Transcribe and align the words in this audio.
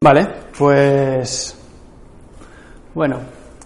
Vale, 0.00 0.26
pues 0.56 1.58
bueno, 2.94 3.18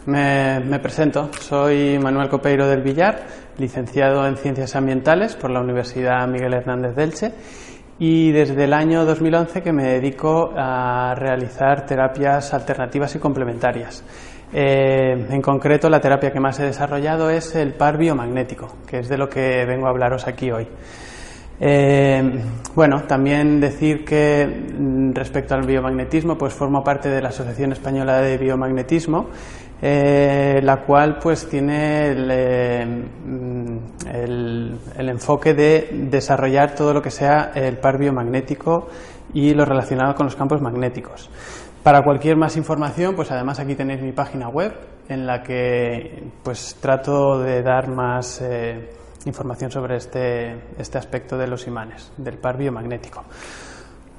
me, 0.07 0.79
presento. 0.81 1.31
Soy 1.41 1.99
Manuel 1.99 2.29
Copeiro 2.29 2.67
del 2.67 2.83
Villar, 2.83 3.27
licenciado 3.59 4.27
en 4.27 4.37
Ciencias 4.37 4.75
Ambientales 4.75 5.37
por 5.37 5.51
la 5.51 5.61
Universidad 5.61 6.27
Miguel 6.27 6.55
Hernández 6.55 6.97
de 6.97 7.33
y 7.99 8.33
desde 8.33 8.65
el 8.65 8.73
año 8.73 9.05
2011 9.05 9.63
que 9.63 9.73
me 9.73 9.85
dedico 9.85 10.53
a 10.57 11.15
realizar 11.15 11.87
terapias 11.87 12.53
alternativas 12.55 13.15
y 13.15 13.19
complementarias. 13.19 14.03
Eh, 14.53 15.27
en 15.31 15.43
concreto, 15.43 15.89
la 15.89 16.01
terapia 16.01 16.31
que 16.31 16.41
más 16.41 16.61
he 16.61 16.65
desarrollado 16.65 17.31
es 17.31 17.55
el 17.55 17.75
par 17.75 17.97
biomagnético, 17.97 18.77
que 18.87 18.99
es 18.99 19.09
de 19.09 19.17
lo 19.17 19.29
que 19.29 19.65
vengo 19.65 19.87
a 19.87 19.91
hablaros 19.91 20.27
aquí 20.27 20.51
hoy. 20.51 20.69
Eh, 21.65 22.43
bueno, 22.75 23.05
también 23.05 23.61
decir 23.61 24.05
que 24.05 24.47
mm, 24.47 25.13
respecto 25.13 25.55
al 25.55 25.65
biomagnetismo, 25.65 26.37
pues 26.37 26.53
formo 26.53 26.83
parte 26.83 27.09
de 27.09 27.23
la 27.23 27.29
Asociación 27.29 27.73
Española 27.73 28.21
de 28.21 28.37
Biomagnetismo, 28.37 29.29
eh, 29.81 30.61
la 30.63 30.79
cual 30.79 31.19
pues 31.19 31.49
tiene 31.49 32.15
eh, 32.17 32.87
mm, 32.87 33.77
el, 34.13 35.09
enfoque 35.09 35.55
de 35.55 35.89
desarrollar 36.11 36.75
todo 36.75 36.93
lo 36.95 37.03
que 37.03 37.11
sea 37.11 37.53
el 37.55 37.79
par 37.79 37.99
biomagnético 37.99 38.89
y 39.35 39.55
lo 39.55 39.65
relacionado 39.65 40.15
con 40.15 40.27
los 40.27 40.37
campos 40.37 40.61
magnéticos. 40.61 41.31
Para 41.83 42.03
cualquier 42.03 42.37
más 42.37 42.57
información, 42.57 43.17
pues 43.17 43.31
además 43.33 43.59
aquí 43.59 43.75
tenéis 43.75 44.01
mi 44.03 44.13
página 44.13 44.49
web 44.49 44.73
en 45.09 45.27
la 45.27 45.43
que 45.43 46.23
pues 46.45 46.77
trato 46.81 47.41
de 47.41 47.63
dar 47.63 47.89
más 47.89 48.41
información 49.27 49.71
sobre 49.71 49.97
este, 49.97 50.55
este 50.79 50.99
aspecto 50.99 51.37
de 51.37 51.49
los 51.49 51.67
imanes, 51.67 52.13
del 52.17 52.39
par 52.39 52.57
biomagnético. 52.57 53.25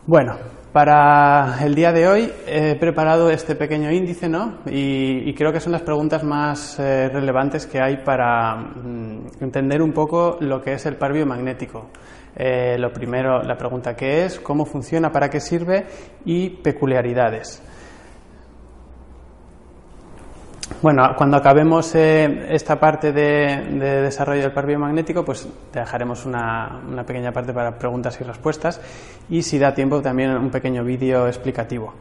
Bueno, 0.05 0.35
para 0.73 1.63
el 1.63 1.75
día 1.75 1.93
de 1.93 2.07
hoy 2.09 2.33
he 2.45 2.75
preparado 2.75 3.29
este 3.29 3.55
pequeño 3.55 3.89
índice, 3.89 4.27
¿no? 4.27 4.55
Y, 4.65 5.33
creo 5.33 5.53
que 5.53 5.61
son 5.61 5.71
las 5.71 5.83
preguntas 5.83 6.25
más 6.25 6.77
eh, 6.77 7.07
relevantes 7.07 7.65
que 7.65 7.79
hay 7.79 7.97
para 8.03 8.55
mm, 8.55 9.27
entender 9.39 9.81
un 9.81 9.93
poco 9.93 10.35
lo 10.41 10.61
que 10.61 10.73
es 10.73 10.85
el 10.85 10.97
par 10.97 11.13
biomagnético. 11.13 11.87
Eh, 12.35 12.77
lo 12.79 12.91
primero, 12.91 13.43
la 13.43 13.57
pregunta 13.57 13.95
qué 13.95 14.25
es, 14.25 14.39
cómo 14.39 14.65
funciona, 14.65 15.11
para 15.11 15.29
qué 15.29 15.39
sirve 15.39 15.85
y 16.25 16.49
peculiaridades. 16.49 17.61
Bueno, 20.81 21.13
cuando 21.17 21.37
acabemos 21.37 21.93
eh, 21.95 22.47
esta 22.49 22.79
parte 22.79 23.11
de, 23.13 24.01
desarrollo 24.01 24.41
del 24.41 24.51
par 24.51 24.65
biomagnético, 24.65 25.23
pues 25.23 25.47
dejaremos 25.71 26.25
una, 26.25 26.81
pequeña 27.05 27.31
parte 27.31 27.53
para 27.53 27.77
preguntas 27.77 28.19
y 28.19 28.23
respuestas 28.23 28.81
y 29.29 29.43
si 29.43 29.59
da 29.59 29.73
tiempo 29.73 30.01
también 30.01 30.31
un 30.31 30.49
pequeño 30.49 30.83
vídeo 30.83 31.27
explicativo. 31.27 31.93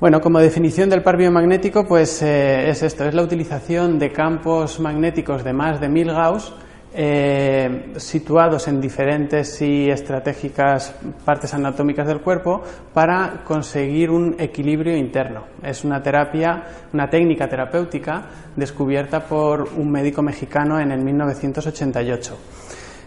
Bueno, 0.00 0.20
como 0.20 0.38
definición 0.38 0.90
del 0.90 1.02
par 1.02 1.16
biomagnético, 1.16 1.86
pues 1.86 2.22
eh, 2.22 2.70
es 2.70 2.82
esto, 2.82 3.04
es 3.04 3.14
la 3.14 3.22
utilización 3.22 3.98
de 3.98 4.10
campos 4.10 4.80
magnéticos 4.80 5.44
de 5.44 5.52
más 5.52 5.80
de 5.80 5.88
1000 5.88 6.12
Gauss 6.12 6.54
eh, 7.00 7.92
situados 7.96 8.66
en 8.66 8.80
diferentes 8.80 9.62
y 9.62 9.88
estratégicas 9.88 10.92
partes 11.24 11.54
anatómicas 11.54 12.08
del 12.08 12.20
cuerpo 12.20 12.60
para 12.92 13.44
conseguir 13.44 14.10
un 14.10 14.34
equilibrio 14.36 14.96
interno. 14.96 15.44
Es 15.62 15.84
una 15.84 16.02
terapia, 16.02 16.64
una 16.92 17.08
técnica 17.08 17.48
terapéutica 17.48 18.24
descubierta 18.56 19.20
por 19.20 19.68
un 19.76 19.92
médico 19.92 20.22
mexicano 20.22 20.80
en 20.80 20.90
el 20.90 21.04
1988. 21.04 22.36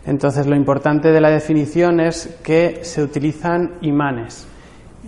Entonces, 0.05 0.47
lo 0.47 0.55
importante 0.55 1.11
de 1.11 1.19
la 1.19 1.29
definición 1.29 1.99
es 1.99 2.39
que 2.41 2.85
se 2.85 3.03
utilizan 3.03 3.71
imanes, 3.81 4.47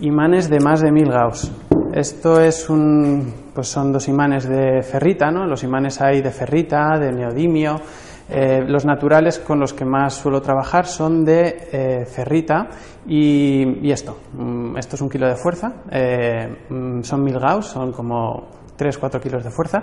imanes 0.02 0.50
de 0.50 0.60
más 0.60 0.82
de 0.82 0.92
1000 0.92 1.08
Gauss. 1.08 1.50
Esto 1.94 2.38
es 2.38 2.68
un, 2.68 3.32
pues 3.54 3.68
son 3.68 3.92
dos 3.92 4.08
imanes 4.08 4.46
de 4.46 4.82
ferrita, 4.82 5.30
¿no? 5.30 5.46
Los 5.46 5.62
imanes 5.62 6.02
hay 6.02 6.20
de 6.20 6.30
ferrita, 6.30 6.98
de 6.98 7.12
neodimio, 7.12 7.80
eh, 8.28 8.64
los 8.66 8.86
naturales 8.86 9.38
con 9.38 9.60
los 9.60 9.74
que 9.74 9.84
más 9.84 10.14
suelo 10.14 10.40
trabajar 10.40 10.86
son 10.86 11.24
de 11.24 11.68
eh, 11.72 12.06
ferrita 12.06 12.68
y, 13.06 13.90
esto. 13.90 14.18
Mm, 14.32 14.78
esto 14.78 14.96
es 14.96 15.02
un 15.02 15.10
kilo 15.10 15.28
de 15.28 15.36
fuerza, 15.36 15.72
eh, 15.90 16.64
mm, 16.70 17.02
son 17.02 17.22
mil 17.22 17.38
gauss, 17.38 17.66
son 17.66 17.92
como 17.92 18.48
3-4 18.78 19.20
kilos 19.20 19.44
de 19.44 19.50
fuerza, 19.50 19.82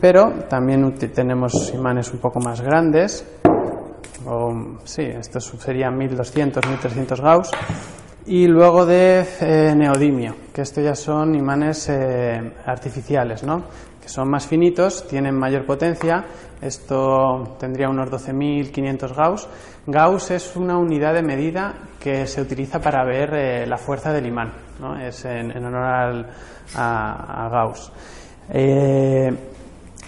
pero 0.00 0.32
también 0.48 0.92
tenemos 0.94 1.72
imanes 1.74 2.12
un 2.12 2.20
poco 2.20 2.38
más 2.40 2.60
grandes. 2.60 3.26
sí, 4.84 5.02
estos 5.02 5.44
serían 5.58 5.96
1200, 5.98 6.64
1300 6.66 7.20
gauss. 7.20 7.50
Y 8.26 8.46
luego 8.46 8.86
de 8.86 9.24
neodimio, 9.76 10.36
que 10.52 10.62
estos 10.62 10.84
ya 10.84 10.94
son 10.94 11.34
imanes 11.34 11.90
artificiales, 12.66 13.42
¿no? 13.42 13.64
que 14.00 14.08
son 14.08 14.28
más 14.28 14.46
finitos, 14.46 15.06
tienen 15.06 15.34
mayor 15.34 15.66
potencia. 15.66 16.24
Esto 16.60 17.56
tendría 17.58 17.88
unos 17.88 18.10
12.500 18.10 19.14
Gauss. 19.14 19.48
Gauss 19.86 20.30
es 20.30 20.56
una 20.56 20.76
unidad 20.76 21.14
de 21.14 21.22
medida 21.22 21.74
que 21.98 22.26
se 22.26 22.42
utiliza 22.42 22.80
para 22.80 23.04
ver 23.04 23.34
eh, 23.34 23.66
la 23.66 23.78
fuerza 23.78 24.12
del 24.12 24.26
imán, 24.26 24.52
¿no? 24.78 24.98
es 24.98 25.24
en, 25.24 25.56
honor 25.56 26.26
a, 26.76 27.48
Gauss. 27.50 27.90
Eh, 28.50 29.30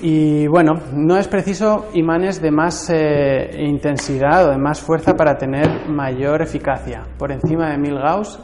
y 0.03 0.47
bueno, 0.49 0.73
no 0.93 1.17
es 1.17 1.29
preciso 1.29 1.89
imanes 1.95 2.43
de 2.43 2.51
más 2.51 2.91
eh, 2.91 3.51
intensidad 3.59 4.49
o 4.49 4.51
de 4.51 4.59
más 4.59 4.81
fuerza 4.81 5.15
para 5.15 5.37
tener 5.37 5.89
mayor 5.89 6.43
eficacia. 6.43 7.03
Por 7.17 7.33
encima 7.33 7.71
de 7.71 7.79
1000 7.79 7.95
Gauss, 7.95 8.41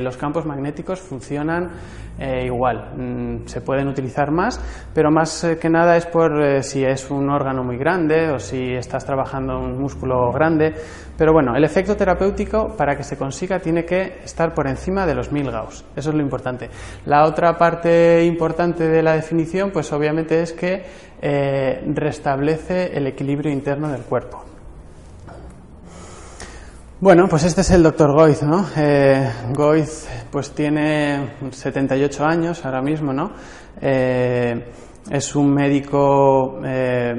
los 0.00 0.16
campos 0.16 0.44
magnéticos 0.44 1.00
funcionan 1.00 1.70
eh, 2.18 2.46
igual, 2.46 2.92
mm, 2.96 3.46
se 3.46 3.60
pueden 3.60 3.88
utilizar 3.88 4.30
más, 4.30 4.58
pero 4.94 5.10
más 5.10 5.44
eh, 5.44 5.58
que 5.58 5.68
nada 5.68 5.96
es 5.96 6.06
por 6.06 6.42
eh, 6.42 6.62
si 6.62 6.82
es 6.82 7.10
un 7.10 7.28
órgano 7.28 7.62
muy 7.62 7.76
grande 7.76 8.30
o 8.30 8.38
si 8.38 8.72
estás 8.72 9.04
trabajando 9.04 9.58
un 9.58 9.78
músculo 9.78 10.32
grande. 10.32 10.74
Pero 11.18 11.32
bueno, 11.32 11.54
el 11.54 11.64
efecto 11.64 11.94
terapéutico 11.94 12.74
para 12.76 12.96
que 12.96 13.02
se 13.02 13.18
consiga 13.18 13.58
tiene 13.58 13.84
que 13.84 14.20
estar 14.24 14.54
por 14.54 14.66
encima 14.66 15.06
de 15.06 15.14
los 15.14 15.30
1000 15.30 15.50
Gauss. 15.50 15.84
Eso 15.94 16.10
es 16.10 16.16
lo 16.16 16.22
importante. 16.22 16.70
La 17.04 17.24
otra 17.24 17.56
parte 17.58 18.24
importante 18.24 18.88
de 18.88 19.02
la 19.02 19.14
definición, 19.14 19.70
pues 19.70 19.92
obviamente 19.92 20.40
es 20.40 20.52
que 20.52 21.06
restablece 21.94 22.96
el 22.96 23.06
equilibrio 23.06 23.50
interno 23.50 23.88
del 23.88 24.02
cuerpo. 24.02 24.55
Bueno, 26.98 27.26
pues 27.28 27.44
este 27.44 27.60
es 27.60 27.70
el 27.72 27.82
doctor 27.82 28.10
Goiz, 28.14 28.42
¿no? 28.42 28.64
Eh, 28.74 29.30
Goiz 29.52 30.08
pues 30.30 30.52
tiene 30.52 31.34
78 31.50 32.24
años 32.24 32.64
ahora 32.64 32.80
mismo, 32.80 33.12
¿no? 33.12 33.32
Eh, 33.82 34.64
es 35.10 35.36
un 35.36 35.52
médico, 35.52 36.58
eh, 36.64 37.14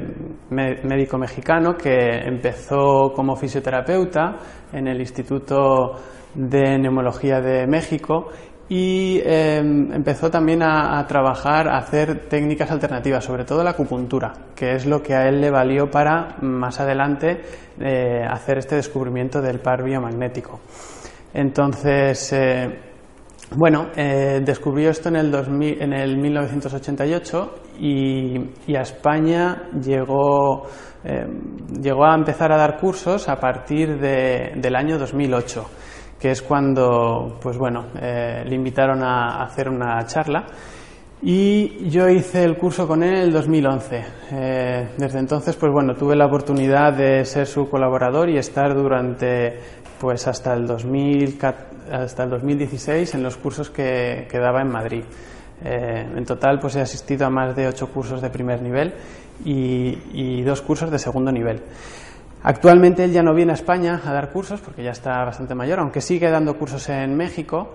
médico 0.50 1.16
mexicano 1.16 1.76
que 1.76 1.94
empezó 1.94 3.12
como 3.14 3.36
fisioterapeuta 3.36 4.38
en 4.72 4.88
el 4.88 5.00
Instituto 5.00 5.94
de 6.34 6.76
Neumología 6.76 7.40
de 7.40 7.68
México 7.68 8.30
y 8.68 9.20
em, 9.24 9.90
empezó 9.92 10.30
también 10.30 10.62
a, 10.62 11.04
trabajar, 11.06 11.68
a 11.68 11.78
hacer 11.78 12.28
técnicas 12.28 12.70
alternativas, 12.70 13.24
sobre 13.24 13.44
todo 13.44 13.64
la 13.64 13.70
acupuntura, 13.70 14.32
que 14.54 14.74
es 14.74 14.84
lo 14.84 15.02
que 15.02 15.14
a 15.14 15.26
él 15.26 15.40
le 15.40 15.50
valió 15.50 15.90
para 15.90 16.36
más 16.42 16.78
adelante 16.78 17.40
eh, 17.80 18.22
hacer 18.28 18.58
este 18.58 18.76
descubrimiento 18.76 19.40
del 19.40 19.60
par 19.60 19.82
biomagnético. 19.82 20.60
Entonces, 21.32 22.30
eh, 22.34 22.78
bueno, 23.56 23.88
eh, 23.96 24.42
descubrió 24.44 24.90
esto 24.90 25.08
en 25.08 25.16
el, 25.16 25.34
en 25.34 25.92
el 25.94 26.18
1988 26.18 27.54
y, 27.80 28.76
a 28.76 28.82
España 28.82 29.70
llegó, 29.80 30.66
llegó 31.80 32.04
a 32.04 32.14
empezar 32.14 32.52
a 32.52 32.58
dar 32.58 32.76
cursos 32.78 33.30
a 33.30 33.36
partir 33.36 33.98
del 33.98 34.76
año 34.76 34.98
2008 34.98 35.66
que 36.18 36.30
es 36.32 36.42
cuando, 36.42 37.38
pues 37.40 37.56
bueno, 37.56 37.86
eh, 38.00 38.44
le 38.46 38.54
invitaron 38.54 39.02
a 39.02 39.42
hacer 39.42 39.68
una 39.68 40.04
charla 40.06 40.46
y 41.20 41.88
yo 41.88 42.08
hice 42.08 42.44
el 42.44 42.56
curso 42.56 42.86
con 42.86 43.02
él 43.02 43.14
en 43.14 43.22
el 43.22 43.32
2011. 43.32 44.04
Eh, 44.32 44.88
desde 44.96 45.18
entonces, 45.18 45.56
pues 45.56 45.72
bueno, 45.72 45.94
tuve 45.94 46.14
la 46.14 46.26
oportunidad 46.26 46.92
de 46.92 47.24
ser 47.24 47.46
su 47.46 47.68
colaborador 47.68 48.28
y 48.30 48.38
estar 48.38 48.74
durante, 48.74 49.58
pues 50.00 50.26
hasta 50.28 50.54
el, 50.54 50.66
2000, 50.66 51.38
hasta 51.92 52.24
el 52.24 52.30
2016 52.30 53.14
en 53.14 53.22
los 53.22 53.36
cursos 53.36 53.70
que, 53.70 54.28
que 54.30 54.38
daba 54.38 54.60
en 54.60 54.70
Madrid. 54.70 55.04
Eh, 55.64 56.06
en 56.16 56.24
total, 56.24 56.60
pues 56.60 56.76
he 56.76 56.80
asistido 56.80 57.26
a 57.26 57.30
más 57.30 57.56
de 57.56 57.66
ocho 57.66 57.88
cursos 57.88 58.22
de 58.22 58.30
primer 58.30 58.62
nivel 58.62 58.94
y, 59.44 59.98
y 60.12 60.42
dos 60.42 60.62
cursos 60.62 60.88
de 60.90 61.00
segundo 61.00 61.32
nivel. 61.32 61.62
Actualmente 62.42 63.04
él 63.04 63.12
ya 63.12 63.22
no 63.22 63.34
viene 63.34 63.52
a 63.52 63.54
España 63.54 64.00
a 64.04 64.12
dar 64.12 64.30
cursos 64.30 64.60
porque 64.60 64.82
ya 64.82 64.92
está 64.92 65.24
bastante 65.24 65.54
mayor, 65.54 65.80
aunque 65.80 66.00
sigue 66.00 66.30
dando 66.30 66.56
cursos 66.56 66.88
en 66.88 67.16
México. 67.16 67.74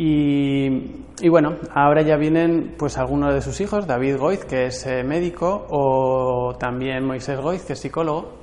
Y, 0.00 1.28
bueno, 1.28 1.56
ahora 1.74 2.02
ya 2.02 2.16
vienen 2.16 2.76
pues 2.78 2.98
algunos 2.98 3.34
de 3.34 3.40
sus 3.40 3.60
hijos, 3.60 3.84
David 3.84 4.16
Goiz, 4.16 4.44
que 4.44 4.66
es 4.66 4.86
eh, 4.86 5.02
médico, 5.02 5.66
o 5.70 6.54
también 6.56 7.04
Moisés 7.04 7.40
Goiz, 7.40 7.64
que 7.64 7.72
es 7.72 7.80
psicólogo. 7.80 8.38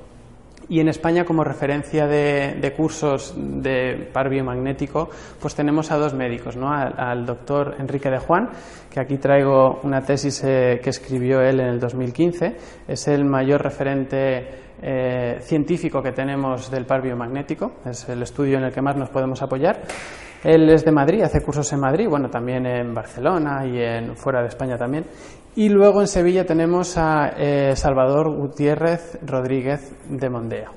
Y 0.68 0.80
en 0.80 0.88
España, 0.88 1.24
como 1.24 1.44
referencia 1.44 2.06
de, 2.06 2.74
cursos 2.76 3.34
de 3.36 4.10
par 4.12 4.28
biomagnético, 4.28 5.08
pues 5.40 5.54
tenemos 5.54 5.90
a 5.92 5.96
dos 5.96 6.12
médicos, 6.12 6.56
¿no? 6.56 6.70
al, 6.70 7.24
doctor 7.24 7.76
Enrique 7.78 8.10
de 8.10 8.18
Juan, 8.18 8.50
que 8.90 9.00
aquí 9.00 9.16
traigo 9.16 9.80
una 9.84 10.02
tesis 10.02 10.42
eh, 10.44 10.80
que 10.82 10.90
escribió 10.90 11.40
él 11.40 11.60
en 11.60 11.68
el 11.68 11.80
2015. 11.80 12.56
Es 12.86 13.08
el 13.08 13.24
mayor 13.24 13.62
referente 13.62 14.65
eh, 14.82 15.38
científico 15.40 16.02
que 16.02 16.12
tenemos 16.12 16.70
del 16.70 16.84
par 16.84 17.02
biomagnético, 17.02 17.76
es 17.84 18.08
el 18.08 18.22
estudio 18.22 18.58
en 18.58 18.64
el 18.64 18.72
que 18.72 18.82
más 18.82 18.96
nos 18.96 19.08
podemos 19.08 19.40
apoyar. 19.42 19.80
Él 20.44 20.68
es 20.70 20.84
de 20.84 20.92
Madrid, 20.92 21.22
hace 21.22 21.42
cursos 21.42 21.72
en 21.72 21.80
Madrid, 21.80 22.06
bueno, 22.08 22.28
también 22.28 22.66
en 22.66 22.94
Barcelona 22.94 23.66
y 23.66 23.80
en 23.80 24.16
fuera 24.16 24.42
de 24.42 24.48
España 24.48 24.76
también. 24.76 25.04
Y 25.56 25.70
luego 25.70 26.02
en 26.02 26.06
Sevilla 26.06 26.44
tenemos 26.44 26.98
a 26.98 27.30
eh, 27.36 27.74
Salvador 27.74 28.30
Gutiérrez 28.36 29.18
Rodríguez 29.26 29.96
de 30.08 30.28
Mondeo, 30.28 30.70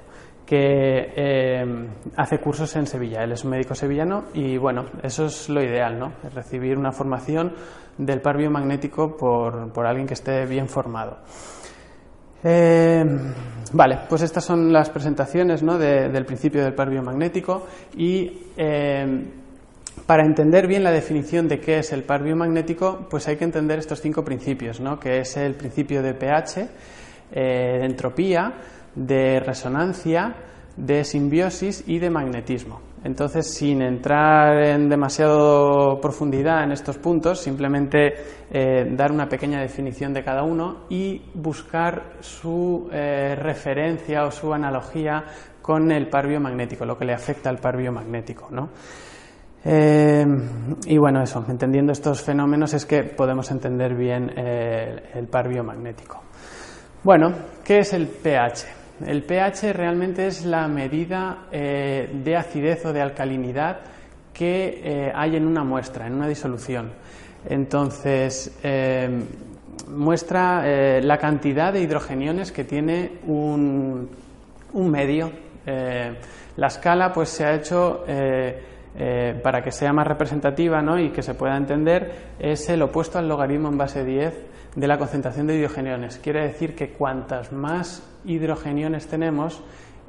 que 0.45 1.11
eh, 1.15 1.65
hace 2.15 2.39
cursos 2.39 2.73
en 2.77 2.87
Sevilla. 2.87 3.23
Él 3.23 3.33
es 3.33 3.43
un 3.43 3.51
médico 3.51 3.75
sevillano 3.75 4.23
y 4.33 4.57
bueno, 4.57 4.85
eso 5.03 5.25
es 5.25 5.49
lo 5.49 5.61
ideal, 5.61 5.99
¿no? 5.99 6.13
recibir 6.33 6.77
una 6.77 6.91
formación 6.91 7.53
del 7.97 8.21
par 8.21 8.37
biomagnético 8.37 9.17
por, 9.17 9.73
por 9.73 9.85
alguien 9.85 10.07
que 10.07 10.13
esté 10.13 10.45
bien 10.45 10.69
formado. 10.69 11.17
Eh, 12.43 13.03
vale, 13.73 13.99
pues 14.07 14.21
estas 14.21 14.45
son 14.45 14.71
las 14.71 14.89
presentaciones 14.89 15.61
¿no? 15.63 15.77
del 15.77 16.25
principio 16.25 16.63
del 16.63 16.73
par 16.73 16.89
biomagnético 16.89 17.67
y 17.97 18.31
para 20.05 20.25
entender 20.25 20.67
bien 20.67 20.83
la 20.83 20.91
definición 20.91 21.47
de 21.47 21.59
qué 21.59 21.79
es 21.79 21.93
el 21.93 22.03
par 22.03 22.23
biomagnético, 22.23 23.07
pues 23.09 23.27
hay 23.27 23.37
que 23.37 23.43
entender 23.43 23.79
estos 23.79 24.01
cinco 24.01 24.23
principios, 24.23 24.79
¿no? 24.79 24.99
que 24.99 25.19
es 25.19 25.37
el 25.37 25.53
principio 25.55 26.01
de 26.01 26.13
pH, 26.13 26.67
eh, 27.31 27.77
de 27.79 27.85
entropía, 27.85 28.53
de 28.95 29.39
resonancia, 29.39 30.35
de 30.75 31.03
simbiosis 31.03 31.83
y 31.87 31.99
de 31.99 32.09
magnetismo. 32.09 32.81
Entonces, 33.03 33.53
sin 33.53 33.81
entrar 33.81 34.61
en 34.61 34.89
demasiado 34.89 35.99
profundidad 36.01 36.63
en 36.63 36.71
estos 36.71 36.97
puntos, 36.97 37.39
simplemente 37.39 38.13
eh, 38.51 38.85
dar 38.91 39.11
una 39.11 39.27
pequeña 39.27 39.61
definición 39.61 40.13
de 40.13 40.23
cada 40.23 40.43
uno 40.43 40.85
y 40.89 41.21
buscar 41.33 42.17
su 42.19 42.89
eh, 42.91 43.35
referencia 43.35 44.25
o 44.25 44.31
su 44.31 44.53
analogía 44.53 45.23
con 45.61 45.91
el 45.91 46.09
par 46.09 46.27
biomagnético, 46.27 46.85
lo 46.85 46.97
que 46.97 47.05
le 47.05 47.13
afecta 47.13 47.49
al 47.49 47.59
par 47.59 47.77
biomagnético. 47.77 48.49
¿no? 48.51 48.69
Eh, 49.63 50.25
y 50.87 50.97
bueno, 50.97 51.21
eso, 51.21 51.45
entendiendo 51.47 51.93
estos 51.93 52.21
fenómenos 52.21 52.73
es 52.73 52.85
que 52.85 53.03
podemos 53.03 53.49
entender 53.51 53.95
bien 53.95 54.29
el 54.37 55.27
par 55.27 55.47
biomagnético. 55.47 56.21
Bueno, 57.01 57.33
¿qué 57.63 57.79
es 57.79 57.93
el 57.93 58.07
pH? 58.07 58.78
El 59.05 59.23
pH 59.23 59.73
realmente 59.73 60.27
es 60.27 60.45
la 60.45 60.67
medida 60.67 61.45
eh, 61.51 62.09
de 62.23 62.35
acidez 62.35 62.85
o 62.85 62.93
de 62.93 63.01
alcalinidad 63.01 63.79
que 64.33 65.11
hay 65.13 65.35
en 65.35 65.45
una 65.45 65.65
muestra, 65.65 66.07
en 66.07 66.13
una 66.13 66.27
disolución. 66.29 66.91
Entonces, 67.49 68.57
muestra 69.89 71.01
la 71.01 71.17
cantidad 71.17 71.73
de 71.73 71.81
hidrogeniones 71.81 72.53
que 72.53 72.63
tiene 72.63 73.19
un, 73.27 74.09
un 74.71 74.89
medio. 74.89 75.29
la 75.65 76.67
escala 76.67 77.11
pues, 77.11 77.27
se 77.27 77.43
ha 77.43 77.53
hecho 77.53 78.05
eh, 79.01 79.39
para 79.41 79.63
que 79.63 79.71
sea 79.71 79.93
más 79.93 80.07
representativa 80.07 80.83
y 80.99 81.09
que 81.11 81.21
se 81.21 81.35
pueda 81.35 81.55
entender, 81.55 82.11
es 82.39 82.67
el 82.69 82.81
opuesto 82.81 83.19
al 83.19 83.29
logaritmo 83.29 83.69
en 83.69 83.77
base 83.77 84.03
10 84.03 84.33
de 84.75 84.87
la 84.87 84.97
concentración 84.97 85.47
de 85.47 85.57
hidrogeniones. 85.57 86.19
Quiere 86.19 86.43
decir 86.43 86.75
que 86.75 86.91
cuantas 86.91 87.51
más 87.51 88.03
hidrogeniones 88.25 89.07
tenemos, 89.07 89.63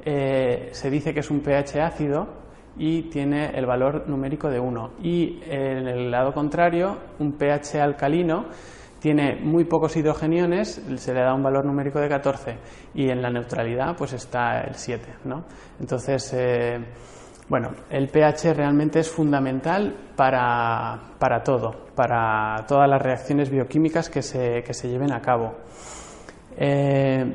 eh, 0.05 0.69
se 0.71 0.89
dice 0.89 1.13
que 1.13 1.21
es 1.21 1.31
un 1.31 1.41
pH 1.41 1.81
ácido 1.81 2.27
y 2.77 3.03
tiene 3.03 3.51
el 3.57 3.65
valor 3.65 4.07
numérico 4.07 4.49
de 4.49 4.59
1. 4.59 4.91
Y 5.01 5.39
en 5.45 5.87
el 5.87 6.11
lado 6.11 6.33
contrario, 6.33 6.97
un 7.19 7.33
pH 7.33 7.81
alcalino 7.81 8.45
tiene 8.99 9.35
muy 9.35 9.65
pocos 9.65 9.95
hidrogeniones, 9.97 10.79
se 10.97 11.13
le 11.13 11.21
da 11.21 11.33
un 11.33 11.41
valor 11.41 11.65
numérico 11.65 11.99
de 11.99 12.07
14 12.07 12.57
y 12.93 13.09
en 13.09 13.19
la 13.21 13.31
neutralidad 13.31 13.95
pues 13.97 14.13
está 14.13 14.61
el 14.61 14.75
7. 14.75 15.15
¿no? 15.25 15.43
Entonces, 15.79 16.31
eh, 16.37 16.79
bueno, 17.49 17.71
el 17.89 18.07
pH 18.07 18.53
realmente 18.53 18.99
es 18.99 19.09
fundamental 19.09 19.95
para, 20.15 20.99
todo, 21.43 21.87
para 21.95 22.63
todas 22.67 22.89
las 22.89 23.01
reacciones 23.01 23.49
bioquímicas 23.49 24.09
que 24.09 24.21
se, 24.21 24.63
lleven 24.83 25.11
a 25.11 25.21
cabo. 25.21 25.55
Eh, 26.55 27.25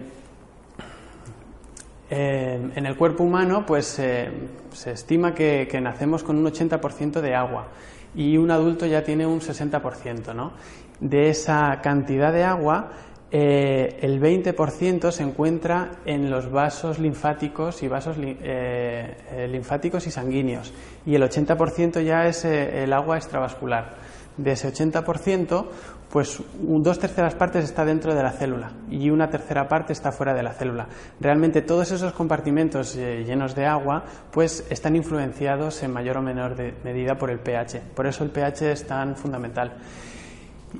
eh, 2.08 2.70
en 2.74 2.86
el 2.86 2.96
cuerpo 2.96 3.24
humano, 3.24 3.66
pues 3.66 3.98
eh, 3.98 4.30
se 4.72 4.92
estima 4.92 5.34
que, 5.34 5.68
que, 5.70 5.80
nacemos 5.80 6.22
con 6.22 6.38
un 6.38 6.46
80% 6.46 7.20
de 7.20 7.34
agua 7.34 7.66
y 8.14 8.36
un 8.36 8.50
adulto 8.50 8.86
ya 8.86 9.02
tiene 9.02 9.26
un 9.26 9.40
60%. 9.40 10.34
¿no? 10.34 10.52
De 11.00 11.28
esa 11.28 11.80
cantidad 11.82 12.32
de 12.32 12.44
agua, 12.44 12.90
eh, 13.32 13.98
el 14.02 14.20
20% 14.20 15.10
se 15.10 15.22
encuentra 15.24 15.98
en 16.04 16.30
los 16.30 16.48
vasos 16.48 17.00
linfáticos 17.00 17.82
y 17.82 17.88
vasos 17.88 18.16
eh, 18.20 19.16
eh, 19.32 19.48
linfáticos 19.48 20.06
y 20.06 20.12
sanguíneos 20.12 20.72
y 21.04 21.16
el 21.16 21.22
80% 21.22 22.04
ya 22.04 22.26
es 22.26 22.44
el 22.44 22.92
agua 22.92 23.16
extravascular. 23.16 23.94
De 24.36 24.52
ese 24.52 24.70
80%, 24.70 25.66
pues 26.10 26.42
dos 26.58 26.98
terceras 26.98 27.34
partes 27.34 27.64
está 27.64 27.86
dentro 27.86 28.14
de 28.14 28.22
la 28.22 28.32
célula 28.32 28.70
y 28.90 29.08
una 29.08 29.28
tercera 29.28 29.66
parte 29.66 29.94
está 29.94 30.12
fuera 30.12 30.34
de 30.34 30.42
la 30.42 30.52
célula. 30.52 30.86
Realmente 31.18 31.62
todos 31.62 31.90
esos 31.90 32.12
compartimentos 32.12 32.94
llenos 32.94 33.54
de 33.54 33.64
agua, 33.64 34.04
pues 34.30 34.66
están 34.68 34.94
influenciados 34.94 35.82
en 35.82 35.92
mayor 35.92 36.18
o 36.18 36.22
menor 36.22 36.54
medida 36.84 37.16
por 37.16 37.30
el 37.30 37.38
pH. 37.38 37.80
Por 37.94 38.06
eso 38.06 38.24
el 38.24 38.30
pH 38.30 38.72
es 38.72 38.86
tan 38.86 39.16
fundamental. 39.16 39.72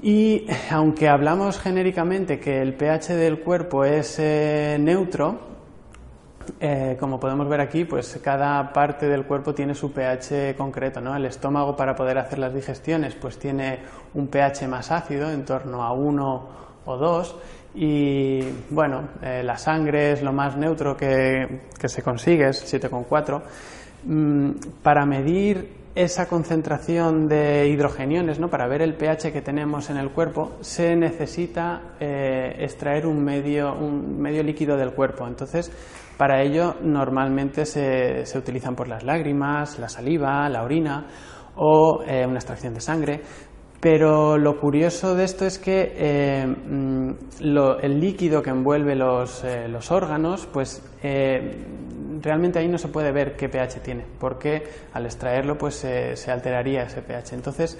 Y 0.02 0.46
aunque 0.70 1.08
hablamos 1.08 1.58
genéricamente 1.58 2.38
que 2.38 2.60
el 2.60 2.74
pH 2.74 3.14
del 3.14 3.40
cuerpo 3.40 3.84
es 3.84 4.18
eh, 4.18 4.76
neutro, 4.80 5.38
eh, 6.60 6.96
como 6.98 7.18
podemos 7.18 7.48
ver 7.48 7.60
aquí, 7.60 7.84
pues 7.84 8.18
cada 8.22 8.72
parte 8.72 9.06
del 9.06 9.24
cuerpo 9.24 9.54
tiene 9.54 9.74
su 9.74 9.92
pH 9.92 10.54
concreto, 10.56 11.00
¿no? 11.00 11.16
El 11.16 11.24
estómago 11.26 11.76
para 11.76 11.96
poder 11.96 12.18
hacer 12.18 12.38
las 12.38 12.54
digestiones 12.54 13.14
pues 13.14 13.38
tiene 13.38 13.80
un 14.14 14.28
pH 14.28 14.68
más 14.68 14.90
ácido, 14.90 15.30
en 15.30 15.44
torno 15.44 15.82
a 15.82 15.92
1 15.92 16.48
o 16.84 16.96
2, 16.96 17.36
y 17.74 18.40
bueno, 18.70 19.08
eh, 19.22 19.42
la 19.44 19.58
sangre 19.58 20.12
es 20.12 20.22
lo 20.22 20.32
más 20.32 20.56
neutro 20.56 20.96
que, 20.96 21.62
se 21.84 22.02
consigue, 22.02 22.48
es 22.48 22.72
7,4. 22.72 23.42
Mm, 24.04 24.50
para 24.82 25.04
medir 25.04 25.85
esa 25.96 26.28
concentración 26.28 27.26
de 27.26 27.68
hidrogeniones, 27.68 28.38
¿no? 28.38 28.50
para 28.50 28.68
ver 28.68 28.82
el 28.82 28.94
pH 28.94 29.32
que 29.32 29.40
tenemos 29.40 29.88
en 29.88 29.96
el 29.96 30.10
cuerpo, 30.10 30.58
se 30.60 30.94
necesita 30.94 31.94
eh, 31.98 32.54
extraer 32.58 33.06
un 33.06 33.24
medio, 33.24 33.72
un 33.74 34.20
medio 34.20 34.42
líquido 34.42 34.76
del 34.76 34.92
cuerpo. 34.92 35.26
Entonces, 35.26 35.72
para 36.18 36.42
ello 36.42 36.74
normalmente 36.82 37.64
se, 37.64 38.26
se 38.26 38.38
utilizan 38.38 38.76
por 38.76 38.88
las 38.88 39.04
lágrimas, 39.04 39.78
la 39.78 39.88
saliva, 39.88 40.46
la 40.50 40.64
orina 40.64 41.06
o 41.56 42.02
eh, 42.06 42.26
una 42.26 42.36
extracción 42.36 42.74
de 42.74 42.80
sangre. 42.80 43.22
Pero 43.80 44.36
lo 44.36 44.60
curioso 44.60 45.14
de 45.14 45.24
esto 45.24 45.46
es 45.46 45.58
que 45.58 45.94
eh, 45.96 46.46
mm, 46.46 47.10
el 47.40 48.00
líquido 48.00 48.42
que 48.42 48.50
envuelve 48.50 48.94
los, 48.94 49.42
los 49.70 49.90
órganos, 49.90 50.46
pues 50.46 50.82
realmente 52.20 52.58
ahí 52.58 52.68
no 52.68 52.78
se 52.78 52.88
puede 52.88 53.12
ver 53.12 53.36
qué 53.36 53.48
pH 53.48 53.80
tiene, 53.80 54.04
porque 54.18 54.62
al 54.92 55.06
extraerlo 55.06 55.56
pues 55.56 55.74
se 55.76 56.30
alteraría 56.30 56.82
ese 56.82 57.02
pH. 57.02 57.34
Entonces, 57.34 57.78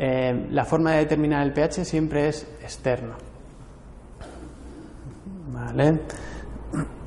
eh, 0.00 0.46
la 0.50 0.64
forma 0.64 0.92
de 0.92 0.98
determinar 0.98 1.44
el 1.44 1.52
pH 1.52 1.84
siempre 1.84 2.28
es 2.28 2.44
externo. 2.62 3.16
Vale. 5.52 6.00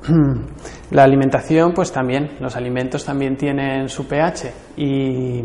La 0.90 1.04
alimentación, 1.04 1.72
pues 1.72 1.90
también, 1.90 2.36
los 2.40 2.54
alimentos 2.54 3.02
también 3.02 3.36
tienen 3.36 3.88
su 3.88 4.06
pH 4.06 4.52
y 4.76 5.40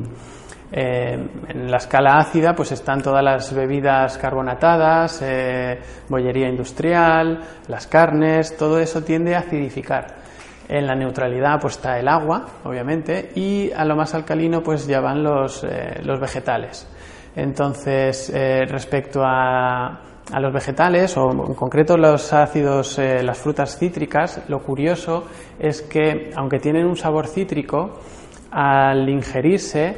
eh, 0.71 1.29
en 1.47 1.71
la 1.71 1.77
escala 1.77 2.17
ácida 2.17 2.53
pues 2.53 2.73
están 2.73 3.01
todas 3.01 3.23
las 3.23 3.53
bebidas 3.53 4.17
carbonatadas, 4.17 5.21
eh, 5.23 5.79
bollería 6.09 6.49
industrial, 6.49 7.39
las 7.69 7.87
carnes, 7.87 8.57
todo 8.57 8.77
eso 8.79 9.03
tiende 9.03 9.35
a 9.35 9.39
acidificar. 9.39 10.26
En 10.69 10.85
la 10.85 10.95
neutralidad 10.95 11.59
pues 11.61 11.75
está 11.75 11.97
el 11.97 12.07
agua, 12.07 12.45
obviamente, 12.65 13.31
y 13.35 13.71
a 13.71 13.85
lo 13.85 13.95
más 13.95 14.13
alcalino 14.13 14.61
pues 14.61 14.85
ya 14.85 14.99
van 14.99 15.23
los, 15.23 15.63
eh, 15.63 16.01
los 16.03 16.19
vegetales. 16.19 16.87
Entonces, 17.35 18.29
eh, 18.33 18.65
respecto 18.67 19.21
a, 19.23 19.87
a, 20.31 20.39
los 20.41 20.51
vegetales, 20.51 21.15
o 21.15 21.31
en 21.31 21.53
concreto 21.53 21.95
los 21.95 22.33
ácidos, 22.33 22.99
eh, 22.99 23.23
las 23.23 23.37
frutas 23.37 23.77
cítricas, 23.77 24.41
lo 24.49 24.59
curioso 24.59 25.25
es 25.57 25.83
que, 25.83 26.31
aunque 26.35 26.59
tienen 26.59 26.85
un 26.85 26.97
sabor 26.97 27.27
cítrico, 27.27 27.99
al 28.49 29.07
ingerirse 29.09 29.97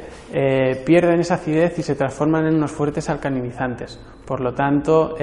pierden 0.84 1.20
esa 1.20 1.34
acidez 1.34 1.78
y 1.78 1.82
se 1.82 1.94
transforman 1.94 2.46
en 2.46 2.56
unos 2.56 2.72
fuertes 2.72 3.08
alcalinizantes. 3.08 3.98
Por 4.26 4.40
lo 4.40 4.52
tanto, 4.52 5.14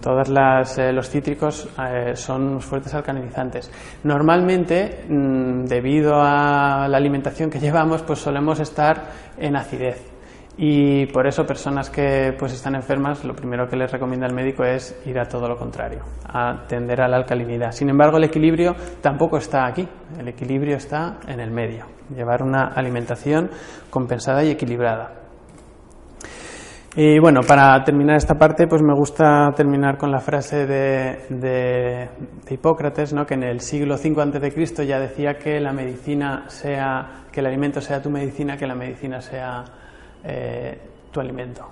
todos 0.00 0.28
los 0.28 1.10
cítricos 1.10 1.68
son 2.14 2.60
fuertes 2.60 2.94
alcalinizantes. 2.94 3.70
Normalmente, 4.04 5.04
mm, 5.08 5.64
debido 5.64 6.14
a 6.16 6.86
la 6.88 6.96
alimentación 6.96 7.50
que 7.50 7.60
llevamos, 7.60 8.02
pues 8.02 8.18
solemos 8.18 8.60
estar 8.60 9.10
en 9.38 9.56
acidez 9.56 10.10
y 10.62 11.06
por 11.06 11.26
eso 11.26 11.46
personas 11.46 11.88
que 11.88 12.34
pues 12.38 12.52
están 12.52 12.74
enfermas 12.74 13.24
lo 13.24 13.34
primero 13.34 13.66
que 13.66 13.76
les 13.76 13.90
recomienda 13.90 14.26
el 14.26 14.34
médico 14.34 14.62
es 14.62 14.94
ir 15.06 15.18
a 15.18 15.24
todo 15.24 15.48
lo 15.48 15.56
contrario, 15.56 16.02
a 16.28 16.50
a 16.50 17.08
la 17.08 17.16
alcalinidad. 17.16 17.72
Sin 17.72 17.88
embargo, 17.88 18.18
el 18.18 18.24
equilibrio 18.24 18.76
tampoco 19.00 19.38
está 19.38 19.66
aquí, 19.66 19.88
el 20.18 20.28
equilibrio 20.28 20.76
está 20.76 21.18
en 21.26 21.40
el 21.40 21.50
medio, 21.50 21.86
llevar 22.14 22.42
una 22.42 22.74
alimentación 22.74 23.50
compensada 23.88 24.44
y 24.44 24.50
equilibrada. 24.50 25.19
Y 26.96 27.20
bueno, 27.20 27.42
para 27.46 27.84
terminar 27.84 28.16
esta 28.16 28.34
parte, 28.34 28.66
pues 28.66 28.82
me 28.82 28.92
gusta 28.92 29.52
terminar 29.54 29.96
con 29.96 30.10
la 30.10 30.18
frase 30.18 30.66
de, 30.66 31.18
de, 31.28 32.08
Hipócrates, 32.50 33.12
¿no? 33.12 33.24
que 33.24 33.34
en 33.34 33.44
el 33.44 33.60
siglo 33.60 33.94
V 33.94 34.20
a.C. 34.20 34.86
ya 34.86 34.98
decía 34.98 35.38
que 35.38 35.60
la 35.60 35.72
medicina 35.72 36.48
sea, 36.48 37.26
que 37.30 37.38
el 37.38 37.46
alimento 37.46 37.80
sea 37.80 38.02
tu 38.02 38.10
medicina, 38.10 38.56
que 38.56 38.66
la 38.66 38.74
medicina 38.74 39.20
sea 39.20 39.64
eh, 40.24 40.80
tu 41.12 41.20
alimento. 41.20 41.70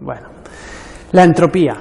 Bueno, 0.00 0.28
la 1.12 1.24
entropía. 1.24 1.76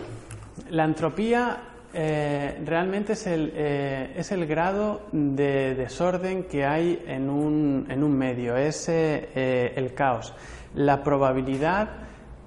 La 0.69 0.83
entropía 0.83 1.57
eh, 1.93 2.61
realmente 2.65 3.13
es 3.13 3.25
el, 3.27 3.53
eh, 3.55 4.13
es 4.17 4.33
el, 4.33 4.45
grado 4.45 5.03
de 5.13 5.75
desorden 5.75 6.43
que 6.43 6.65
hay 6.65 7.03
en 7.07 7.29
un, 7.29 7.87
en 7.89 8.03
un 8.03 8.17
medio, 8.17 8.57
es 8.57 8.89
el 8.89 9.93
caos, 9.93 10.35
la 10.75 11.03
probabilidad 11.03 11.89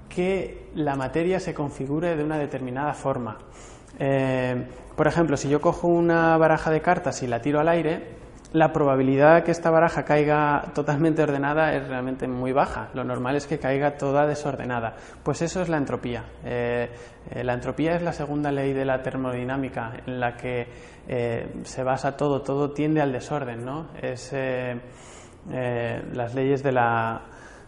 que 0.09 0.69
la 0.75 0.95
materia 0.95 1.39
se 1.39 1.53
configure 1.53 2.15
de 2.15 2.23
una 2.23 2.37
determinada 2.37 2.93
forma. 2.93 3.37
por 4.95 5.07
ejemplo, 5.07 5.37
si 5.37 5.49
yo 5.49 5.61
cojo 5.61 5.87
una 5.87 6.37
baraja 6.37 6.71
de 6.71 6.81
cartas 6.81 7.23
y 7.23 7.27
la 7.27 7.41
tiro 7.41 7.59
al 7.59 7.69
aire, 7.69 8.15
la 8.55 8.71
probabilidad 8.71 9.35
de 9.35 9.43
que 9.43 9.51
esta 9.51 9.69
baraja 9.69 10.05
caiga 10.05 10.71
totalmente 10.73 11.21
ordenada 11.21 11.75
es 11.75 11.85
realmente 11.89 12.25
muy 12.25 12.53
baja. 12.53 12.87
Lo 12.93 13.03
normal 13.03 13.35
es 13.35 13.47
que 13.47 13.59
caiga 13.59 13.97
toda 13.97 14.25
desordenada. 14.25 14.95
Pues 15.23 15.41
eso 15.41 15.61
es 15.61 15.67
la 15.67 15.75
entropía. 15.75 16.23
Eh, 16.45 16.89
eh, 17.31 17.43
la 17.43 17.53
entropía 17.53 17.97
es 17.97 18.01
la 18.01 18.13
segunda 18.13 18.53
ley 18.53 18.71
de 18.71 18.85
la 18.85 19.03
termodinámica 19.03 19.91
en 20.07 20.21
la 20.21 20.37
que 20.37 20.67
eh, 21.05 21.47
se 21.63 21.83
basa 21.83 22.15
todo, 22.15 22.43
todo 22.43 22.71
tiende 22.71 23.01
al 23.01 23.11
desorden, 23.11 23.65
¿no? 23.65 23.87
Es 24.01 24.33
las 25.51 26.33
leyes 26.33 26.63
de 26.63 26.71
la, 26.71 27.21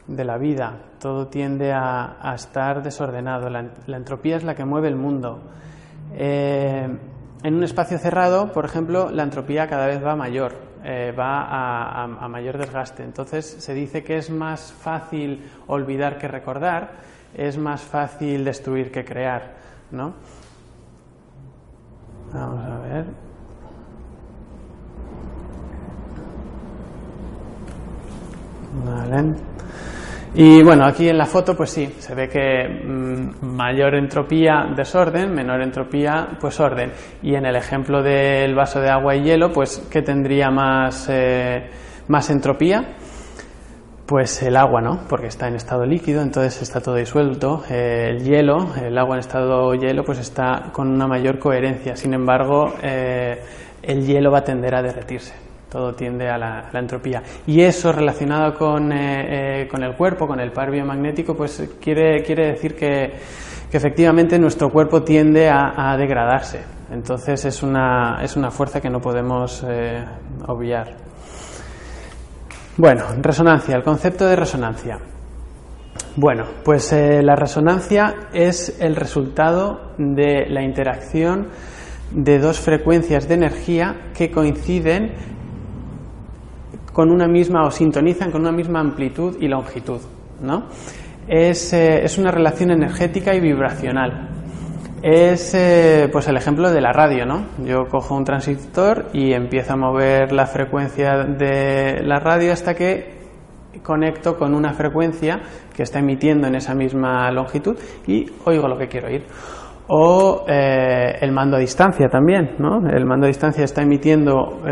de 0.07 0.23
la, 0.23 0.37
vida, 0.37 0.77
todo 0.99 1.27
tiende 1.27 1.73
a, 1.73 2.33
estar 2.35 2.83
desordenado. 2.83 3.49
La, 3.49 3.97
entropía 3.97 4.37
es 4.37 4.43
la 4.43 4.55
que 4.55 4.65
mueve 4.65 4.87
el 4.87 4.95
mundo. 4.95 5.39
en 6.13 6.99
un 7.43 7.63
espacio 7.63 7.97
cerrado, 7.97 8.51
por 8.51 8.65
ejemplo, 8.65 9.09
la 9.11 9.23
entropía 9.23 9.67
cada 9.67 9.87
vez 9.87 10.03
va 10.03 10.15
mayor. 10.15 10.67
Eh, 10.89 11.11
va 11.11 12.03
a, 12.03 12.27
mayor 12.29 12.57
desgaste. 12.57 13.03
Entonces 13.03 13.45
se 13.45 13.73
dice 13.73 14.05
que 14.05 14.17
es 14.17 14.29
más 14.29 14.71
fácil 14.71 15.43
olvidar 15.67 16.17
que 16.17 16.29
recordar, 16.29 16.91
es 17.33 17.57
más 17.57 17.81
fácil 17.81 18.45
destruir 18.45 18.89
que 18.89 19.03
crear, 19.03 19.55
¿no? 19.91 20.13
Vamos 22.31 22.65
a 22.65 22.79
ver. 22.79 23.05
Vale. 28.85 29.35
Y 30.35 30.61
bueno, 30.61 30.85
aquí 30.85 31.09
en 31.09 31.17
la 31.17 31.25
foto 31.25 31.55
pues 31.55 31.71
sí, 31.71 31.87
se 31.99 32.13
ve 32.13 32.27
que 32.27 32.67
mm, 32.67 33.55
mayor 33.55 33.95
entropía 33.95 34.67
desorden, 34.75 35.33
menor 35.33 35.61
entropía 35.61 36.27
pues 36.39 36.59
orden. 36.59 36.91
Y 37.23 37.35
en 37.35 37.45
el 37.45 37.55
ejemplo 37.55 38.03
del 38.03 38.53
vaso 38.53 38.79
de 38.79 38.89
agua 38.89 39.15
y 39.15 39.23
hielo, 39.23 39.51
pues 39.51 39.87
¿qué 39.89 40.01
tendría 40.01 40.49
más, 40.49 41.07
eh, 41.09 41.69
más 42.07 42.29
entropía? 42.29 42.95
Pues 44.05 44.41
el 44.43 44.55
agua, 44.55 44.79
¿no? 44.79 45.01
Porque 45.09 45.27
está 45.27 45.47
en 45.47 45.55
estado 45.55 45.85
líquido, 45.85 46.21
entonces 46.21 46.61
está 46.61 46.79
todo 46.79 46.95
disuelto. 46.95 47.63
El 47.69 48.23
hielo, 48.23 48.73
el 48.81 48.97
agua 48.97 49.15
en 49.15 49.19
estado 49.19 49.73
hielo, 49.73 50.03
pues 50.05 50.19
está 50.19 50.69
con 50.71 50.89
una 50.89 51.07
mayor 51.07 51.39
coherencia. 51.39 51.95
Sin 51.97 52.13
embargo, 52.13 52.73
eh, 52.81 53.41
el 53.81 54.05
hielo 54.05 54.31
va 54.31 54.39
a 54.39 54.43
tender 54.43 54.75
a 54.75 54.81
derretirse 54.81 55.46
todo 55.77 55.93
tiende 55.93 56.27
a 56.27 56.39
la, 56.39 56.69
entropía. 56.73 57.21
Y 57.45 57.61
eso 57.61 57.91
relacionado 57.91 58.55
con, 58.55 58.91
eh, 58.91 59.61
eh, 59.61 59.67
con, 59.67 59.83
el 59.83 59.95
cuerpo, 59.95 60.25
con 60.25 60.39
el 60.39 60.51
par 60.51 60.71
biomagnético, 60.71 61.35
pues 61.35 61.69
quiere, 61.79 62.23
quiere 62.23 62.47
decir 62.47 62.75
que, 62.75 63.13
efectivamente 63.71 64.39
nuestro 64.39 64.71
cuerpo 64.71 65.03
tiende 65.03 65.47
a, 65.51 65.95
degradarse. 65.95 66.63
Entonces 66.91 67.45
es 67.45 67.61
una, 67.61 68.17
es 68.23 68.35
una, 68.35 68.49
fuerza 68.49 68.81
que 68.81 68.89
no 68.89 68.99
podemos 68.99 69.63
eh, 69.69 70.03
obviar. 70.47 70.95
Bueno, 72.77 73.03
resonancia, 73.21 73.75
el 73.75 73.83
concepto 73.83 74.25
de 74.25 74.35
resonancia. 74.35 74.97
Bueno, 76.15 76.45
pues 76.63 76.91
la 76.91 77.35
resonancia 77.35 78.15
es 78.33 78.81
el 78.81 78.95
resultado 78.95 79.91
de 79.99 80.47
la 80.49 80.63
interacción 80.63 81.49
de 82.11 82.39
dos 82.39 82.59
frecuencias 82.59 83.27
de 83.27 83.35
energía 83.35 84.11
que 84.15 84.31
coinciden 84.31 85.13
con 86.97 87.11
una 87.11 87.27
misma 87.27 87.61
o 87.61 87.69
sintonizan 87.69 88.31
con 88.31 88.41
una 88.41 88.51
misma 88.51 88.79
amplitud 88.79 89.37
y 89.39 89.47
longitud. 89.47 90.01
¿no? 90.41 90.63
Es, 91.27 91.71
eh, 91.71 92.03
es 92.03 92.17
una 92.17 92.31
relación 92.31 92.71
energética 92.71 93.35
y 93.35 93.39
vibracional. 93.39 94.29
Es 95.03 95.53
eh, 95.53 96.09
pues 96.11 96.27
el 96.27 96.37
ejemplo 96.37 96.71
de 96.71 96.81
la 96.81 96.91
radio, 96.91 97.23
¿no? 97.27 97.49
Yo 97.63 97.85
cojo 97.87 98.15
un 98.15 98.23
transistor 98.23 99.09
y 99.13 99.31
empiezo 99.33 99.73
a 99.73 99.75
mover 99.77 100.31
la 100.31 100.47
frecuencia 100.47 101.23
de 101.23 102.01
la 102.01 102.19
radio 102.19 102.51
hasta 102.51 102.73
que 102.73 103.15
conecto 103.83 104.35
con 104.35 104.55
una 104.55 104.73
frecuencia 104.73 105.39
que 105.75 105.83
está 105.83 105.99
emitiendo 105.99 106.47
en 106.47 106.55
esa 106.55 106.73
misma 106.73 107.29
longitud 107.29 107.77
y 108.07 108.25
oigo 108.45 108.67
lo 108.67 108.75
que 108.75 108.87
quiero 108.87 109.09
oír. 109.09 109.23
O 109.89 110.45
eh, 110.47 111.19
el 111.21 111.31
mando 111.31 111.57
a 111.57 111.59
distancia 111.59 112.09
también, 112.09 112.55
¿no? 112.57 112.79
El 112.89 113.05
mando 113.05 113.25
a 113.25 113.27
distancia 113.27 113.63
está 113.63 113.83
emitiendo 113.83 114.63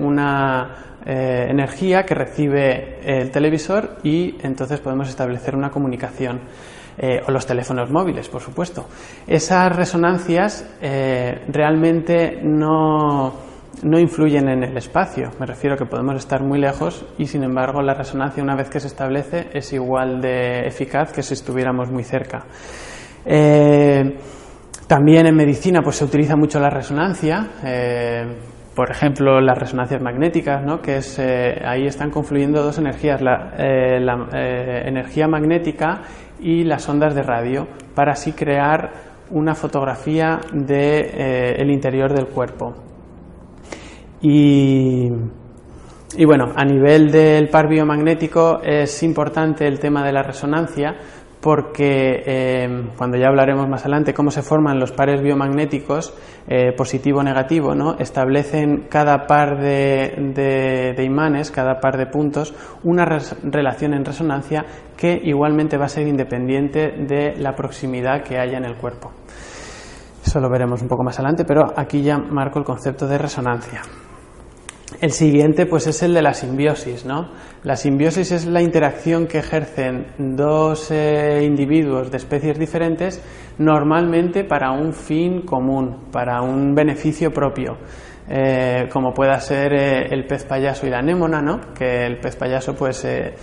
una 0.00 0.87
eh, 1.10 1.46
energía 1.48 2.02
que 2.02 2.14
recibe 2.14 2.98
el 3.02 3.30
televisor 3.30 3.96
y 4.02 4.36
entonces 4.42 4.78
podemos 4.80 5.08
establecer 5.08 5.56
una 5.56 5.70
comunicación. 5.70 6.40
Eh, 7.00 7.20
o 7.26 7.30
los 7.30 7.46
teléfonos 7.46 7.92
móviles, 7.92 8.28
por 8.28 8.42
supuesto. 8.42 8.86
Esas 9.24 9.74
resonancias 9.74 10.68
eh, 10.82 11.44
realmente 11.46 12.40
no, 12.42 13.32
no 13.84 14.00
influyen 14.00 14.48
en 14.48 14.64
el 14.64 14.76
espacio. 14.76 15.30
Me 15.38 15.46
refiero 15.46 15.76
a 15.76 15.78
que 15.78 15.86
podemos 15.86 16.16
estar 16.16 16.42
muy 16.42 16.58
lejos 16.58 17.06
y, 17.16 17.26
sin 17.26 17.44
embargo, 17.44 17.80
la 17.82 17.94
resonancia, 17.94 18.42
una 18.42 18.56
vez 18.56 18.68
que 18.68 18.80
se 18.80 18.88
establece, 18.88 19.46
es 19.52 19.72
igual 19.72 20.20
de 20.20 20.66
eficaz 20.66 21.12
que 21.12 21.22
si 21.22 21.34
estuviéramos 21.34 21.88
muy 21.88 22.02
cerca. 22.02 22.44
también 24.88 25.26
en 25.26 25.36
medicina 25.36 25.80
pues, 25.82 25.96
se 25.96 26.04
utiliza 26.04 26.34
mucho 26.34 26.58
la 26.58 26.68
resonancia 26.68 27.48
por 28.78 28.92
ejemplo, 28.92 29.40
las 29.40 29.58
resonancias 29.58 30.00
magnéticas, 30.00 30.64
¿no? 30.64 30.80
que 30.80 30.98
es, 30.98 31.18
eh, 31.18 31.60
ahí 31.66 31.88
están 31.88 32.12
confluyendo 32.12 32.62
dos 32.62 32.78
energías, 32.78 33.20
la, 33.20 33.52
eh, 33.58 33.98
eh, 33.98 34.82
energía 34.86 35.26
magnética 35.26 36.02
y 36.38 36.62
las 36.62 36.88
ondas 36.88 37.12
de 37.16 37.24
radio, 37.24 37.66
para 37.96 38.12
así 38.12 38.34
crear 38.34 38.92
una 39.30 39.56
fotografía 39.56 40.38
del 40.52 41.68
interior 41.72 42.14
del 42.14 42.28
cuerpo. 42.28 42.76
Y, 44.22 45.10
y 46.16 46.24
bueno, 46.24 46.52
a 46.54 46.64
nivel 46.64 47.10
del 47.10 47.48
par 47.48 47.68
biomagnético 47.68 48.60
es 48.62 49.02
importante 49.02 49.66
el 49.66 49.80
tema 49.80 50.06
de 50.06 50.12
la 50.12 50.22
resonancia 50.22 50.94
porque 51.40 52.22
eh, 52.26 52.88
cuando 52.96 53.16
ya 53.16 53.28
hablaremos 53.28 53.68
más 53.68 53.82
adelante 53.82 54.12
cómo 54.12 54.30
se 54.30 54.42
forman 54.42 54.80
los 54.80 54.92
pares 54.92 55.22
biomagnéticos 55.22 56.14
eh, 56.48 56.72
positivo 56.76 57.22
negativo 57.22 57.74
no 57.74 57.96
establecen 57.98 58.86
cada 58.88 59.26
par 59.26 59.60
de, 59.60 60.94
imanes 60.98 61.50
cada 61.50 61.80
par 61.80 61.96
de 61.96 62.06
puntos 62.06 62.54
una 62.82 63.04
relación 63.04 63.94
en 63.94 64.04
resonancia 64.04 64.64
que 64.96 65.20
igualmente 65.22 65.76
va 65.76 65.84
a 65.84 65.88
ser 65.88 66.08
independiente 66.08 66.92
de 67.06 67.36
la 67.36 67.54
proximidad 67.54 68.22
que 68.22 68.38
haya 68.38 68.58
en 68.58 68.64
el 68.64 68.76
cuerpo. 68.76 69.12
Eso 70.24 70.40
lo 70.40 70.50
veremos 70.50 70.82
un 70.82 70.88
poco 70.88 71.04
más 71.04 71.18
adelante 71.18 71.44
pero 71.44 71.72
aquí 71.76 72.02
ya 72.02 72.18
marco 72.18 72.58
el 72.58 72.64
concepto 72.64 73.06
de 73.06 73.18
resonancia 73.18 73.82
el 75.00 75.12
siguiente 75.12 75.66
pues 75.66 75.86
es 75.86 76.02
el 76.02 76.14
de 76.14 76.22
la 76.22 76.34
simbiosis, 76.34 77.04
¿no? 77.04 77.28
La 77.62 77.76
simbiosis 77.76 78.32
es 78.32 78.46
la 78.46 78.62
interacción 78.62 79.26
que 79.26 79.38
ejercen 79.38 80.06
dos 80.18 80.90
eh, 80.90 81.42
individuos 81.44 82.10
de 82.10 82.16
especies 82.16 82.58
diferentes 82.58 83.22
normalmente 83.58 84.44
para 84.44 84.70
un 84.70 84.92
fin 84.92 85.42
común, 85.42 86.10
para 86.10 86.40
un 86.40 86.74
beneficio 86.74 87.30
propio. 87.32 87.76
Eh, 88.30 88.88
como 88.92 89.14
pueda 89.14 89.40
ser 89.40 89.72
eh, 89.72 90.06
el 90.10 90.26
pez 90.26 90.44
payaso 90.44 90.86
y 90.86 90.90
la 90.90 90.98
anémona, 90.98 91.40
¿no? 91.40 91.72
que 91.72 92.04
el 92.04 92.18
pez 92.18 92.36
payaso 92.36 92.74
pues 92.74 93.02
eh, 93.06 93.34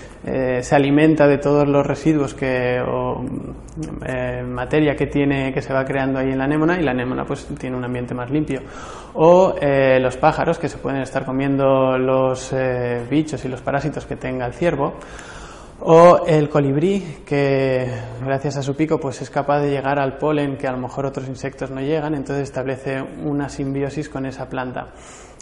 se 0.62 0.76
alimenta 0.76 1.28
de 1.28 1.40
todos 1.40 1.68
los 1.68 1.86
residuos 1.86 2.36
que, 2.36 2.80
o 2.80 3.24
materia 4.48 4.96
que 4.96 5.08
tiene 5.08 5.52
que 5.52 5.62
se 5.62 5.74
va 5.74 5.84
creando 5.86 6.20
ahí 6.20 6.30
en 6.30 6.38
la 6.38 6.46
anémona 6.46 6.80
y 6.80 6.84
la 6.84 6.92
anémona 6.92 7.26
pues 7.26 7.48
tiene 7.60 7.76
un 7.76 7.84
ambiente 7.84 8.14
más 8.14 8.30
limpio. 8.30 8.62
O 9.16 9.56
los 10.00 10.18
pájaros 10.18 10.60
que 10.60 10.68
se 10.68 10.78
pueden 10.78 11.02
estar 11.02 11.26
comiendo 11.26 11.98
los 11.98 12.54
bichos 13.10 13.44
y 13.46 13.48
los 13.48 13.62
parásitos 13.62 14.06
que 14.06 14.18
tenga 14.18 14.46
el 14.46 14.54
ciervo 14.54 14.96
o 15.82 16.26
el 16.26 16.50
colibrí, 16.50 17.20
que 17.26 17.88
gracias 18.24 18.58
a 18.58 18.64
su 18.64 18.76
pico 18.76 19.00
pues 19.00 19.22
es 19.22 19.30
capaz 19.30 19.60
de 19.62 19.70
llegar 19.70 20.00
al 20.00 20.18
polen 20.18 20.58
que 20.58 20.68
a 20.68 20.72
lo 20.72 20.78
mejor 20.78 21.06
otros 21.06 21.28
insectos 21.28 21.72
no 21.72 21.82
llegan, 21.82 22.16
entonces 22.16 22.44
establece 22.44 23.02
una 23.02 23.50
simbiosis 23.50 24.10
con 24.10 24.26
esa 24.26 24.48
planta. 24.48 24.94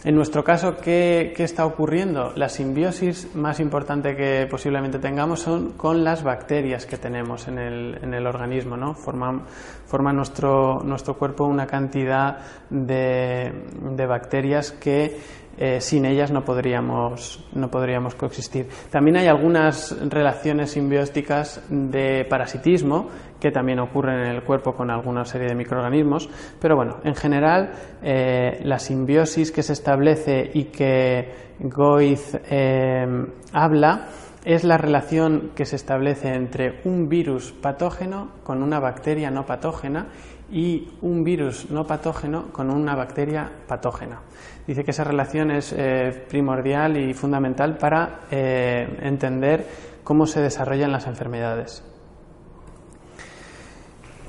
En 0.04 0.16
nuestro 0.16 0.44
caso, 0.44 0.76
¿qué, 0.76 1.32
está 1.38 1.64
ocurriendo? 1.64 2.32
La 2.36 2.50
simbiosis 2.50 3.34
más 3.34 3.58
importante 3.58 4.14
que 4.14 4.46
posiblemente 4.50 4.98
tengamos 4.98 5.40
son 5.40 5.72
con 5.78 6.04
las 6.04 6.22
bacterias 6.22 6.84
que 6.84 6.98
tenemos 6.98 7.48
en 7.48 7.58
el, 7.58 7.98
en 8.02 8.12
el 8.12 8.26
organismo. 8.26 8.76
¿no? 8.76 8.92
Forma, 8.92 9.46
forma 9.86 10.12
nuestro, 10.12 10.80
nuestro, 10.84 11.16
cuerpo 11.16 11.46
una 11.46 11.66
cantidad 11.66 12.36
de, 12.68 13.50
de 13.80 14.06
bacterias 14.06 14.72
que 14.72 15.16
eh, 15.56 15.80
sin 15.80 16.04
ellas 16.04 16.30
no 16.30 16.44
podríamos, 16.44 17.44
no 17.52 17.70
podríamos 17.70 18.14
coexistir. 18.14 18.68
También 18.90 19.16
hay 19.16 19.26
algunas 19.26 19.96
relaciones 20.08 20.72
simbióticas 20.72 21.62
de 21.68 22.24
parasitismo 22.28 23.08
que 23.40 23.50
también 23.50 23.78
ocurren 23.78 24.20
en 24.20 24.34
el 24.34 24.42
cuerpo 24.42 24.74
con 24.74 24.90
alguna 24.90 25.24
serie 25.24 25.48
de 25.48 25.54
microorganismos, 25.54 26.28
pero 26.60 26.76
bueno, 26.76 26.98
en 27.04 27.14
general 27.14 27.72
eh, 28.02 28.60
la 28.64 28.78
simbiosis 28.78 29.52
que 29.52 29.62
se 29.62 29.74
establece 29.74 30.50
y 30.54 30.64
que 30.64 31.52
Goiz 31.60 32.38
eh, 32.50 33.06
habla 33.52 34.06
es 34.44 34.62
la 34.64 34.76
relación 34.76 35.52
que 35.54 35.64
se 35.64 35.76
establece 35.76 36.28
entre 36.28 36.80
un 36.84 37.08
virus 37.08 37.52
patógeno 37.52 38.30
con 38.42 38.62
una 38.62 38.78
bacteria 38.78 39.30
no 39.30 39.46
patógena 39.46 40.08
y 40.50 40.88
un 41.02 41.24
virus 41.24 41.70
no 41.70 41.86
patógeno 41.86 42.52
con 42.52 42.70
una 42.70 42.94
bacteria 42.94 43.50
patógena. 43.66 44.20
Dice 44.66 44.84
que 44.84 44.92
esa 44.92 45.04
relación 45.04 45.50
es 45.50 45.74
eh, 45.76 46.24
primordial 46.28 46.96
y 46.96 47.12
fundamental 47.12 47.76
para 47.76 48.20
eh, 48.30 48.98
entender 49.02 49.66
cómo 50.02 50.26
se 50.26 50.40
desarrollan 50.40 50.92
las 50.92 51.06
enfermedades. 51.06 51.82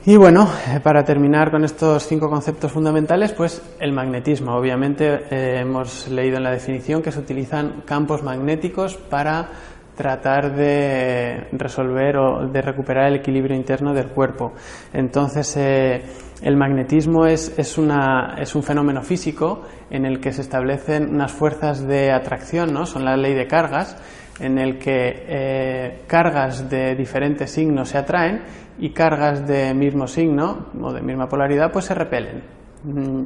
Y 0.06 0.18
bueno, 0.18 0.48
eh, 0.68 0.80
para 0.82 1.04
terminar 1.04 1.50
con 1.50 1.64
estos 1.64 2.06
cinco 2.06 2.30
conceptos 2.30 2.72
fundamentales, 2.72 3.32
pues 3.32 3.62
el 3.80 3.92
magnetismo. 3.92 4.56
Obviamente 4.56 5.60
hemos 5.60 6.08
leído 6.10 6.38
en 6.38 6.44
la 6.44 6.52
definición 6.52 7.02
que 7.02 7.12
se 7.12 7.20
utilizan 7.20 7.82
campos 7.86 8.22
magnéticos 8.22 8.98
para 8.98 9.50
tratar 9.96 10.56
de 10.56 11.48
resolver 11.54 12.18
o 12.18 12.48
de 12.48 12.62
recuperar 12.62 13.08
el 13.08 13.16
equilibrio 13.16 13.56
interno 13.56 13.94
del 13.94 14.10
cuerpo. 14.10 14.54
Entonces, 14.94 15.56
eh, 15.58 16.04
el 16.42 16.58
magnetismo 16.58 17.25
es, 17.25 17.58
es, 17.58 17.78
una, 17.78 18.36
es, 18.38 18.56
un 18.56 18.64
fenómeno 18.64 19.02
físico 19.02 19.64
en 19.90 20.06
el 20.06 20.20
que 20.20 20.32
se 20.32 20.42
establecen 20.42 21.10
unas 21.10 21.32
fuerzas 21.32 21.88
de 21.88 22.12
atracción, 22.12 22.74
¿no? 22.74 22.86
son 22.86 23.06
la 23.06 23.16
ley 23.16 23.34
de 23.34 23.48
cargas, 23.48 23.98
en 24.40 24.58
el 24.58 24.78
que 24.78 25.24
eh, 25.28 26.04
cargas 26.08 26.70
de 26.70 26.96
diferentes 26.96 27.52
signos 27.52 27.90
se 27.90 27.98
atraen 27.98 28.44
y 28.78 28.92
cargas 28.92 29.48
de 29.48 29.74
mismo 29.74 30.08
signo 30.08 30.68
o 30.82 30.92
de 30.92 31.02
misma 31.02 31.28
polaridad 31.28 31.72
pues 31.72 31.86
se 31.86 31.96
repelen. 31.96 32.44
Mm, 32.84 33.24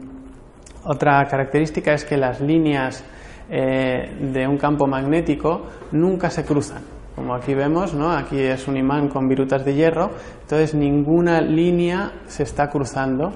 otra 0.85 1.25
característica 1.25 1.93
es 1.93 2.05
que 2.05 2.15
las 2.15 2.39
líneas 2.39 3.03
eh, 3.49 4.15
de 4.31 4.47
un 4.47 4.57
campo 4.57 4.87
magnético 4.87 5.61
nunca 5.91 6.29
se 6.29 6.45
cruzan. 6.45 6.83
Como 7.15 7.33
aquí 7.33 7.53
vemos, 7.53 7.93
¿no? 7.93 8.11
aquí 8.11 8.39
es 8.39 8.67
un 8.67 8.77
imán 8.77 9.09
con 9.09 9.27
virutas 9.27 9.65
de 9.65 9.73
hierro, 9.73 10.11
entonces 10.41 10.73
ninguna 10.73 11.41
línea 11.41 12.13
se 12.27 12.43
está 12.43 12.69
cruzando 12.69 13.33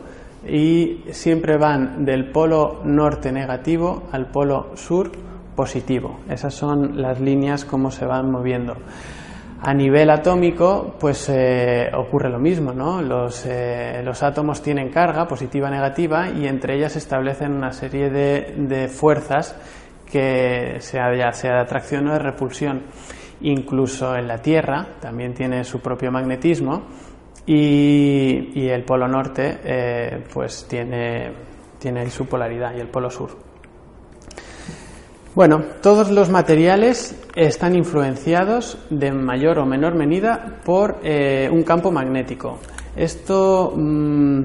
y 0.47 1.03
siempre 1.11 1.57
van 1.57 2.05
del 2.05 2.31
polo 2.31 2.81
norte 2.85 3.31
negativo 3.31 4.03
al 4.11 4.27
polo 4.27 4.71
sur 4.75 5.11
positivo. 5.55 6.19
Esas 6.29 6.53
son 6.53 7.01
las 7.01 7.19
líneas 7.19 7.65
como 7.65 7.91
se 7.91 8.05
van 8.05 8.31
moviendo. 8.31 8.75
A 9.65 9.73
nivel 9.73 10.09
atómico, 10.09 10.95
pues 10.99 11.29
eh, 11.29 11.89
ocurre 11.95 12.29
lo 12.29 12.37
mismo, 12.37 12.73
¿no? 12.73 13.01
Los, 13.01 13.45
eh, 13.45 14.01
los, 14.03 14.21
átomos 14.21 14.61
tienen 14.61 14.89
carga 14.89 15.25
positiva 15.25 15.69
negativa 15.69 16.29
y 16.29 16.47
entre 16.47 16.75
ellas 16.75 16.93
se 16.93 16.99
establecen 16.99 17.53
una 17.53 17.71
serie 17.71 18.09
de, 18.09 18.55
de 18.57 18.89
fuerzas 18.89 19.55
que 20.13 20.77
sea 20.79 21.15
ya 21.15 21.33
sea 21.33 21.55
de 21.55 21.61
atracción 21.61 22.07
o 22.07 22.13
de 22.13 22.19
repulsión. 22.19 22.83
Incluso 23.41 24.15
en 24.15 24.27
la 24.27 24.37
Tierra 24.37 24.89
también 25.01 25.33
tiene 25.33 25.63
su 25.63 25.79
propio 25.79 26.11
magnetismo 26.11 26.83
y, 27.47 28.67
el 28.69 28.83
polo 28.83 29.07
norte 29.07 29.59
eh, 29.63 30.23
pues 30.31 30.67
tiene, 30.69 31.31
tiene 31.79 32.07
su 32.11 32.27
polaridad 32.27 32.75
y 32.75 32.79
el 32.79 32.89
polo 32.89 33.09
sur. 33.09 33.31
Bueno, 35.33 35.63
todos 35.81 36.11
los 36.11 36.29
materiales 36.29 37.19
están 37.35 37.73
influenciados 37.73 38.77
de 38.91 39.11
mayor 39.11 39.57
o 39.57 39.65
menor 39.65 39.95
medida 39.95 40.59
por 40.63 40.99
eh, 41.03 41.49
un 41.51 41.63
campo 41.63 41.91
magnético. 41.91 42.59
Esto 42.95 43.73
mm, 43.75 44.43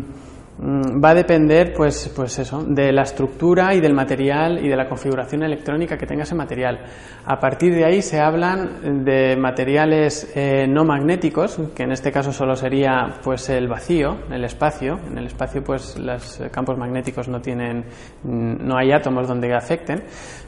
va 0.60 1.10
a 1.10 1.14
depender, 1.14 1.72
pues, 1.72 2.12
pues 2.14 2.38
eso, 2.38 2.64
de 2.64 2.92
la 2.92 3.02
estructura 3.02 3.74
y 3.74 3.80
del 3.80 3.94
material 3.94 4.64
y 4.64 4.68
de 4.68 4.76
la 4.76 4.88
configuración 4.88 5.44
electrónica 5.44 5.96
que 5.96 6.06
tenga 6.06 6.24
ese 6.24 6.34
material. 6.34 6.80
A 7.24 7.38
partir 7.38 7.74
de 7.74 7.84
ahí 7.84 8.02
se 8.02 8.20
hablan 8.20 9.04
de 9.04 9.36
materiales 9.36 10.32
eh, 10.34 10.66
no 10.68 10.84
magnéticos, 10.84 11.60
que 11.76 11.84
en 11.84 11.92
este 11.92 12.10
caso 12.10 12.32
solo 12.32 12.56
sería 12.56 13.20
pues 13.22 13.48
el 13.50 13.68
vacío, 13.68 14.16
el 14.30 14.44
espacio. 14.44 14.98
En 15.10 15.18
el 15.18 15.26
espacio, 15.26 15.62
pues 15.62 15.96
los 15.98 16.42
campos 16.50 16.76
magnéticos 16.76 17.28
no 17.28 17.40
tienen, 17.40 17.84
mm, 18.24 18.66
no 18.66 18.76
hay 18.76 18.90
átomos 18.90 19.28
donde 19.28 19.54
afecten, 19.54 20.02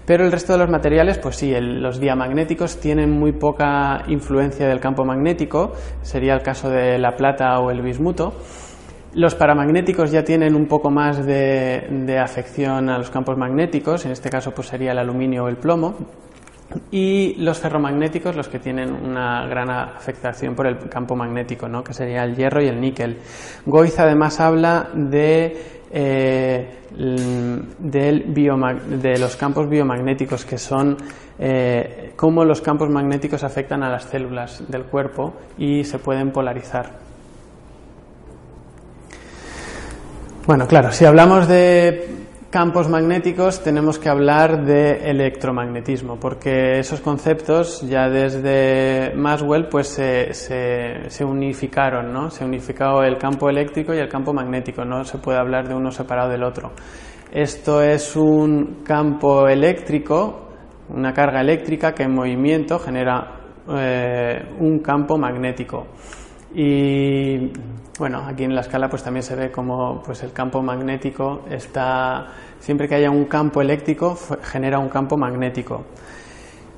pero 0.07 0.25
el 0.25 0.33
resto 0.33 0.55
de 0.55 0.59
los 0.59 0.69
materiales, 0.69 1.19
pues 1.19 1.37
sí, 1.37 1.55
los 1.61 2.01
diamagnéticos 2.01 2.81
tienen 2.81 3.11
muy 3.11 3.33
poca 3.33 4.03
influencia 4.09 4.67
del 4.67 4.81
campo 4.81 5.05
magnético. 5.05 5.73
Sería 6.03 6.35
el 6.35 6.43
caso 6.43 6.69
de 6.69 6.99
la 6.99 7.13
plata 7.13 7.59
o 7.61 7.71
el 7.71 7.81
bismuto. 7.81 8.33
Los 9.13 9.35
paramagnéticos 9.35 10.13
ya 10.13 10.23
tienen 10.23 10.55
un 10.55 10.67
poco 10.67 10.89
más 10.89 11.27
de, 11.27 12.17
afección 12.23 12.89
a 12.89 12.99
los 12.99 13.11
campos 13.11 13.37
magnéticos, 13.37 14.07
en 14.07 14.13
este 14.13 14.31
caso 14.31 14.53
pues 14.53 14.69
sería 14.69 14.93
el 14.93 14.99
aluminio 14.99 15.45
o 15.45 15.49
el 15.49 15.57
plomo, 15.57 15.97
y 16.93 17.35
los 17.43 17.59
ferromagnéticos 17.59 18.37
los 18.37 18.47
que 18.47 18.61
tienen 18.61 18.93
una 18.93 19.49
gran 19.49 19.69
afectación 19.69 20.55
por 20.55 20.69
el 20.69 20.89
campo 20.89 21.17
magnético, 21.17 21.69
¿no? 21.69 21.83
que 21.83 21.93
sería 21.93 22.23
el 22.23 22.37
hierro 22.37 22.63
y 22.63 22.69
el 22.69 22.81
níquel. 22.81 23.19
Goiz 23.67 23.99
además 23.99 24.39
habla 24.39 24.91
de, 24.95 25.57
eh, 25.91 26.69
de 27.81 29.19
los 29.19 29.35
campos 29.35 29.69
biomagnéticos, 29.69 30.45
que 30.45 30.57
son 30.57 30.97
eh, 31.37 32.13
cómo 32.15 32.45
los 32.45 32.61
campos 32.61 32.89
magnéticos 32.89 33.43
afectan 33.43 33.83
a 33.83 33.91
las 33.91 34.05
células 34.05 34.63
del 34.71 34.85
cuerpo 34.85 35.35
y 35.59 35.83
se 35.83 35.99
pueden 35.99 36.31
polarizar. 36.31 37.10
Bueno, 40.51 40.67
claro, 40.67 40.91
si 40.91 41.05
hablamos 41.05 41.47
de 41.47 42.09
campos 42.51 42.89
magnéticos 42.89 43.63
tenemos 43.63 44.01
que 44.01 44.09
hablar 44.09 44.65
de 44.65 45.09
electromagnetismo, 45.09 46.17
porque 46.19 46.81
esos 46.81 47.01
conceptos 47.01 47.83
ya 47.83 48.09
desde 48.09 49.15
Maxwell 49.15 49.69
pues 49.69 49.87
se, 49.87 51.25
unificaron, 51.25 52.13
¿no? 52.13 52.31
Se 52.31 52.45
unificó 52.45 53.05
el 53.05 53.17
campo 53.17 53.49
eléctrico 53.49 53.95
y 53.95 53.99
el 53.99 54.09
campo 54.09 54.33
magnético, 54.33 54.85
no 54.85 55.05
se 55.05 55.19
puede 55.19 55.39
hablar 55.39 55.69
de 55.69 55.75
uno 55.77 55.93
separado 55.93 56.31
del 56.31 56.43
otro. 56.43 56.73
Esto 57.31 57.81
es 57.81 58.17
un 58.17 58.83
campo 58.83 59.47
eléctrico, 59.47 60.49
una 60.89 61.13
carga 61.13 61.43
eléctrica 61.43 61.95
que 61.95 62.03
en 62.03 62.13
movimiento 62.13 62.81
genera 62.81 63.37
eh, 63.69 64.49
un 64.59 64.81
campo 64.81 65.17
magnético. 65.17 65.87
Y 66.53 67.53
bueno, 68.01 68.25
aquí 68.27 68.45
en 68.45 68.55
la 68.55 68.63
escala 68.63 68.89
pues 68.89 69.03
también 69.03 69.23
se 69.23 69.37
ve 69.37 69.51
como 69.51 70.03
pues 70.03 70.23
el 70.23 70.33
campo 70.33 70.63
magnético 70.63 71.43
está 71.51 72.29
siempre 72.59 72.89
que 72.89 72.95
haya 72.95 73.11
un 73.11 73.27
campo 73.27 73.61
eléctrico 73.61 74.17
genera 74.43 74.79
un 74.79 74.89
campo 74.89 75.19
magnético. 75.19 75.85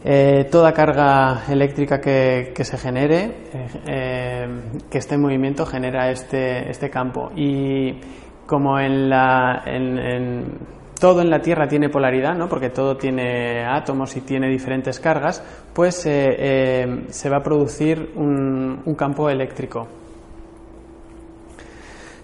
Eh, 0.04 0.48
toda 0.50 0.72
carga 0.72 1.44
eléctrica 1.48 2.00
que, 2.00 2.52
se 2.64 2.76
genere, 2.76 3.20
eh, 3.54 3.66
eh, 3.86 4.48
que 4.90 4.98
esté 4.98 5.14
en 5.14 5.20
movimiento, 5.20 5.64
genera 5.64 6.10
este, 6.10 6.68
este 6.68 6.90
campo. 6.90 7.30
Y 7.36 8.00
como 8.44 8.80
en 8.80 9.08
la, 9.08 9.62
en, 9.64 10.58
todo 10.98 11.22
en 11.22 11.30
la 11.30 11.40
Tierra 11.40 11.68
tiene 11.68 11.88
polaridad, 11.88 12.34
¿no? 12.34 12.48
porque 12.48 12.70
todo 12.70 12.96
tiene 12.96 13.64
átomos 13.64 14.16
y 14.16 14.22
tiene 14.22 14.48
diferentes 14.48 14.98
cargas, 14.98 15.40
pues 15.72 15.94
se 15.94 17.28
va 17.30 17.36
a 17.36 17.42
producir 17.44 18.10
un 18.16 18.96
campo 18.96 19.30
eléctrico. 19.30 20.01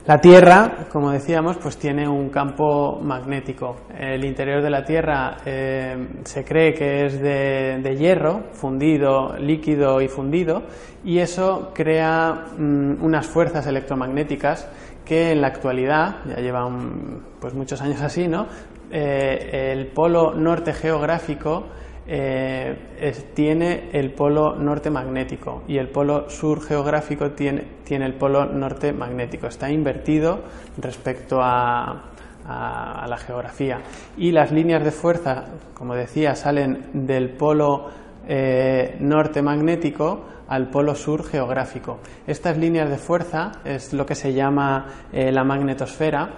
La 0.09 0.23
Tierra, 0.23 0.87
como 0.91 1.11
decíamos, 1.11 1.59
pues 1.59 1.77
tiene 1.77 2.09
un 2.09 2.31
campo 2.31 2.99
magnético. 2.99 3.77
El 3.95 4.25
interior 4.25 4.63
de 4.63 4.71
la 4.71 4.83
Tierra 4.83 5.37
eh, 5.45 6.23
se 6.25 6.47
cree 6.47 6.73
que 6.73 7.05
es 7.05 7.21
de, 7.21 7.95
hierro, 7.95 8.45
fundido, 8.53 9.37
líquido 9.37 10.01
y 10.01 10.09
fundido, 10.09 10.63
y 11.05 11.19
eso 11.19 11.73
crea 11.75 12.47
mm, 12.57 13.05
unas 13.05 13.27
fuerzas 13.27 13.67
electromagnéticas 13.67 14.67
que 15.05 15.33
en 15.33 15.43
la 15.43 15.49
actualidad, 15.49 16.25
ya 16.25 16.37
llevan 16.37 17.25
pues 17.39 17.53
muchos 17.53 17.83
años 17.83 18.01
así, 18.01 18.29
¿no? 18.29 18.47
Eh, 18.91 19.73
el 19.75 19.89
polo 19.89 20.33
norte 20.33 20.73
geográfico 20.73 21.67
eh, 22.11 23.13
tiene 23.35 23.91
el 23.93 24.13
polo 24.15 24.57
norte 24.57 24.91
magnético 24.91 25.65
y 25.69 25.77
el 25.77 25.91
polo 25.91 26.31
sur 26.31 26.63
geográfico 26.63 27.33
tiene, 27.33 27.65
tiene 27.85 28.07
el 28.07 28.15
polo 28.15 28.47
norte 28.47 28.95
magnético. 28.95 29.47
Está 29.47 29.71
invertido 29.71 30.41
respecto 30.79 31.41
a, 31.43 32.05
la 32.49 33.19
geografía. 33.19 33.83
Y 34.17 34.33
las 34.33 34.51
líneas 34.53 34.83
de 34.83 34.91
fuerza, 34.91 35.45
como 35.75 35.95
decía, 35.95 36.35
salen 36.35 37.07
del 37.07 37.37
polo 37.37 37.91
eh, 38.27 38.97
norte 39.01 39.43
magnético 39.43 40.25
al 40.49 40.71
polo 40.71 40.95
sur 40.95 41.25
geográfico. 41.25 41.99
Estas 42.27 42.57
líneas 42.57 42.89
de 42.89 42.97
fuerza 42.97 43.53
es 43.67 43.93
lo 43.93 44.07
que 44.07 44.15
se 44.15 44.33
llama 44.33 44.87
eh, 45.13 45.31
la 45.31 45.45
magnetosfera 45.45 46.31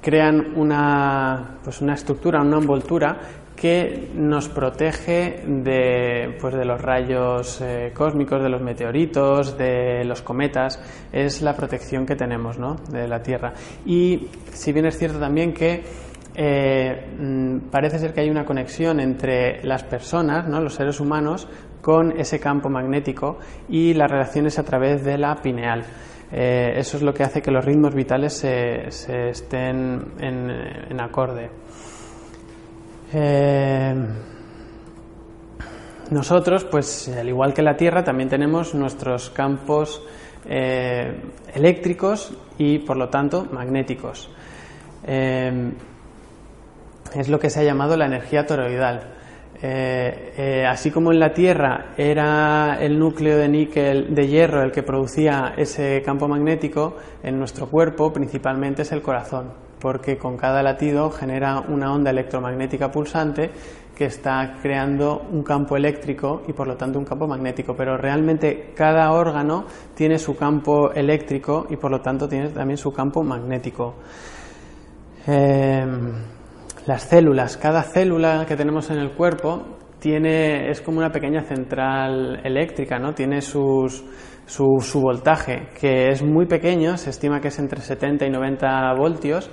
crean 0.00 0.52
una, 0.56 1.58
pues 1.64 1.80
una 1.80 1.94
estructura, 1.94 2.40
una 2.40 2.58
envoltura 2.58 3.18
que 3.60 4.10
nos 4.14 4.48
protege 4.48 5.42
de, 5.46 6.36
pues 6.40 6.54
de 6.54 6.64
los 6.64 6.80
rayos 6.80 7.60
eh, 7.60 7.92
cósmicos, 7.92 8.42
de 8.42 8.48
los 8.48 8.62
meteoritos, 8.62 9.58
de 9.58 10.04
los 10.04 10.22
cometas. 10.22 10.80
Es 11.12 11.42
la 11.42 11.54
protección 11.54 12.06
que 12.06 12.14
tenemos 12.14 12.58
¿no? 12.58 12.76
de 12.90 13.08
la 13.08 13.20
Tierra. 13.20 13.52
Y 13.84 14.28
si 14.52 14.72
bien 14.72 14.86
es 14.86 14.96
cierto 14.96 15.18
también 15.18 15.52
que 15.52 15.82
eh, 16.36 17.16
mm, 17.18 17.68
parece 17.70 17.98
ser 17.98 18.14
que 18.14 18.20
hay 18.20 18.30
una 18.30 18.44
conexión 18.44 19.00
entre 19.00 19.64
las 19.64 19.82
personas, 19.82 20.46
¿no? 20.46 20.60
los 20.60 20.74
seres 20.74 21.00
humanos, 21.00 21.48
con 21.82 22.18
ese 22.18 22.38
campo 22.38 22.68
magnético 22.68 23.38
y 23.68 23.94
las 23.94 24.10
relaciones 24.10 24.58
a 24.58 24.62
través 24.62 25.04
de 25.04 25.18
la 25.18 25.34
pineal. 25.36 25.84
Eh, 26.30 26.74
eso 26.76 26.96
es 26.96 27.02
lo 27.02 27.12
que 27.12 27.24
hace 27.24 27.40
que 27.40 27.50
los 27.50 27.64
ritmos 27.64 27.94
vitales 27.94 28.34
se, 28.34 28.90
se 28.90 29.30
estén 29.30 30.12
en, 30.20 30.50
en 30.90 31.00
acorde. 31.00 31.50
Eh, 33.12 33.94
nosotros, 36.10 36.64
pues 36.64 37.08
al 37.08 37.28
igual 37.28 37.54
que 37.54 37.62
la 37.62 37.76
Tierra, 37.76 38.04
también 38.04 38.28
tenemos 38.28 38.74
nuestros 38.74 39.30
campos 39.30 40.02
eh, 40.46 41.14
eléctricos 41.54 42.34
y, 42.58 42.78
por 42.80 42.96
lo 42.96 43.08
tanto, 43.08 43.46
magnéticos. 43.50 44.30
Eh, 45.06 45.72
es 47.14 47.28
lo 47.28 47.38
que 47.38 47.48
se 47.50 47.60
ha 47.60 47.64
llamado 47.64 47.96
la 47.96 48.06
energía 48.06 48.46
toroidal. 48.46 49.14
así 50.66 50.90
como 50.90 51.10
en 51.10 51.18
la 51.18 51.32
Tierra 51.32 51.94
era 51.96 52.76
el 52.80 52.98
núcleo 52.98 53.38
de 53.38 53.48
níquel 53.48 54.14
de 54.14 54.28
hierro 54.28 54.62
el 54.62 54.70
que 54.70 54.82
producía 54.82 55.54
ese 55.56 56.02
campo 56.04 56.28
magnético, 56.28 56.96
en 57.22 57.38
nuestro 57.38 57.66
cuerpo 57.68 58.12
principalmente 58.12 58.82
es 58.82 58.92
el 58.92 59.00
corazón 59.00 59.67
porque 59.80 60.16
con 60.16 60.36
cada 60.36 60.62
latido 60.62 61.10
genera 61.10 61.60
una 61.60 61.92
onda 61.92 62.10
electromagnética 62.10 62.90
pulsante 62.90 63.50
que 63.96 64.04
está 64.04 64.58
creando 64.62 65.26
un 65.32 65.42
campo 65.42 65.76
eléctrico 65.76 66.42
y 66.46 66.52
por 66.52 66.68
lo 66.68 66.76
tanto 66.76 67.00
un 67.00 67.04
campo 67.04 67.26
magnético. 67.26 67.74
Pero 67.74 67.96
realmente 67.96 68.72
cada 68.74 69.12
órgano 69.12 69.64
tiene 69.94 70.18
su 70.18 70.36
campo 70.36 70.92
eléctrico 70.92 71.66
y 71.68 71.76
por 71.76 71.90
lo 71.90 72.00
tanto 72.00 72.28
tiene 72.28 72.50
también 72.50 72.76
su 72.76 72.92
campo 72.92 73.24
magnético. 73.24 73.96
Em, 75.26 76.12
las 76.86 77.02
células, 77.02 77.56
cada 77.56 77.82
célula 77.82 78.46
que 78.46 78.56
tenemos 78.56 78.88
en 78.90 78.98
el 78.98 79.12
cuerpo 79.12 79.78
tiene, 79.98 80.70
es 80.70 80.80
como 80.80 80.98
una 80.98 81.10
pequeña 81.10 81.42
central 81.42 82.40
eléctrica, 82.44 82.98
¿no? 82.98 83.12
Tiene 83.14 83.40
sus, 83.40 84.04
su, 84.48 84.80
su, 84.80 85.00
voltaje, 85.00 85.68
que 85.78 86.08
es 86.08 86.22
muy 86.22 86.46
pequeño, 86.46 86.96
se 86.96 87.10
estima 87.10 87.40
que 87.40 87.48
es 87.48 87.58
entre 87.58 87.80
70 87.80 88.26
y 88.26 88.30
90 88.30 88.94
voltios, 88.94 89.50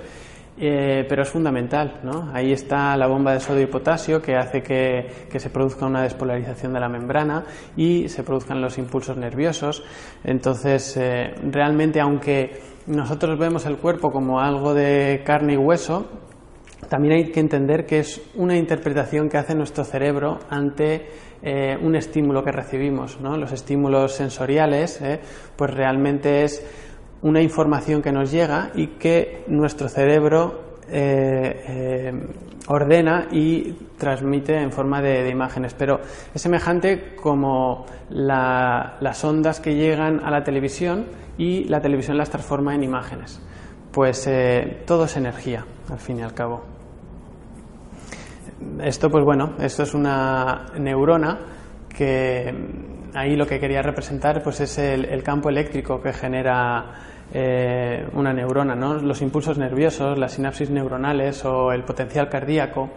eh, 0.58 1.04
pero 1.06 1.22
es 1.22 1.28
fundamental. 1.28 2.00
¿no? 2.02 2.30
Ahí 2.32 2.52
está 2.52 2.96
la 2.96 3.06
bomba 3.06 3.34
de 3.34 3.40
sodio 3.40 3.62
y 3.62 3.66
potasio 3.66 4.22
que 4.22 4.36
hace 4.36 4.62
que, 4.62 5.06
que, 5.30 5.38
se 5.38 5.50
produzca 5.50 5.86
una 5.86 6.02
despolarización 6.02 6.72
de 6.72 6.80
la 6.80 6.88
membrana 6.88 7.44
y 7.76 8.08
se 8.08 8.24
produzcan 8.24 8.60
los 8.60 8.78
impulsos 8.78 9.16
nerviosos. 9.18 9.84
Entonces, 10.24 10.96
eh, 10.96 11.34
realmente, 11.50 12.00
aunque 12.00 12.58
nosotros 12.86 13.38
vemos 13.38 13.66
el 13.66 13.76
cuerpo 13.76 14.10
como 14.10 14.40
algo 14.40 14.72
de 14.72 15.22
carne 15.24 15.54
y 15.54 15.56
hueso, 15.58 16.06
también 16.88 17.14
hay 17.14 17.32
que 17.32 17.40
entender 17.40 17.84
que 17.84 17.98
es 17.98 18.22
una 18.36 18.56
interpretación 18.56 19.28
que 19.28 19.38
hace 19.38 19.54
nuestro 19.54 19.84
cerebro 19.84 20.38
ante 20.48 21.06
eh, 21.42 21.76
un 21.80 21.94
estímulo 21.94 22.42
que 22.42 22.52
recibimos. 22.52 23.20
¿no? 23.20 23.36
Los 23.36 23.52
estímulos 23.52 24.12
sensoriales, 24.12 25.00
eh, 25.00 25.20
pues 25.54 25.72
realmente 25.72 26.44
es 26.44 26.64
una 27.22 27.40
información 27.40 28.02
que 28.02 28.12
nos 28.12 28.30
llega 28.30 28.70
y 28.74 28.88
que 28.98 29.44
nuestro 29.48 29.88
cerebro 29.88 30.78
eh, 30.88 32.12
ordena 32.68 33.28
y 33.32 33.72
transmite 33.98 34.56
en 34.56 34.70
forma 34.70 35.00
de, 35.00 35.28
imágenes. 35.28 35.74
Pero 35.74 36.00
es 36.34 36.40
semejante 36.40 37.16
como 37.16 37.86
las 38.10 39.24
ondas 39.24 39.60
que 39.60 39.74
llegan 39.74 40.20
a 40.24 40.30
la 40.30 40.44
televisión 40.44 41.06
y 41.38 41.64
la 41.64 41.80
televisión 41.80 42.16
las 42.16 42.30
transforma 42.30 42.74
en 42.74 42.84
imágenes. 42.84 43.40
Pues 43.92 44.28
todo 44.84 45.06
es 45.06 45.16
energía, 45.16 45.64
al 45.90 45.98
fin 45.98 46.18
y 46.18 46.22
al 46.22 46.34
cabo 46.34 46.75
esto, 48.82 49.10
pues 49.10 49.24
bueno, 49.24 49.54
esto 49.60 49.82
es 49.82 49.94
una 49.94 50.66
neurona 50.78 51.38
que 51.88 52.54
ahí 53.14 53.36
lo 53.36 53.46
que 53.46 53.58
quería 53.58 53.82
representar 53.82 54.42
pues 54.42 54.60
es 54.60 54.78
el, 54.78 55.22
campo 55.22 55.48
eléctrico 55.48 56.00
que 56.00 56.12
genera 56.12 56.92
eh, 57.32 58.06
una 58.14 58.32
neurona, 58.32 58.74
¿no? 58.74 58.94
los 58.94 59.22
impulsos 59.22 59.58
nerviosos, 59.58 60.18
las 60.18 60.32
sinapsis 60.32 60.70
neuronales 60.70 61.44
o 61.44 61.72
el 61.72 61.84
potencial 61.84 62.28
cardíaco. 62.28 62.90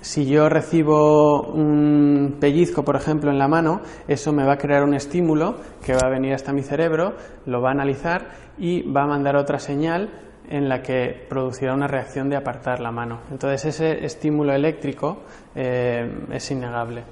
Si 0.00 0.26
yo 0.26 0.48
recibo 0.48 1.42
un 1.42 2.36
pellizco, 2.38 2.84
por 2.84 2.94
ejemplo, 2.94 3.30
en 3.30 3.38
la 3.38 3.48
mano, 3.48 3.80
eso 4.06 4.32
me 4.32 4.44
va 4.44 4.52
a 4.52 4.58
crear 4.58 4.84
un 4.84 4.94
estímulo 4.94 5.56
que 5.84 5.92
va 5.92 6.06
a 6.06 6.08
venir 6.08 6.34
hasta 6.34 6.52
mi 6.52 6.62
cerebro, 6.62 7.14
lo 7.46 7.60
va 7.60 7.70
a 7.70 7.72
analizar 7.72 8.28
y 8.58 8.82
va 8.82 9.02
a 9.02 9.06
mandar 9.06 9.36
otra 9.36 9.58
señal 9.58 10.27
en 10.50 10.68
la 10.68 10.82
que 10.82 11.26
producirá 11.28 11.74
una 11.74 11.86
reacción 11.86 12.28
de 12.28 12.36
apartar 12.36 12.80
la 12.80 12.90
mano. 12.90 13.20
Entonces 13.30 13.64
ese 13.66 14.04
estímulo 14.04 14.52
eléctrico 14.54 15.22
eh, 15.54 16.10
es 16.32 16.50
innegable. 16.50 17.04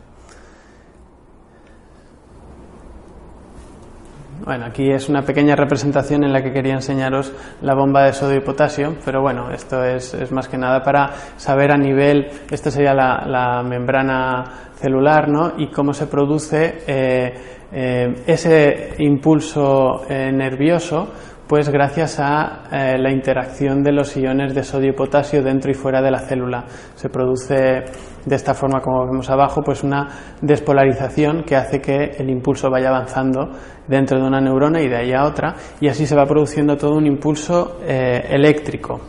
Bueno, 4.44 4.66
aquí 4.66 4.90
es 4.90 5.08
una 5.08 5.22
pequeña 5.22 5.56
representación 5.56 6.22
en 6.22 6.32
la 6.32 6.42
que 6.42 6.52
quería 6.52 6.74
enseñaros 6.74 7.32
la 7.62 7.74
bomba 7.74 8.04
de 8.04 8.12
sodio 8.12 8.36
y 8.36 8.40
potasio, 8.40 8.94
pero 9.02 9.22
bueno, 9.22 9.50
esto 9.50 9.82
es, 9.82 10.30
más 10.30 10.46
que 10.46 10.58
nada 10.58 10.82
para 10.82 11.10
saber 11.36 11.72
a 11.72 11.78
nivel, 11.78 12.28
esta 12.50 12.70
sería 12.70 12.92
la, 12.92 13.62
membrana 13.62 14.44
celular, 14.74 15.28
¿no? 15.28 15.54
Y 15.56 15.68
cómo 15.70 15.94
se 15.94 16.06
produce 16.06 16.82
eh, 16.86 17.34
eh, 17.72 18.14
ese 18.26 18.94
impulso 18.98 20.02
nervioso 20.08 21.08
pues 21.46 21.68
gracias 21.68 22.18
a 22.18 22.64
eh, 22.72 22.98
la 22.98 23.10
interacción 23.10 23.82
de 23.82 23.92
los 23.92 24.16
iones 24.16 24.54
de 24.54 24.64
sodio 24.64 24.90
y 24.90 24.92
potasio 24.92 25.42
dentro 25.42 25.70
y 25.70 25.74
fuera 25.74 26.02
de 26.02 26.10
la 26.10 26.18
célula. 26.18 26.64
Se 26.94 27.08
produce 27.08 27.84
de 28.24 28.34
esta 28.34 28.54
forma, 28.54 28.80
como 28.80 29.06
vemos 29.06 29.30
abajo, 29.30 29.62
pues 29.62 29.84
una 29.84 30.08
despolarización 30.40 31.44
que 31.44 31.54
hace 31.54 31.80
que 31.80 32.16
el 32.18 32.28
impulso 32.28 32.68
vaya 32.68 32.88
avanzando 32.88 33.50
dentro 33.86 34.18
de 34.18 34.26
una 34.26 34.40
neurona 34.40 34.80
y 34.80 34.88
de 34.88 34.96
ahí 34.96 35.12
a 35.12 35.24
otra, 35.24 35.54
y 35.80 35.86
así 35.86 36.06
se 36.06 36.16
va 36.16 36.26
produciendo 36.26 36.76
todo 36.76 36.96
un 36.96 37.06
impulso 37.06 37.78
eh, 37.82 38.26
eléctrico, 38.30 39.00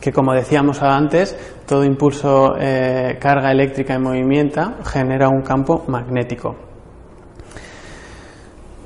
que 0.00 0.12
como 0.12 0.32
decíamos 0.34 0.82
antes, 0.82 1.62
todo 1.66 1.84
impulso 1.84 2.56
eh, 2.58 3.16
carga 3.20 3.52
eléctrica 3.52 3.94
en 3.94 4.02
movimiento 4.02 4.74
genera 4.84 5.28
un 5.28 5.42
campo 5.42 5.84
magnético. 5.86 6.65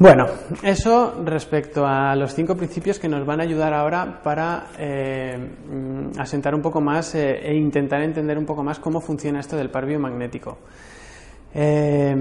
Bueno, 0.01 0.25
eso 0.63 1.13
respecto 1.27 1.85
a 1.85 2.17
los 2.17 2.33
cinco 2.35 2.57
principios 2.57 2.99
que 2.99 3.07
nos 3.07 3.27
van 3.27 3.41
a 3.41 3.43
ayudar 3.43 3.75
ahora 3.75 4.23
para 4.23 4.69
eh, 4.79 5.37
mm, 5.37 6.19
asentar 6.19 6.55
un 6.55 6.63
poco 6.63 6.81
más 6.81 7.15
eh, 7.15 7.39
e 7.43 7.55
intentar 7.55 8.01
entender 8.01 8.39
un 8.39 8.47
poco 8.47 8.63
más 8.63 8.79
cómo 8.79 9.03
funciona 9.03 9.41
esto 9.41 9.59
del 9.59 9.69
par 9.69 9.85
biomagnético. 9.85 10.57
Eh, 11.53 12.17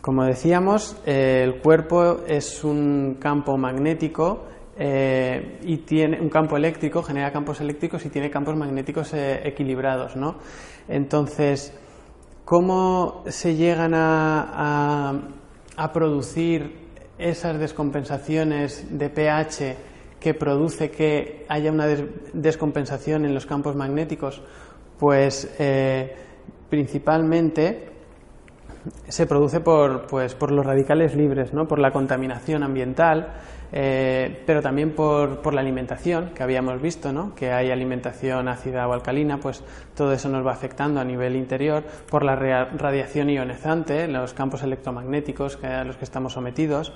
como 0.00 0.24
decíamos, 0.24 0.98
el 1.04 1.60
cuerpo 1.60 2.24
es 2.26 2.64
un 2.64 3.18
campo 3.20 3.58
magnético 3.58 4.46
y 4.78 5.76
tiene 5.84 6.18
un 6.22 6.30
campo 6.30 6.56
eléctrico, 6.56 7.02
genera 7.02 7.30
campos 7.30 7.60
eléctricos 7.60 8.06
y 8.06 8.08
tiene 8.08 8.30
campos 8.30 8.56
magnéticos 8.56 9.12
equilibrados, 9.12 10.16
¿no? 10.16 10.36
Entonces, 10.88 11.78
¿cómo 12.46 13.24
se 13.26 13.56
llegan 13.56 13.92
a 13.94 15.12
producir 15.92 16.88
esas 17.20 17.58
descompensaciones 17.58 18.86
de 18.90 19.10
pH 19.10 19.76
que 20.18 20.34
produce 20.34 20.90
que 20.90 21.44
haya 21.48 21.72
una 21.72 21.86
descompensación 22.32 23.24
en 23.24 23.34
los 23.34 23.46
campos 23.46 23.76
magnéticos? 23.76 24.42
Pues 24.98 25.54
eh, 25.58 26.14
principalmente 26.68 27.88
se 29.08 29.26
produce 29.26 29.60
por, 29.60 30.06
pues, 30.06 30.34
por 30.34 30.50
los 30.52 30.64
radicales 30.64 31.14
libres, 31.14 31.52
¿no? 31.52 31.66
por 31.66 31.78
la 31.78 31.90
contaminación 31.90 32.62
ambiental, 32.62 33.34
eh, 33.72 34.42
pero 34.46 34.62
también 34.62 34.90
por, 34.92 35.40
por, 35.42 35.54
la 35.54 35.60
alimentación 35.60 36.30
que 36.34 36.42
habíamos 36.42 36.80
visto, 36.82 37.12
¿no? 37.12 37.34
que 37.34 37.52
hay 37.52 37.70
alimentación 37.70 38.48
ácida 38.48 38.88
o 38.88 38.92
alcalina, 38.92 39.38
pues 39.38 39.62
todo 39.94 40.12
eso 40.12 40.28
nos 40.28 40.44
va 40.44 40.52
afectando 40.52 41.00
a 41.00 41.04
nivel 41.04 41.36
interior, 41.36 41.84
por 42.08 42.24
la 42.24 42.34
radiación 42.36 43.30
ionizante, 43.30 44.08
los 44.08 44.34
campos 44.34 44.62
electromagnéticos 44.62 45.62
a 45.62 45.84
los 45.84 45.96
que 45.96 46.04
estamos 46.04 46.32
sometidos, 46.32 46.92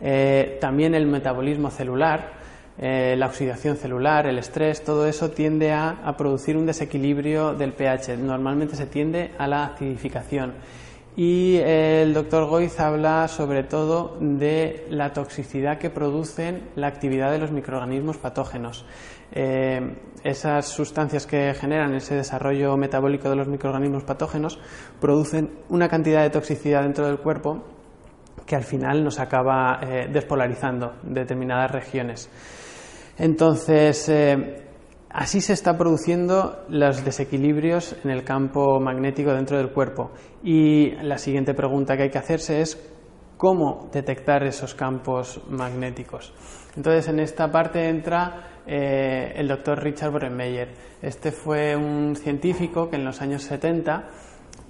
eh, 0.00 0.58
también 0.60 0.94
el 0.94 1.06
metabolismo 1.06 1.70
celular, 1.70 2.38
eh, 2.80 3.16
la 3.18 3.26
oxidación 3.26 3.76
celular, 3.76 4.26
el 4.26 4.38
estrés, 4.38 4.84
todo 4.84 5.06
eso 5.06 5.30
tiende 5.30 5.72
a, 5.72 5.90
a 6.04 6.16
producir 6.16 6.56
un 6.56 6.66
desequilibrio 6.66 7.54
del 7.54 7.72
pH. 7.72 8.16
Normalmente 8.18 8.76
se 8.76 8.86
tiende 8.86 9.32
a 9.36 9.48
la 9.48 9.64
acidificación 9.64 10.52
y 11.18 11.56
el 11.56 12.14
doctor 12.14 12.46
Goiz 12.46 12.78
habla 12.78 13.26
sobre 13.26 13.64
todo 13.64 14.16
de 14.20 14.86
la 14.88 15.12
toxicidad 15.12 15.76
que 15.76 15.90
producen 15.90 16.70
la 16.76 16.86
actividad 16.86 17.32
de 17.32 17.38
los 17.38 17.50
microorganismos 17.50 18.18
patógenos. 18.18 18.86
Eh, 19.32 19.96
esas 20.22 20.66
sustancias 20.66 21.26
que 21.26 21.54
generan 21.54 21.92
ese 21.96 22.14
desarrollo 22.14 22.76
metabólico 22.76 23.28
de 23.28 23.34
los 23.34 23.48
microorganismos 23.48 24.04
patógenos 24.04 24.60
producen 25.00 25.58
una 25.70 25.88
cantidad 25.88 26.22
de 26.22 26.30
toxicidad 26.30 26.84
dentro 26.84 27.08
del 27.08 27.18
cuerpo 27.18 27.64
que 28.46 28.54
al 28.54 28.62
final 28.62 29.02
nos 29.02 29.18
acaba 29.18 29.80
eh, 29.82 30.08
despolarizando 30.12 30.98
determinadas 31.02 31.72
regiones. 31.72 32.30
Entonces, 33.18 34.08
eh, 34.08 34.67
Así 35.18 35.40
se 35.40 35.52
están 35.52 35.76
produciendo 35.76 36.64
los 36.68 37.04
desequilibrios 37.04 37.96
en 38.04 38.10
el 38.12 38.22
campo 38.22 38.78
magnético 38.78 39.32
dentro 39.32 39.58
del 39.58 39.72
cuerpo. 39.72 40.12
Y 40.44 40.92
la 41.02 41.18
siguiente 41.18 41.54
pregunta 41.54 41.96
que 41.96 42.04
hay 42.04 42.10
que 42.10 42.18
hacerse 42.18 42.60
es 42.60 42.80
cómo 43.36 43.90
detectar 43.92 44.44
esos 44.44 44.76
campos 44.76 45.42
magnéticos. 45.50 46.32
Entonces, 46.76 47.08
en 47.08 47.18
esta 47.18 47.50
parte 47.50 47.88
entra 47.88 48.60
eh, 48.64 49.32
el 49.34 49.48
doctor 49.48 49.82
Richard 49.82 50.12
Borenmeyer. 50.12 50.68
Este 51.02 51.32
fue 51.32 51.74
un 51.74 52.14
científico 52.14 52.88
que 52.88 52.94
en 52.94 53.04
los 53.04 53.20
años 53.20 53.42
70, 53.42 54.08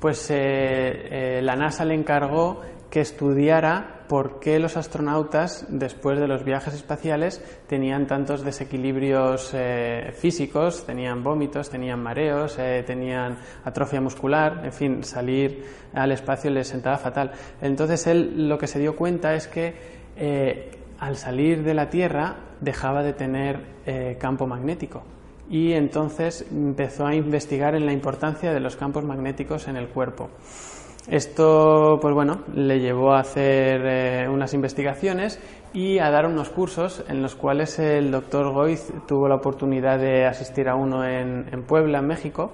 pues 0.01 0.31
eh, 0.31 0.37
eh, 0.39 1.43
la 1.43 1.57
NASA 1.57 1.85
le 1.85 1.93
encargó 1.93 2.63
que 2.91 3.01
estudiara 3.01 4.05
por 4.09 4.41
qué 4.41 4.59
los 4.59 4.77
astronautas, 4.79 5.67
después 5.69 6.19
de 6.19 6.27
los 6.27 6.43
viajes 6.43 6.73
espaciales, 6.73 7.43
tenían 7.67 8.07
tantos 8.07 8.43
desequilibrios 8.43 9.51
eh, 9.53 10.15
físicos, 10.17 10.87
tenían 10.87 11.23
vómitos, 11.23 11.69
tenían 11.69 12.03
mareos, 12.03 12.59
eh, 12.59 12.83
tenían 12.87 13.39
atrofia 13.65 14.01
muscular, 14.01 14.63
en 14.65 14.73
fin, 14.73 15.05
salir 15.05 15.65
al 15.93 16.13
espacio 16.13 16.51
les 16.51 16.69
sentaba 16.69 16.97
fatal. 16.97 17.33
Entonces 17.61 18.07
él 18.07 18.49
lo 18.49 18.57
que 18.57 18.67
se 18.67 18.79
dio 18.79 18.97
cuenta 18.97 19.35
es 19.35 19.47
que 19.47 19.75
eh, 20.17 20.71
al 20.99 21.17
salir 21.17 21.63
de 21.63 21.75
la 21.75 21.91
Tierra 21.91 22.37
dejaba 22.61 23.03
de 23.03 23.13
tener 23.13 23.79
campo 24.19 24.47
magnético 24.47 25.03
y 25.49 25.73
entonces 25.73 26.45
empezó 26.51 27.07
a 27.07 27.15
investigar 27.15 27.75
en 27.75 27.87
la 27.87 27.93
importancia 27.93 28.53
de 28.53 28.61
los 28.61 28.77
campos 28.77 29.05
magnéticos 29.05 29.67
en 29.69 29.77
el 29.77 29.89
cuerpo. 29.89 30.29
Esto, 31.11 31.99
pues 32.03 32.13
bueno, 32.13 32.43
le 32.55 32.81
llevó 32.81 33.15
a 33.15 33.21
hacer 33.21 33.81
eh, 33.85 34.29
unas 34.29 34.53
investigaciones 34.53 35.41
y 35.73 35.99
a 35.99 36.11
dar 36.11 36.27
unos 36.27 36.51
cursos 36.51 37.03
en 37.09 37.23
los 37.23 37.35
cuales 37.35 37.79
el 37.79 38.11
doctor 38.11 38.53
Goiz 38.53 38.93
tuvo 39.07 39.27
la 39.27 39.37
oportunidad 39.37 39.99
de 39.99 40.27
asistir 40.27 40.69
a 40.69 40.75
uno 40.75 41.07
en, 41.07 41.63
Puebla, 41.67 42.01
en 42.01 42.07
México, 42.07 42.53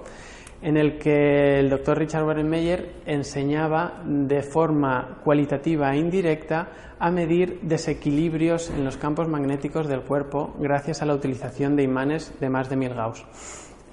en 0.61 0.77
el 0.77 0.97
que 0.97 1.59
el 1.59 1.69
doctor 1.69 1.97
Richard 1.97 2.25
Meyer 2.45 2.93
enseñaba 3.05 4.01
de 4.05 4.41
forma 4.41 5.19
cualitativa 5.21 5.93
e 5.93 5.97
indirecta 5.97 6.69
a 6.97 7.11
medir 7.11 7.59
desequilibrios 7.61 8.69
en 8.69 8.85
los 8.85 8.95
campos 8.95 9.27
magnéticos 9.27 9.87
del 9.87 10.01
cuerpo 10.01 10.55
gracias 10.59 11.01
a 11.01 11.05
la 11.05 11.13
utilización 11.13 11.75
de 11.75 11.83
imanes 11.83 12.33
de 12.39 12.49
más 12.49 12.69
de 12.69 12.77
mil 12.77 12.93
Gauss. 12.93 13.25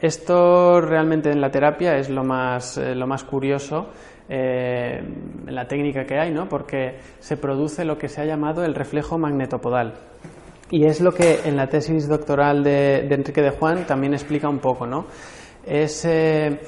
Esto 0.03 0.81
realmente 0.81 1.31
en 1.31 1.41
la 1.41 1.51
terapia 1.51 1.97
es 1.97 2.11
lo 2.11 2.25
más, 2.25 2.77
eh, 2.77 2.95
lo 2.95 3.07
más 3.07 3.23
curioso 3.23 3.87
eh, 4.29 5.01
la 5.47 5.67
técnica 5.67 6.05
que 6.05 6.19
hay, 6.19 6.33
¿no? 6.33 6.49
porque 6.49 6.97
se 7.21 7.37
produce 7.37 7.85
lo 7.85 7.99
que 7.99 8.09
se 8.09 8.21
ha 8.21 8.25
llamado 8.25 8.65
el 8.65 8.75
reflejo 8.75 9.17
magnetopodal. 9.17 9.95
Y 10.71 10.87
es 10.87 11.01
lo 11.01 11.13
que 11.13 11.41
en 11.45 11.57
la 11.57 11.69
tesis 11.69 12.09
doctoral 12.09 12.65
de, 12.65 13.07
Enrique 13.11 13.43
de 13.43 13.51
Juan 13.51 13.87
también 13.87 14.15
explica 14.15 14.49
un 14.49 14.59
poco. 14.59 14.87
¿no? 14.87 15.07
Es 15.65 16.05
eh, 16.05 16.61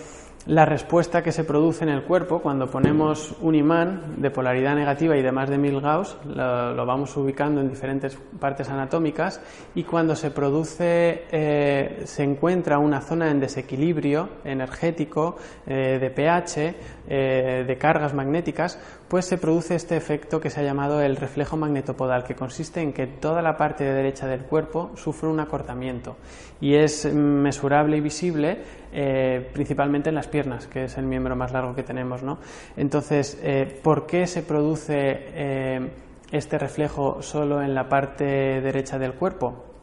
la 0.47 0.67
respuesta 0.67 1.23
que 1.23 1.33
se 1.33 1.45
produce 1.45 1.85
en 1.85 1.91
el 1.91 2.03
cuerpo 2.03 2.41
cuando 2.41 2.71
ponemos 2.71 3.35
un 3.41 3.55
imán 3.55 4.17
de 4.19 4.31
polaridad 4.31 4.75
negativa 4.75 5.17
y 5.17 5.23
de 5.23 5.33
más 5.33 5.49
de 5.49 5.57
1000 5.57 5.81
Gauss, 5.81 6.19
lo, 6.27 6.85
vamos 6.85 7.17
ubicando 7.17 7.63
en 7.63 7.71
diferentes 7.71 8.19
partes 8.39 8.69
anatómicas 8.69 9.41
y 9.75 9.85
cuando 9.85 10.15
se 10.15 10.31
produce, 10.31 11.25
eh, 11.31 12.03
se 12.05 12.25
encuentra 12.25 12.79
una 12.79 13.01
zona 13.01 13.31
en 13.31 13.41
desequilibrio 13.41 14.29
energético, 14.45 15.37
eh, 15.67 15.99
de 15.99 16.11
pH, 16.11 16.75
eh, 17.09 17.65
de 17.67 17.79
cargas 17.79 18.13
magnéticas, 18.13 18.79
pues 19.09 19.25
se 19.25 19.39
produce 19.39 19.75
este 19.75 19.97
efecto 19.97 20.41
que 20.41 20.51
se 20.51 20.61
ha 20.61 20.63
llamado 20.63 21.01
el 21.01 21.17
reflejo 21.17 21.57
magnetopodal, 21.57 22.25
que 22.25 22.35
consiste 22.35 22.83
en 22.83 22.93
que 22.93 23.07
toda 23.07 23.41
la 23.41 23.57
parte 23.57 23.85
de 23.85 23.95
derecha 23.95 24.27
del 24.27 24.43
cuerpo 24.43 24.91
sufre 24.97 25.29
un 25.29 25.41
acortamiento 25.41 26.17
y 26.61 26.75
es 26.75 27.07
mesurable 27.13 27.97
y 27.97 28.01
visible 28.01 28.59
eh, 28.95 29.51
principalmente 29.53 30.09
en 30.09 30.15
las 30.15 30.29
piernas, 30.29 30.67
que 30.67 30.85
es 30.85 30.97
el 30.97 31.05
miembro 31.05 31.35
más 31.37 31.53
largo 31.53 31.75
que 31.75 31.83
tenemos. 31.83 32.23
¿no? 32.23 32.39
Entonces, 32.77 33.39
eh, 33.43 33.81
¿por 33.83 34.07
qué 34.07 34.27
se 34.27 34.43
produce 34.43 34.95
eh, 34.97 35.91
este 36.31 36.59
reflejo 36.59 37.21
solo 37.21 37.61
en 37.61 37.75
la 37.75 37.89
parte 37.89 38.25
derecha 38.25 38.99
del 38.99 39.15
cuerpo? 39.15 39.75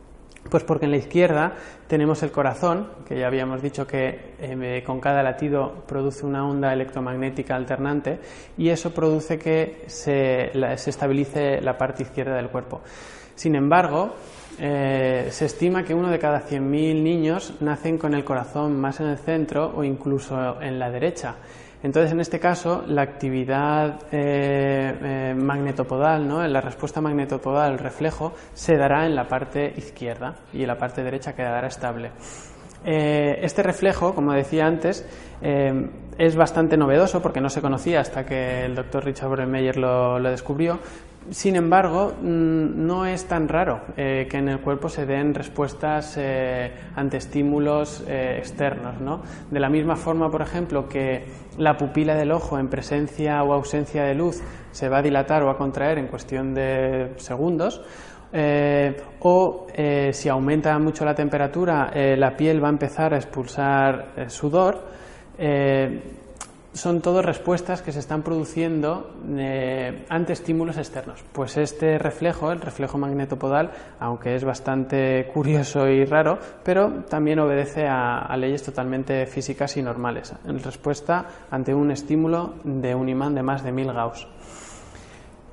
Pues 0.50 0.64
porque 0.64 0.86
en 0.86 0.92
la 0.92 0.98
izquierda 0.98 1.54
tenemos 1.88 2.24
el 2.24 2.32
corazón, 2.32 2.90
que 3.08 3.18
ya 3.18 3.28
habíamos 3.28 3.62
dicho 3.62 3.86
que 3.86 4.34
eh, 4.40 4.84
con 4.86 5.00
cada 5.00 5.22
latido 5.22 5.84
produce 5.88 6.26
una 6.26 6.46
onda 6.48 6.74
electromagnética 6.74 7.56
alternante 7.56 8.20
y 8.58 8.70
eso 8.70 8.94
produce 8.94 9.38
que 9.38 9.84
se, 9.88 10.52
estabilice 10.90 11.62
la 11.62 11.78
parte 11.78 12.04
izquierda 12.04 12.36
del 12.36 12.50
cuerpo. 12.50 12.82
Sin 13.36 13.56
embargo, 13.56 14.16
eh, 14.64 15.30
se 15.32 15.46
estima 15.46 15.84
que 15.84 15.96
uno 15.96 16.12
de 16.12 16.20
cada 16.20 16.40
100.000 16.40 17.02
niños 17.02 17.56
nacen 17.62 17.98
con 17.98 18.14
el 18.14 18.24
corazón 18.24 18.80
más 18.80 19.00
en 19.00 19.08
el 19.08 19.18
centro 19.18 19.74
o 19.76 19.84
incluso 19.84 20.62
en 20.62 20.78
la 20.78 20.92
derecha. 20.92 21.34
Entonces, 21.82 22.12
en 22.12 22.20
este 22.20 22.40
caso, 22.40 22.84
la 22.86 23.02
actividad 23.02 24.02
eh, 24.12 24.96
eh, 25.02 25.34
magnetopodal, 25.36 26.28
¿no? 26.28 26.48
la 26.48 26.62
respuesta 26.62 27.02
magnetopodal, 27.02 27.72
el 27.72 27.80
reflejo, 27.80 28.34
se 28.54 28.78
dará 28.78 29.08
en 29.08 29.16
la 29.16 29.28
parte 29.28 29.74
izquierda 29.76 30.36
y 30.54 30.62
en 30.62 30.68
la 30.68 30.78
parte 30.78 31.02
derecha 31.02 31.34
quedará 31.34 31.68
estable. 31.68 32.12
Este 32.84 33.62
reflejo, 33.62 34.16
como 34.16 34.34
decía 34.34 34.66
antes, 34.66 35.06
es 35.40 36.36
bastante 36.36 36.78
novedoso 36.78 37.22
porque 37.22 37.40
no 37.40 37.50
se 37.50 37.62
conocía 37.62 38.00
hasta 38.00 38.26
que 38.26 38.66
el 38.66 38.74
doctor 38.74 39.06
Richard 39.06 39.30
Bremeyer 39.30 39.78
lo 39.78 40.20
descubrió, 40.20 40.80
sin 41.30 41.56
embargo, 41.56 42.14
mm, 42.20 42.86
no 42.86 43.06
es 43.06 43.26
tan 43.26 43.48
raro 43.48 43.82
eh, 43.96 44.28
que 44.30 44.38
en 44.38 44.50
el 44.50 44.60
cuerpo 44.60 44.90
se 44.90 45.06
den 45.06 45.34
respuestas 45.34 46.18
eh, 46.18 46.72
ante 46.96 47.18
estímulos 47.18 48.04
eh, 48.08 48.38
externos. 48.40 49.00
¿no? 49.00 49.22
De 49.50 49.60
la 49.60 49.70
misma 49.70 49.96
forma, 49.96 50.30
por 50.32 50.42
ejemplo, 50.42 50.90
que 50.90 51.26
la 51.58 51.78
pupila 51.78 52.16
del 52.16 52.32
ojo 52.32 52.58
en 52.58 52.70
presencia 52.70 53.44
o 53.44 53.54
ausencia 53.54 54.04
de 54.04 54.16
luz 54.16 54.42
se 54.72 54.90
va 54.90 54.98
a 54.98 55.02
dilatar 55.02 55.44
o 55.44 55.50
a 55.50 55.58
contraer 55.58 56.00
en 56.00 56.08
cuestión 56.08 56.54
de 56.54 57.14
segundos, 57.18 57.82
o 59.20 59.68
si 60.14 60.30
aumenta 60.30 60.80
mucho 60.80 61.04
la 61.04 61.14
temperatura, 61.14 61.92
la 62.16 62.38
piel 62.38 62.64
va 62.64 62.70
a 62.70 62.72
empezar 62.72 63.14
a 63.14 63.18
expulsar 63.18 64.14
sudor 64.28 64.86
son 66.74 67.02
todas 67.02 67.26
respuestas 67.26 67.82
que 67.82 67.92
se 67.92 68.00
están 68.00 68.22
produciendo 68.22 69.12
eh, 69.38 70.06
ante 70.10 70.34
estímulos 70.34 70.78
externos. 70.78 71.24
Pues 71.32 71.58
este 71.58 71.98
reflejo, 71.98 72.52
el 72.52 72.62
reflejo 72.62 72.98
magnetopodal, 72.98 73.72
aunque 74.00 74.36
es 74.36 74.44
bastante 74.44 75.30
curioso 75.34 75.88
y 75.88 76.06
raro, 76.06 76.40
pero 76.64 77.04
también 77.10 77.40
obedece 77.40 77.88
a, 77.88 78.36
leyes 78.38 78.64
totalmente 78.64 79.26
físicas 79.28 79.78
y 79.78 79.84
normales, 79.84 80.34
en 80.46 80.64
respuesta 80.64 81.26
ante 81.52 81.76
un 81.76 81.92
estímulo 81.92 82.56
de 82.64 82.96
un 82.96 83.10
imán 83.10 83.36
de 83.36 83.44
más 83.44 83.64
de 83.64 83.72
1000 83.72 83.94
Gauss. 83.94 84.28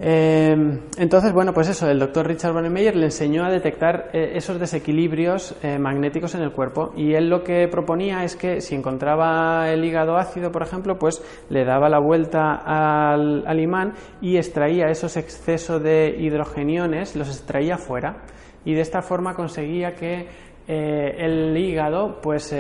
Em, 0.00 0.82
entonces, 0.96 1.32
bueno, 1.32 1.52
pues 1.52 1.68
eso, 1.68 1.90
el 1.90 1.98
doctor 1.98 2.28
Richard 2.28 2.54
Meyer 2.70 2.94
le 2.94 3.06
enseñó 3.06 3.44
a 3.44 3.50
detectar 3.50 4.10
eh, 4.12 4.32
esos 4.36 4.60
desequilibrios 4.60 5.56
eh, 5.60 5.76
magnéticos 5.76 6.36
en 6.36 6.42
el 6.42 6.52
cuerpo 6.52 6.92
y 6.96 7.14
él 7.14 7.28
lo 7.28 7.42
que 7.42 7.66
proponía 7.66 8.22
es 8.22 8.36
que 8.36 8.60
si 8.60 8.76
encontraba 8.76 9.68
el 9.72 9.84
hígado 9.84 10.16
ácido, 10.16 10.52
por 10.52 10.62
ejemplo, 10.62 11.00
pues 11.00 11.20
le 11.48 11.64
daba 11.64 11.88
la 11.88 11.98
vuelta 11.98 12.54
al, 12.54 13.58
imán 13.58 13.94
y 14.20 14.36
extraía 14.36 14.86
esos 14.86 15.16
excesos 15.16 15.82
de 15.82 16.14
hidrogeniones, 16.16 17.16
los 17.16 17.28
extraía 17.28 17.76
fuera 17.76 18.22
y 18.64 18.74
de 18.74 18.82
esta 18.82 19.02
forma 19.02 19.34
conseguía 19.34 19.96
que 19.96 20.28
eh, 20.68 21.14
el 21.18 21.56
hígado 21.56 22.20
pues 22.20 22.54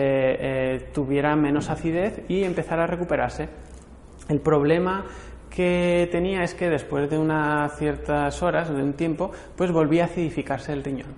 tuviera 0.92 1.36
menos 1.36 1.70
acidez 1.70 2.20
y 2.28 2.42
empezara 2.42 2.82
a 2.82 2.86
recuperarse. 2.88 3.48
El 4.28 4.40
problema 4.40 5.06
que 5.58 6.08
tenía 6.12 6.44
es 6.44 6.54
que 6.54 6.70
después 6.70 7.10
de 7.10 7.18
unas 7.18 7.76
ciertas 7.76 8.40
horas, 8.44 8.72
de 8.72 8.80
un 8.80 8.92
tiempo, 8.92 9.32
pues 9.56 9.72
volvía 9.72 10.04
a 10.04 10.06
acidificarse 10.06 10.72
el 10.72 10.84
riñón. 10.84 11.08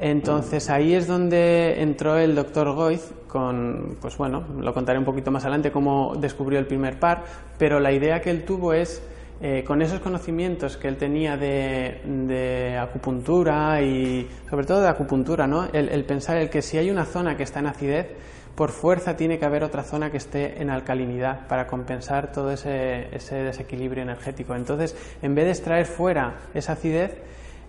Entonces 0.00 0.68
ahí 0.70 0.92
es 0.92 1.06
donde 1.06 1.80
entró 1.80 2.18
el 2.18 2.34
doctor 2.34 2.74
Goiz 2.74 3.14
con, 3.28 3.96
pues 4.00 4.16
bueno, 4.16 4.44
lo 4.58 4.74
contaré 4.74 4.98
un 4.98 5.04
poquito 5.04 5.30
más 5.30 5.44
adelante 5.44 5.70
cómo 5.70 6.16
descubrió 6.16 6.58
el 6.58 6.66
primer 6.66 6.98
par, 6.98 7.22
pero 7.56 7.78
la 7.78 7.92
idea 7.92 8.20
que 8.20 8.30
él 8.30 8.44
tuvo 8.44 8.72
es, 8.72 9.00
eh, 9.40 9.62
con 9.64 9.82
esos 9.82 10.00
conocimientos 10.00 10.76
que 10.76 10.88
él 10.88 10.96
tenía 10.96 11.36
de, 11.36 12.76
acupuntura 12.76 13.80
y 13.82 14.28
sobre 14.50 14.66
todo 14.66 14.80
de 14.80 14.88
acupuntura, 14.88 15.46
¿no? 15.46 15.68
El, 15.72 16.04
pensar 16.04 16.38
el 16.38 16.50
que 16.50 16.60
si 16.60 16.76
hay 16.76 16.90
una 16.90 17.04
zona 17.04 17.36
que 17.36 17.44
está 17.44 17.60
en 17.60 17.68
acidez, 17.68 18.08
por 18.54 18.70
fuerza 18.70 19.16
tiene 19.16 19.38
que 19.38 19.44
haber 19.44 19.64
otra 19.64 19.82
zona 19.82 20.10
que 20.10 20.16
esté 20.16 20.62
en 20.62 20.70
alcalinidad 20.70 21.46
para 21.48 21.66
compensar 21.66 22.32
todo 22.32 22.50
ese, 22.50 23.14
ese 23.14 23.36
desequilibrio 23.36 24.02
energético. 24.02 24.54
Entonces, 24.54 24.96
en 25.22 25.34
vez 25.34 25.46
de 25.46 25.50
extraer 25.50 25.86
fuera 25.86 26.38
esa 26.54 26.74
acidez, 26.74 27.16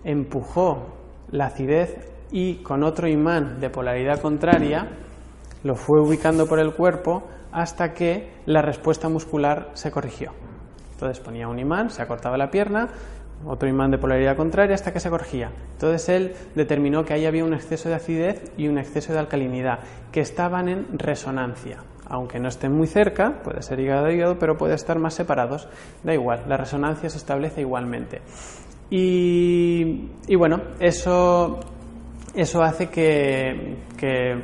empujó 0.04 0.94
la 1.30 1.46
acidez 1.46 1.96
y 2.30 2.56
con 2.62 2.82
otro 2.82 3.08
imán 3.08 3.60
de 3.60 3.70
polaridad 3.70 4.20
contraria 4.20 4.88
lo 5.64 5.74
fue 5.74 6.00
ubicando 6.00 6.46
por 6.46 6.60
el 6.60 6.72
cuerpo 6.74 7.24
hasta 7.50 7.92
que 7.92 8.30
la 8.46 8.62
respuesta 8.62 9.08
muscular 9.08 9.70
se 9.74 9.90
corrigió. 9.90 10.32
Entonces 10.92 11.20
ponía 11.20 11.48
un 11.48 11.58
imán, 11.58 11.90
se 11.90 12.02
acortaba 12.02 12.36
la 12.36 12.50
pierna, 12.50 12.88
otro 13.44 13.68
imán 13.68 13.90
de 13.90 13.98
polaridad 13.98 14.36
contraria 14.36 14.74
hasta 14.74 14.92
que 14.92 15.00
se 15.00 15.10
corrigía. 15.10 15.50
Entonces 15.72 16.08
él 16.08 16.32
determinó 16.54 17.04
que 17.04 17.14
ahí 17.14 17.26
había 17.26 17.44
un 17.44 17.54
exceso 17.54 17.88
de 17.88 17.96
acidez 17.96 18.52
y 18.56 18.68
un 18.68 18.78
exceso 18.78 19.12
de 19.12 19.18
alcalinidad, 19.18 19.80
que 20.10 20.20
estaban 20.20 20.68
en 20.68 20.98
resonancia. 20.98 21.78
Aunque 22.08 22.38
no 22.38 22.48
estén 22.48 22.72
muy 22.72 22.86
cerca, 22.86 23.42
puede 23.42 23.62
ser 23.62 23.80
hígado 23.80 24.10
hígado, 24.10 24.38
pero 24.38 24.56
puede 24.56 24.74
estar 24.74 24.98
más 24.98 25.14
separados, 25.14 25.68
da 26.04 26.14
igual, 26.14 26.44
la 26.48 26.56
resonancia 26.56 27.10
se 27.10 27.18
establece 27.18 27.60
igualmente. 27.60 28.20
Y 28.88 30.36
bueno, 30.36 30.60
eso 30.78 31.58
eso 32.36 32.62
hace 32.62 32.90
que, 32.90 33.76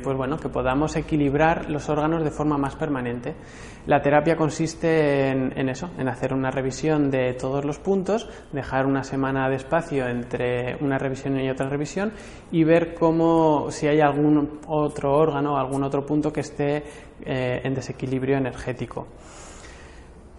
pues 0.03 0.17
bueno, 0.17 0.37
que 0.37 0.49
podamos 0.49 0.95
equilibrar 0.95 1.69
los 1.69 1.87
órganos 1.89 2.23
de 2.23 2.31
forma 2.31 2.57
más 2.57 2.75
permanente. 2.75 3.35
La 3.85 4.01
terapia 4.01 4.35
consiste 4.35 5.29
en, 5.29 5.69
eso, 5.69 5.91
en 5.99 6.07
hacer 6.07 6.33
una 6.33 6.49
revisión 6.49 7.11
de 7.11 7.33
todos 7.33 7.63
los 7.65 7.77
puntos, 7.77 8.27
dejar 8.51 8.87
una 8.87 9.03
semana 9.03 9.47
de 9.47 9.57
espacio 9.57 10.07
entre 10.07 10.75
una 10.81 10.97
revisión 10.97 11.39
y 11.39 11.49
otra 11.51 11.69
revisión 11.69 12.13
y 12.51 12.63
ver 12.63 12.95
cómo 12.95 13.69
si 13.69 13.87
hay 13.87 13.99
algún 13.99 14.59
otro 14.67 15.13
órgano 15.13 15.57
algún 15.57 15.83
otro 15.83 16.03
punto 16.03 16.33
que 16.33 16.39
esté 16.39 16.83
eh, 17.23 17.61
en 17.63 17.75
desequilibrio 17.75 18.37
energético. 18.37 19.07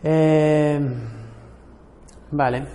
Eh, 0.03 0.81
vale, 2.33 2.67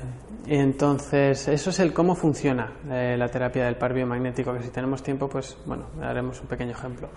entonces, 0.47 1.47
eso 1.47 1.69
es 1.69 1.79
el 1.79 1.93
cómo 1.93 2.15
funciona 2.15 2.73
eh, 2.89 3.15
la 3.17 3.27
terapia 3.27 3.65
del 3.65 3.75
par 3.75 3.93
biomagnético, 3.93 4.53
que 4.53 4.63
si 4.63 4.69
tenemos 4.69 5.03
tiempo, 5.03 5.27
pues 5.27 5.57
bueno, 5.65 5.87
haremos 6.01 6.39
un 6.41 6.47
pequeño 6.47 6.71
ejemplo. 6.71 7.09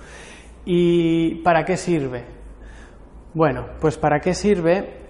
¿Y 0.65 1.37
para 1.37 1.65
qué 1.65 1.77
sirve? 1.77 2.25
Bueno, 3.35 3.67
pues 3.81 3.97
para 3.97 4.21
qué 4.21 4.35
sirve 4.35 5.03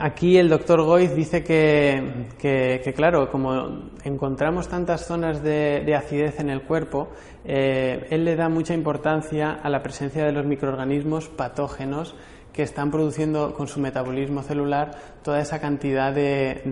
Aquí 0.00 0.36
el 0.36 0.48
doctor 0.48 0.82
Goiz 0.82 1.14
dice 1.14 1.42
que, 1.42 2.92
claro, 2.94 3.30
como 3.30 3.90
encontramos 4.04 4.68
tantas 4.68 5.06
zonas 5.06 5.42
de, 5.42 5.94
acidez 5.94 6.38
en 6.40 6.50
el 6.50 6.62
cuerpo, 6.62 7.08
eh, 7.44 8.06
él 8.10 8.24
le 8.24 8.36
da 8.36 8.48
mucha 8.48 8.74
importancia 8.74 9.52
a 9.52 9.70
la 9.70 9.82
presencia 9.82 10.24
de 10.24 10.32
los 10.32 10.44
microorganismos 10.44 11.28
patógenos 11.28 12.14
que 12.56 12.62
están 12.62 12.90
produciendo 12.90 13.52
con 13.52 13.68
su 13.68 13.80
metabolismo 13.80 14.42
celular 14.42 14.92
toda 15.22 15.40
esa 15.40 15.60
cantidad 15.60 16.10
de, 16.10 16.62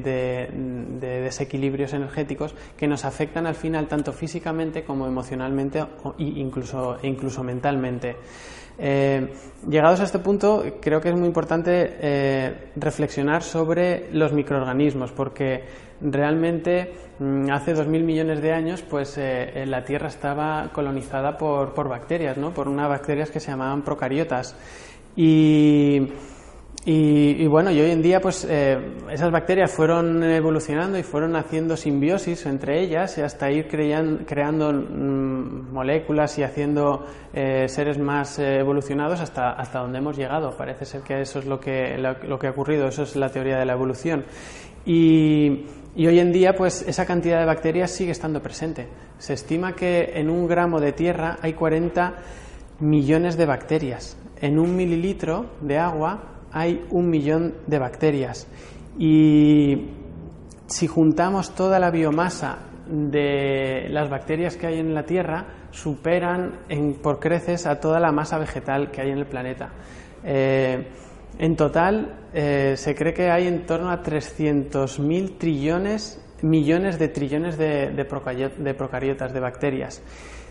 desequilibrios 0.99 1.93
energéticos 1.93 2.55
que 2.75 2.89
nos 2.89 3.05
afectan 3.05 3.47
al 3.47 3.55
final 3.55 3.87
tanto 3.87 4.15
físicamente 4.15 4.83
como 4.83 5.07
emocionalmente 5.07 5.81
e 5.81 6.23
incluso, 6.25 6.97
incluso 7.03 7.45
mentalmente. 7.45 8.17
Eh, 8.79 9.29
llegados 9.69 10.01
a 10.01 10.05
este 10.05 10.19
punto, 10.19 10.65
creo 10.81 11.01
que 11.01 11.11
es 11.11 11.15
muy 11.15 11.27
importante 11.27 11.97
eh, 12.01 12.71
reflexionar 12.77 13.43
sobre 13.43 14.09
los 14.13 14.33
microorganismos, 14.33 15.13
porque 15.13 15.63
realmente 16.01 16.93
mm, 17.19 17.51
hace 17.53 17.75
2.000 17.75 17.87
millones 18.03 18.41
de 18.41 18.53
años, 18.53 18.83
pues 18.83 19.17
eh, 19.19 19.65
la 19.67 19.85
Tierra 19.85 20.09
estaba 20.09 20.71
colonizada 20.73 21.37
por, 21.37 21.73
por 21.75 21.89
bacterias, 21.89 22.37
¿no? 22.37 22.53
por 22.53 22.69
unas 22.69 22.89
bacterias 22.89 23.31
que 23.31 23.39
se 23.39 23.51
llamaban 23.51 23.83
procariotas. 23.83 24.57
Y, 25.17 26.01
bueno, 27.47 27.71
y 27.71 27.81
hoy 27.81 27.91
en 27.91 28.03
día 28.03 28.21
pues 28.21 28.47
eh, 28.49 28.77
esas 29.11 29.31
bacterias 29.31 29.71
fueron 29.71 30.23
evolucionando 30.23 30.99
y 30.99 31.03
fueron 31.03 31.37
haciendo 31.37 31.77
simbiosis 31.77 32.45
entre 32.47 32.83
ellas 32.83 33.17
y 33.17 33.23
hasta 33.23 33.51
ir 33.51 33.69
creando 33.69 34.73
mm, 34.73 35.73
moléculas 35.73 36.37
y 36.39 36.43
haciendo 36.43 37.07
eh, 37.33 37.69
seres 37.69 37.99
más 37.99 38.39
eh, 38.39 38.59
evolucionados 38.59 39.21
hasta, 39.21 39.53
hasta 39.53 39.79
donde 39.81 39.99
hemos 39.99 40.17
llegado. 40.17 40.57
Parece 40.57 40.85
ser 40.85 41.03
que 41.03 41.21
eso 41.21 41.39
es 41.39 41.47
lo 41.47 41.61
que, 41.61 41.97
lo, 41.97 42.39
que 42.39 42.49
ha 42.49 42.51
ocurrido, 42.51 42.89
eso 42.89 43.05
es 43.05 43.17
la 43.17 43.31
teoría 43.31 43.57
de 43.57 43.65
la 43.65 43.73
evolución. 43.73 44.25
Y, 44.85 45.65
y 45.97 46.07
hoy 46.07 46.19
en 46.19 46.33
día, 46.33 46.55
pues 46.55 46.83
esa 46.87 47.07
cantidad 47.07 47.39
de 47.39 47.47
bacterias 47.47 47.91
sigue 47.91 48.11
estando 48.11 48.43
presente. 48.43 48.89
Se 49.17 49.33
estima 49.35 49.75
que 49.75 50.13
en 50.15 50.29
un 50.29 50.47
gramo 50.47 50.81
de 50.81 50.93
tierra 50.93 51.39
hay 51.41 51.55
40 51.55 52.15
millones 52.85 53.37
de 53.37 53.47
bacterias. 53.47 54.17
En 54.41 54.59
un 54.59 54.77
mililitro 54.77 55.47
de 55.61 55.79
agua 55.79 56.43
hay 56.53 56.85
un 56.91 57.09
millón 57.09 57.55
de 57.67 57.79
bacterias. 57.79 58.47
Y 58.99 59.89
si 60.67 60.87
juntamos 60.87 61.55
toda 61.55 61.79
la 61.79 61.91
biomasa 61.91 62.59
de 62.87 63.87
las 63.89 64.11
bacterias 64.11 64.57
que 64.57 64.67
hay 64.67 64.79
en 64.79 64.95
la 64.95 65.05
Tierra, 65.05 65.47
superan 65.71 66.61
por 67.03 67.19
creces 67.19 67.67
a 67.67 67.81
toda 67.81 67.99
la 67.99 68.13
masa 68.13 68.39
vegetal 68.39 68.91
que 68.91 69.01
hay 69.01 69.11
en 69.11 69.19
el 69.19 69.27
planeta. 69.27 69.71
Eh, 70.23 70.87
en 71.39 71.57
total, 71.57 72.15
eh, 72.33 72.75
se 72.77 72.95
cree 72.95 73.15
que 73.15 73.31
hay 73.31 73.49
en 73.49 73.67
torno 73.67 73.91
a 73.91 74.03
300.000 74.03 75.39
trillones, 75.39 76.21
millones 76.43 76.99
de 76.99 77.09
trillones 77.09 77.57
de, 77.59 77.91
de 77.91 78.75
procariotas, 78.75 79.33
de 79.33 79.41
bacterias. 79.41 80.03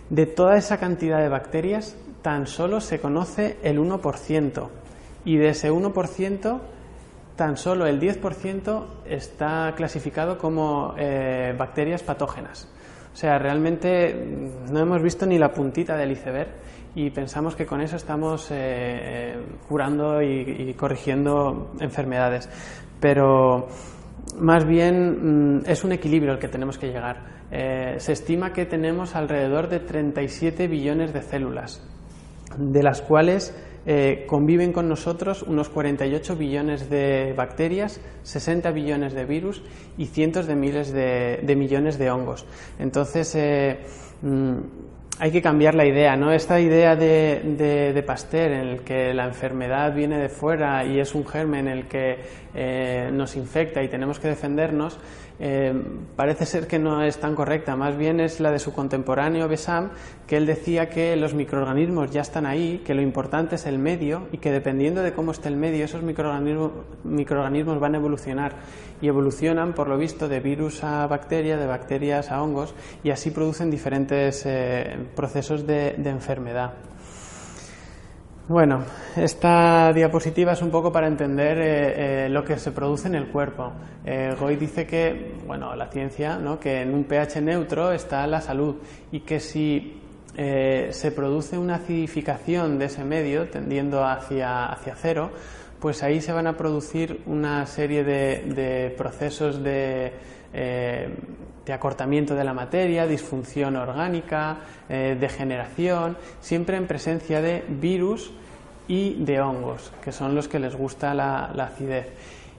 De 0.10 0.26
toda 0.26 0.58
esa 0.58 0.78
cantidad 0.78 1.20
de 1.20 1.30
bacterias, 1.30 1.96
tan 2.24 2.48
solo 2.48 2.82
se 2.82 3.00
conoce 3.00 3.58
el 3.62 3.78
1% 3.78 4.70
y 5.26 5.38
de 5.38 5.50
ese 5.50 5.72
1% 5.72 6.60
tan 7.36 7.58
solo 7.58 7.86
el 7.86 8.00
10% 8.00 8.86
está 9.06 9.74
clasificado 9.76 10.38
como 10.38 10.96
eh, 10.98 11.54
bacterias 11.58 12.02
patógenas. 12.02 12.70
O 13.14 13.16
sea, 13.16 13.38
realmente 13.38 14.16
no 14.72 14.80
hemos 14.80 15.02
visto 15.02 15.26
ni 15.26 15.38
la 15.38 15.52
puntita 15.52 15.96
del 15.96 16.12
iceberg 16.12 16.50
y 16.96 17.10
pensamos 17.10 17.56
que 17.56 17.66
con 17.66 17.82
eso 17.82 17.96
estamos 17.96 18.50
eh, 18.52 18.56
eh, 18.56 19.36
curando 19.68 20.22
y, 20.22 20.74
corrigiendo 20.76 21.74
enfermedades. 21.80 22.50
Pero 23.00 23.68
más 24.40 24.66
bien 24.66 25.58
mm, 25.58 25.64
es 25.68 25.84
un 25.84 25.92
equilibrio 25.92 26.32
al 26.32 26.40
que 26.40 26.48
tenemos 26.48 26.78
que 26.78 26.88
llegar. 26.88 27.44
se 27.98 28.14
estima 28.14 28.52
que 28.52 28.66
tenemos 28.66 29.16
alrededor 29.16 29.70
de 29.70 29.80
37 29.80 30.68
billones 30.68 31.14
de 31.14 31.22
células 31.22 31.82
de 32.58 32.84
las 32.84 33.02
cuales 33.02 33.54
eh, 33.86 34.24
conviven 34.28 34.72
con 34.72 34.88
nosotros 34.88 35.44
unos 35.44 35.68
48 35.70 36.38
billones 36.38 36.90
de 36.90 37.34
bacterias, 37.36 38.00
60 38.24 38.72
billones 38.72 39.14
de 39.14 39.26
virus 39.26 39.62
y 39.98 40.06
cientos 40.06 40.48
de 40.48 40.56
miles 40.56 40.94
de, 40.94 41.56
millones 41.58 41.98
de 41.98 42.10
hongos. 42.10 42.46
Entonces, 42.80 43.36
eh, 43.36 43.80
mm, 44.22 44.54
hay 45.24 45.32
que 45.32 45.42
cambiar 45.42 45.74
la 45.74 45.86
idea, 45.86 46.18
¿no? 46.18 46.34
Esta 46.34 46.60
idea 46.60 46.98
de, 46.98 47.94
de, 47.96 48.04
Pasteur 48.04 48.52
en 48.52 48.68
el 48.68 48.82
que 48.82 49.14
la 49.14 49.24
enfermedad 49.24 49.96
viene 49.96 50.18
de 50.18 50.28
fuera 50.28 50.84
y 50.84 51.00
es 51.00 51.16
un 51.16 51.26
germen 51.26 51.70
en 51.70 51.78
el 51.78 51.88
que 51.88 52.18
eh, 52.54 53.10
nos 53.10 53.38
infecta 53.38 53.82
y 53.82 53.88
tenemos 53.88 54.20
que 54.20 54.28
defendernos, 54.28 55.00
eh, 55.40 55.74
parece 56.16 56.46
ser 56.46 56.68
que 56.68 56.78
no 56.78 57.04
es 57.04 57.18
tan 57.20 57.36
correcta, 57.36 57.76
más 57.76 57.98
bien 57.98 58.20
es 58.20 58.40
la 58.40 58.52
de 58.52 58.60
su 58.60 58.74
contemporáneo 58.74 59.48
Besam, 59.48 59.90
que 60.28 60.38
él 60.38 60.46
decía 60.46 60.90
que 60.90 61.16
los 61.16 61.34
microorganismos 61.34 62.12
ya 62.12 62.22
están 62.22 62.46
ahí, 62.46 62.84
que 62.86 62.94
lo 62.94 63.02
importante 63.02 63.56
es 63.56 63.66
el 63.66 63.80
medio 63.80 64.28
y 64.32 64.38
que 64.38 64.52
dependiendo 64.52 65.02
de 65.02 65.14
cómo 65.14 65.32
esté 65.32 65.50
el 65.50 65.56
medio, 65.56 65.86
esos 65.86 66.04
microorganismos, 66.04 66.72
microorganismos 67.04 67.80
van 67.80 67.96
a 67.96 67.98
evolucionar 67.98 68.54
y 69.02 69.08
evolucionan, 69.08 69.74
por 69.74 69.90
lo 69.90 69.98
visto, 69.98 70.30
de 70.30 70.40
virus 70.40 70.84
a 70.84 71.08
bacteria, 71.08 71.58
de 71.58 71.66
bacterias 71.66 72.32
a 72.32 72.42
hongos 72.42 72.74
y 73.04 73.10
así 73.10 73.32
producen 73.32 73.72
diferentes 73.72 74.46
eh, 74.46 74.96
procesos 75.16 75.66
de 75.66 75.96
enfermedad. 76.06 76.74
Bueno, 78.50 78.84
esta 79.16 79.94
diapositiva 79.94 80.52
es 80.52 80.62
un 80.62 80.70
poco 80.70 80.92
para 80.92 81.08
entender 81.08 81.58
eh, 81.60 82.26
eh, 82.26 82.30
lo 82.30 82.44
que 82.44 82.60
se 82.60 82.74
produce 82.74 83.08
en 83.08 83.16
el 83.16 83.28
cuerpo. 83.28 83.72
Eh, 84.04 84.36
Goy 84.38 84.58
dice 84.58 84.86
que, 84.86 85.36
bueno, 85.48 85.74
la 85.78 85.88
ciencia, 85.88 86.38
¿no? 86.38 86.60
que 86.60 86.82
en 86.82 86.94
un 86.94 87.06
pH 87.06 87.42
neutro 87.42 87.94
está 87.94 88.28
la 88.28 88.42
salud 88.42 88.76
y 89.14 89.22
que 89.22 89.40
si 89.40 90.02
se 90.36 91.12
produce 91.16 91.60
una 91.60 91.76
acidificación 91.76 92.80
de 92.80 92.86
ese 92.86 93.06
medio 93.06 93.48
tendiendo 93.50 94.04
hacia, 94.04 94.66
hacia 94.66 94.96
cero, 94.96 95.30
pues 95.80 96.02
ahí 96.02 96.22
se 96.22 96.34
van 96.34 96.48
a 96.48 96.58
producir 96.58 97.22
una 97.28 97.66
serie 97.68 98.04
de, 98.04 98.94
procesos 98.98 99.64
de, 99.64 100.12
de, 101.66 101.74
acortamiento 101.74 102.36
de 102.36 102.44
la 102.44 102.54
materia, 102.54 103.08
disfunción 103.08 103.76
orgánica, 103.76 104.58
degeneración, 104.90 106.18
siempre 106.40 106.78
en 106.78 106.88
presencia 106.88 107.42
de 107.42 107.64
virus 107.68 108.32
y 108.88 109.24
de 109.24 109.40
hongos, 109.40 109.92
que 110.04 110.12
son 110.12 110.36
los 110.36 110.48
que 110.48 110.60
les 110.60 110.76
gusta 110.76 111.14
la, 111.14 111.46
acidez. 111.46 112.08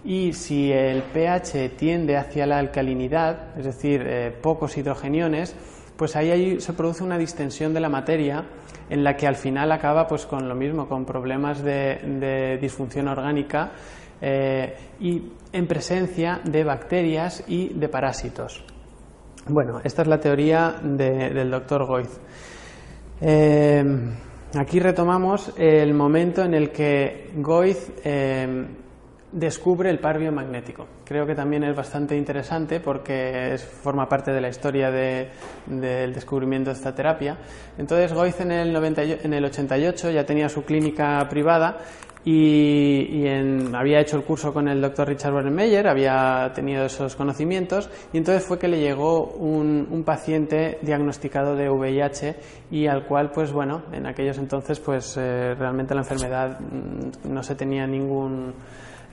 Y 0.05 0.33
si 0.33 0.71
el 0.71 1.03
pH 1.03 1.71
tiende 1.77 2.17
hacia 2.17 2.47
la 2.47 2.59
alcalinidad, 2.59 3.57
es 3.59 3.65
decir, 3.65 4.03
eh, 4.07 4.31
pocos 4.31 4.77
hidrogeniones, 4.77 5.57
pues 5.97 6.17
ahí, 6.17 6.61
se 6.61 6.73
produce 6.73 7.05
una 7.05 7.17
distensión 7.17 7.73
de 7.73 7.81
la 7.81 7.89
materia 7.89 8.45
en 8.91 9.03
la 9.03 9.17
que 9.17 9.27
al 9.27 9.37
final 9.37 9.73
acaba 9.73 10.07
pues 10.07 10.27
con 10.27 10.49
lo 10.49 10.55
mismo, 10.55 10.89
con 10.89 11.05
problemas 11.07 11.63
de, 11.63 12.59
disfunción 12.61 13.09
orgánica 13.09 13.71
eh, 14.21 14.77
y 15.01 15.23
en 15.53 15.67
presencia 15.67 16.41
de 16.45 16.65
bacterias 16.65 17.45
y 17.47 17.69
de 17.69 17.89
parásitos. 17.89 18.74
Bueno, 19.47 19.81
esta 19.85 20.03
es 20.03 20.09
la 20.09 20.19
teoría 20.19 20.77
del 20.83 21.51
doctor 21.51 21.85
Goiz. 21.87 22.19
Eh, 23.21 23.85
Aquí 24.57 24.79
retomamos 24.79 25.53
el 25.57 25.95
momento 25.95 26.45
en 26.45 26.55
el 26.55 26.71
que 26.71 27.33
Goiz 27.35 27.91
eh, 28.05 28.65
descubre 29.33 29.91
el 29.91 29.99
par 29.99 30.17
biomagnético. 30.21 30.87
Creo 31.05 31.27
que 31.27 31.35
también 31.35 31.65
es 31.65 31.75
bastante 31.75 32.17
interesante 32.17 32.79
porque 32.79 33.59
forma 33.59 34.09
parte 34.09 34.31
de 34.31 34.41
la 34.41 34.49
historia 34.49 34.93
del 34.93 36.15
descubrimiento 36.15 36.71
de 36.71 36.77
esta 36.77 36.95
terapia. 36.95 37.37
Entonces 37.77 38.13
Goiz 38.13 38.41
en 38.41 38.53
el, 38.53 38.77
en 38.77 39.35
el 39.35 39.45
88 39.45 40.13
ya 40.13 40.25
tenía 40.25 40.49
su 40.49 40.63
clínica 40.63 41.27
privada 41.29 41.79
y, 42.25 43.27
había 43.75 44.01
hecho 44.01 44.17
el 44.17 44.25
curso 44.25 44.53
con 44.53 44.69
el 44.69 44.81
doctor 44.81 45.09
Richard 45.09 45.51
Meyer, 45.51 45.87
había 45.87 46.51
tenido 46.55 46.85
esos 46.85 47.17
conocimientos 47.17 47.91
y 48.13 48.19
entonces 48.19 48.45
fue 48.45 48.59
que 48.59 48.69
le 48.69 48.81
llegó 48.81 49.27
un, 49.27 50.03
paciente 50.05 50.79
diagnosticado 50.83 51.57
de 51.57 51.71
VIH 51.71 52.37
y 52.71 52.87
al 52.87 53.07
cual, 53.07 53.31
pues 53.31 53.53
bueno, 53.53 53.83
en 53.93 54.07
aquellos 54.07 54.39
entonces, 54.39 54.79
pues 54.81 55.17
eh, 55.17 55.55
realmente 55.59 55.95
la 55.95 56.03
enfermedad 56.03 56.61
mm, 56.61 57.33
no 57.33 57.43
se 57.43 57.55
tenía 57.55 57.87
ningún 57.87 58.53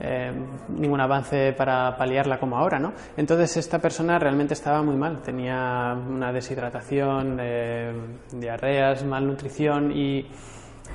eh, 0.00 0.32
ningún 0.68 1.00
avance 1.00 1.52
para 1.52 1.96
paliarla 1.96 2.38
como 2.38 2.58
ahora, 2.58 2.78
¿no? 2.78 2.92
Entonces 3.16 3.56
esta 3.56 3.78
persona 3.78 4.18
realmente 4.18 4.54
estaba 4.54 4.82
muy 4.82 4.96
mal, 4.96 5.22
tenía 5.22 5.94
una 5.94 6.32
deshidratación, 6.32 7.38
eh, 7.40 7.92
diarreas, 8.32 9.04
malnutrición 9.04 9.92
y 9.92 10.26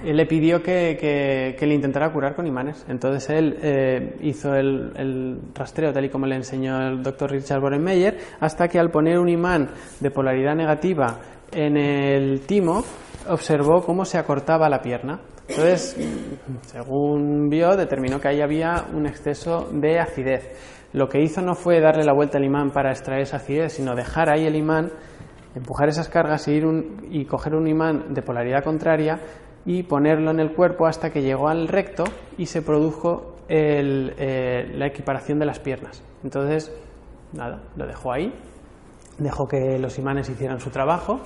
le 0.03 0.25
pidió 0.25 0.61
que, 0.61 1.55
le 1.59 1.73
intentara 1.73 2.11
curar 2.11 2.35
con 2.35 2.47
imanes. 2.47 2.85
Entonces 2.87 3.29
él 3.29 3.57
eh, 3.61 4.17
hizo 4.21 4.53
el, 4.53 5.39
rastreo 5.53 5.91
tal 5.91 6.05
y 6.05 6.09
como 6.09 6.25
le 6.25 6.35
enseñó 6.35 6.81
el 6.87 7.01
doctor 7.01 7.31
Richard 7.31 7.61
Borenmeyer, 7.61 8.17
hasta 8.39 8.67
que 8.67 8.79
al 8.79 8.89
poner 8.91 9.19
un 9.19 9.29
imán 9.29 9.69
de 9.99 10.11
polaridad 10.11 10.55
negativa 10.55 11.19
en 11.51 11.77
el 11.77 12.41
timo, 12.41 12.83
observó 13.29 13.81
cómo 13.81 14.05
se 14.05 14.17
acortaba 14.17 14.69
la 14.69 14.81
pierna. 14.81 15.19
Entonces, 15.47 15.95
según 16.63 17.49
vio, 17.49 17.75
determinó 17.77 18.19
que 18.19 18.27
ahí 18.27 18.41
había 18.41 18.85
un 18.93 19.07
exceso 19.07 19.69
de 19.71 19.99
acidez. 19.99 20.51
Lo 20.93 21.07
que 21.07 21.21
hizo 21.21 21.41
no 21.41 21.55
fue 21.55 21.79
darle 21.79 22.03
la 22.03 22.13
vuelta 22.13 22.37
al 22.37 22.43
imán 22.43 22.71
para 22.71 22.91
extraer 22.91 23.21
esa 23.21 23.37
acidez, 23.37 23.73
sino 23.73 23.95
dejar 23.95 24.29
ahí 24.29 24.45
el 24.45 24.55
imán, 24.55 24.91
empujar 25.55 25.87
esas 25.89 26.09
cargas 26.09 26.47
y, 26.47 26.53
ir 26.53 26.65
y 27.09 27.25
coger 27.25 27.55
un 27.55 27.67
imán 27.67 28.13
de 28.13 28.21
polaridad 28.21 28.63
contraria 28.63 29.19
y 29.67 29.83
ponerlo 29.83 30.31
en 30.31 30.39
el 30.39 30.53
cuerpo 30.53 30.87
hasta 30.87 31.11
que 31.11 31.21
llegó 31.21 31.49
al 31.49 31.67
recto 31.67 32.05
y 32.37 32.45
se 32.45 32.61
produjo 32.61 33.35
eh, 33.49 34.71
la 34.73 34.87
equiparación 34.87 35.39
de 35.39 35.45
las 35.45 35.59
piernas. 35.59 36.01
Entonces, 36.23 36.71
nada, 37.33 37.59
lo 37.75 37.85
dejó 37.85 38.13
ahí, 38.13 38.33
dejó 39.17 39.49
que 39.49 39.77
los 39.77 39.99
imanes 39.99 40.29
hicieran 40.29 40.61
su 40.61 40.69
trabajo, 40.69 41.19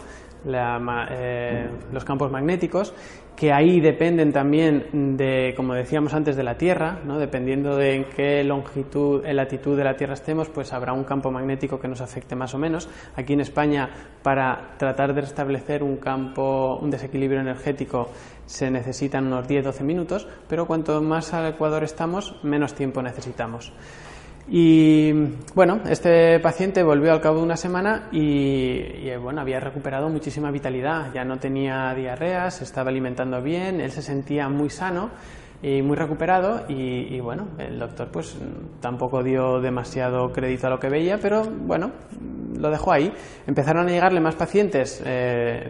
eh, 0.45 1.69
los 1.91 2.03
campos 2.03 2.31
magnéticos, 2.31 2.93
que 3.35 3.51
ahí 3.51 3.79
dependen 3.79 4.31
también 4.31 5.17
de, 5.17 5.53
como 5.55 5.73
decíamos 5.73 6.13
antes, 6.13 6.35
de 6.35 6.43
la 6.43 6.57
Tierra, 6.57 6.99
¿no? 7.05 7.17
dependiendo 7.17 7.75
de 7.75 7.95
en 7.95 8.03
qué 8.05 8.43
longitud, 8.43 9.25
en 9.25 9.35
latitud 9.35 9.77
de 9.77 9.83
la 9.83 9.95
Tierra 9.95 10.13
estemos, 10.13 10.49
pues 10.49 10.73
habrá 10.73 10.93
un 10.93 11.03
campo 11.03 11.31
magnético 11.31 11.79
que 11.79 11.87
nos 11.87 12.01
afecte 12.01 12.35
más 12.35 12.53
o 12.53 12.57
menos. 12.57 12.89
Aquí 13.15 13.33
en 13.33 13.41
España, 13.41 13.89
para 14.21 14.75
tratar 14.77 15.13
de 15.13 15.21
restablecer 15.21 15.81
un 15.81 15.97
campo, 15.97 16.77
un 16.81 16.91
desequilibrio 16.91 17.41
energético, 17.41 18.09
se 18.45 18.69
necesitan 18.69 19.27
unos 19.27 19.47
10-12 19.47 19.81
minutos, 19.83 20.27
pero 20.47 20.67
cuanto 20.67 21.01
más 21.01 21.33
al 21.33 21.53
Ecuador 21.53 21.83
estamos, 21.83 22.35
menos 22.43 22.75
tiempo 22.75 23.01
necesitamos. 23.01 23.73
Y 24.53 25.13
bueno, 25.55 25.79
este 25.89 26.37
paciente 26.41 26.83
volvió 26.83 27.13
al 27.13 27.21
cabo 27.21 27.37
de 27.37 27.43
una 27.43 27.55
semana 27.55 28.09
y, 28.11 29.09
bueno, 29.15 29.39
había 29.39 29.61
recuperado 29.61 30.09
muchísima 30.09 30.51
vitalidad, 30.51 31.13
ya 31.13 31.23
no 31.23 31.39
tenía 31.39 31.93
diarreas, 31.95 32.55
se 32.55 32.65
estaba 32.65 32.89
alimentando 32.89 33.41
bien, 33.41 33.79
él 33.79 33.91
se 33.91 34.01
sentía 34.01 34.49
muy 34.49 34.69
sano 34.69 35.11
y 35.63 35.81
muy 35.81 35.95
recuperado 35.95 36.65
y, 36.67 37.17
bueno, 37.21 37.47
el 37.59 37.79
doctor 37.79 38.09
pues 38.11 38.37
tampoco 38.81 39.23
dio 39.23 39.61
demasiado 39.61 40.33
crédito 40.33 40.67
a 40.67 40.71
lo 40.71 40.81
que 40.81 40.89
veía, 40.89 41.17
pero 41.17 41.43
bueno, 41.43 41.93
lo 42.59 42.69
dejó 42.69 42.91
ahí. 42.91 43.09
Empezaron 43.47 43.87
a 43.87 43.89
llegarle 43.89 44.19
más 44.19 44.35
pacientes 44.35 45.01
eh, 45.05 45.65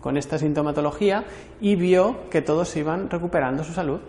con 0.00 0.16
esta 0.16 0.38
sintomatología 0.38 1.22
y 1.60 1.76
vio 1.76 2.28
que 2.30 2.42
todos 2.42 2.76
iban 2.76 3.08
recuperando 3.08 3.62
su 3.62 3.72
salud. 3.72 4.00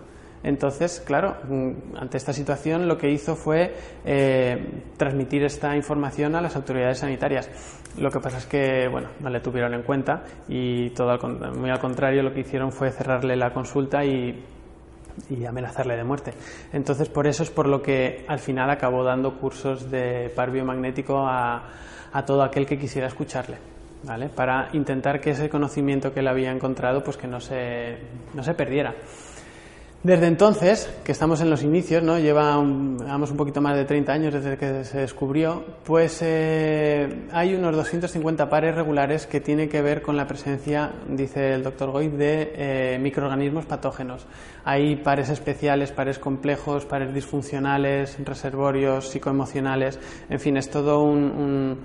Entonces, 0.46 1.02
claro, 1.04 1.38
mm, 1.50 1.98
ante 1.98 2.18
esta 2.18 2.32
situación 2.32 2.88
lo 2.88 3.00
que 3.00 3.10
hizo 3.10 3.36
fue 3.36 3.74
eh, 4.06 4.84
transmitir 4.96 5.44
esta 5.44 5.76
información 5.76 6.36
a 6.36 6.42
las 6.42 6.56
autoridades 6.56 7.00
sanitarias. 7.00 7.50
Lo 7.98 8.12
que 8.12 8.20
pasa 8.20 8.38
es 8.38 8.46
que, 8.46 8.88
bueno, 8.88 9.10
no 9.22 9.32
le 9.32 9.40
tuvieron 9.40 9.74
en 9.74 9.82
cuenta 9.82 10.24
y 10.48 10.92
todo 10.92 11.18
muy 11.56 11.72
al 11.72 11.80
contrario 11.80 12.22
lo 12.22 12.32
que 12.32 12.42
hicieron 12.42 12.72
fue 12.72 12.92
cerrarle 12.92 13.36
la 13.36 13.52
consulta 13.52 14.06
y, 14.06 14.44
amenazarle 15.48 15.96
de 15.96 16.04
muerte. 16.04 16.34
Entonces, 16.74 17.10
por 17.10 17.26
eso 17.26 17.42
es 17.42 17.50
por 17.50 17.68
lo 17.68 17.82
que 17.82 18.24
al 18.28 18.38
final 18.38 18.70
acabó 18.70 19.04
dando 19.04 19.40
cursos 19.40 19.90
de 19.90 20.32
par 20.36 20.52
biomagnético 20.52 21.26
a, 21.26 21.64
todo 22.26 22.44
aquel 22.44 22.68
que 22.68 22.78
quisiera 22.78 23.08
escucharle. 23.08 23.58
¿Vale? 24.04 24.30
Para 24.30 24.70
intentar 24.74 25.20
que 25.20 25.32
ese 25.32 25.50
conocimiento 25.50 26.14
que 26.14 26.20
él 26.20 26.28
había 26.28 26.52
encontrado, 26.52 27.04
pues 27.04 27.18
que 27.18 27.28
no 27.28 27.40
se, 27.40 27.98
no 28.36 28.44
se 28.44 28.54
perdiera. 28.54 28.94
Desde 30.06 30.28
entonces, 30.28 30.88
que 31.04 31.12
estamos 31.12 31.42
en 31.42 31.50
los 31.50 31.64
inicios, 31.64 32.04
¿no? 32.04 32.20
lleva 32.20 32.60
un, 32.60 33.00
poquito 33.36 33.60
más 33.60 33.76
de 33.76 33.86
30 33.86 34.14
años 34.14 34.34
desde 34.36 34.56
que 34.56 34.84
se 34.84 35.00
descubrió, 35.00 35.66
pues 35.84 36.20
eh, 36.22 37.26
hay 37.32 37.56
unos 37.56 37.76
250 37.76 38.48
pares 38.48 38.76
regulares 38.76 39.26
que 39.26 39.42
tienen 39.42 39.68
que 39.68 39.82
ver 39.82 40.04
con 40.04 40.16
la 40.16 40.28
presencia, 40.28 40.92
dice 41.10 41.54
el 41.56 41.64
doctor 41.64 41.90
Goid, 41.90 42.12
de 42.12 42.54
eh, 42.56 43.00
microorganismos 43.02 43.66
patógenos. 43.66 44.28
Hay 44.64 44.96
pares 44.98 45.30
especiales, 45.30 45.92
pares 45.92 46.20
complejos, 46.20 46.86
pares 46.86 47.12
disfuncionales, 47.12 48.16
reservorios 48.24 49.10
psicoemocionales, 49.10 50.00
en 50.30 50.40
fin, 50.40 50.58
es 50.58 50.70
todo 50.70 51.02
una 51.02 51.78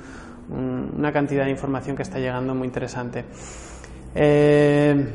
cantidad 1.11 1.47
de 1.47 1.53
información 1.53 1.97
que 1.97 2.03
está 2.03 2.19
llegando 2.19 2.55
muy 2.55 2.67
interesante. 2.67 3.25
Eh, 4.15 5.07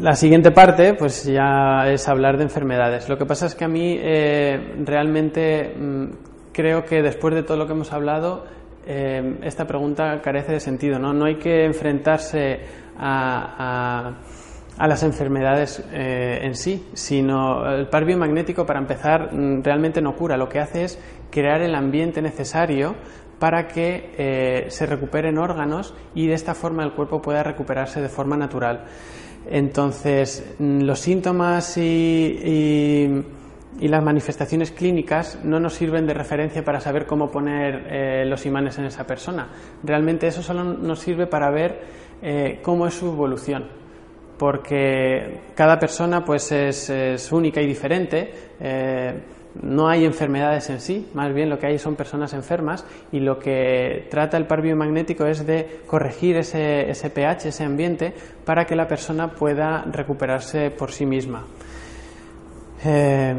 La 0.00 0.14
siguiente 0.14 0.50
parte, 0.50 0.92
pues 0.92 1.24
ya 1.24 1.90
es 1.90 2.06
hablar 2.06 2.36
de 2.36 2.42
enfermedades. 2.42 3.08
Lo 3.08 3.16
que 3.16 3.24
pasa 3.24 3.46
es 3.46 3.54
que 3.54 3.64
a 3.64 3.68
mí 3.68 3.96
eh, 3.98 4.74
realmente 4.84 5.74
mm, 5.74 6.04
creo 6.52 6.84
que 6.84 7.00
después 7.00 7.34
de 7.34 7.42
todo 7.42 7.56
lo 7.56 7.66
que 7.66 7.72
hemos 7.72 7.94
hablado, 7.94 8.44
eh, 8.86 9.38
esta 9.42 9.66
pregunta 9.66 10.20
carece 10.20 10.52
de 10.52 10.60
sentido. 10.60 10.98
No, 10.98 11.14
no 11.14 11.24
hay 11.24 11.36
que 11.36 11.64
enfrentarse 11.64 12.60
a, 12.98 14.16
las 14.78 15.02
enfermedades 15.02 15.82
eh, 15.90 16.40
en 16.42 16.54
sí, 16.56 16.86
sino 16.92 17.66
el 17.66 17.88
par 17.88 18.04
biomagnético, 18.04 18.66
para 18.66 18.78
empezar, 18.78 19.32
mm, 19.32 19.62
realmente 19.62 20.02
no 20.02 20.14
cura. 20.14 20.36
Lo 20.36 20.50
que 20.50 20.60
hace 20.60 20.84
es 20.84 21.00
crear 21.30 21.62
el 21.62 21.74
ambiente 21.74 22.20
necesario 22.20 22.96
para 23.38 23.66
que 23.66 24.66
se 24.70 24.86
recuperen 24.86 25.36
órganos 25.36 25.94
y 26.14 26.26
de 26.26 26.32
esta 26.32 26.54
forma 26.54 26.84
el 26.84 26.92
cuerpo 26.92 27.20
pueda 27.20 27.42
recuperarse 27.42 28.00
de 28.00 28.08
forma 28.08 28.34
natural. 28.34 28.86
Entonces, 29.48 30.54
mm, 30.58 30.80
los 30.82 30.98
síntomas 30.98 31.76
y, 31.76 33.22
las 33.78 34.02
manifestaciones 34.02 34.72
clínicas 34.72 35.38
no 35.44 35.60
nos 35.60 35.74
sirven 35.74 36.06
de 36.06 36.14
referencia 36.14 36.64
para 36.64 36.80
saber 36.80 37.06
cómo 37.06 37.30
poner 37.30 37.86
eh, 37.90 38.24
los 38.26 38.46
imanes 38.46 38.78
en 38.78 38.86
esa 38.86 39.06
persona. 39.06 39.48
Realmente 39.82 40.26
eso 40.26 40.42
solo 40.42 40.64
nos 40.64 40.98
sirve 40.98 41.26
para 41.26 41.50
ver 41.50 41.80
eh, 42.22 42.60
cómo 42.62 42.86
es 42.86 42.94
su 42.94 43.06
evolución, 43.06 43.66
porque 44.38 45.40
cada 45.54 45.78
persona 45.78 46.24
pues 46.24 46.50
es, 46.52 47.30
única 47.30 47.60
y 47.60 47.66
diferente. 47.66 48.32
Eh, 48.58 49.12
no 49.62 49.88
hay 49.88 50.04
enfermedades 50.04 50.68
en 50.70 50.80
sí, 50.80 51.08
más 51.14 51.32
bien 51.32 51.50
lo 51.50 51.58
que 51.58 51.66
hay 51.66 51.78
son 51.78 51.96
personas 51.96 52.32
enfermas 52.32 52.84
y 53.12 53.20
lo 53.20 53.38
que 53.38 54.06
trata 54.10 54.36
el 54.36 54.46
par 54.46 54.62
biomagnético 54.62 55.26
es 55.26 55.46
de 55.46 55.80
corregir 55.86 56.36
ese, 56.36 56.90
ese 56.90 57.10
pH, 57.10 57.48
ese 57.48 57.64
ambiente, 57.64 58.12
para 58.44 58.64
que 58.66 58.76
la 58.76 58.86
persona 58.86 59.30
pueda 59.32 59.82
recuperarse 59.90 60.70
por 60.70 60.92
sí 60.92 61.06
misma. 61.06 61.44
Eh, 62.84 63.34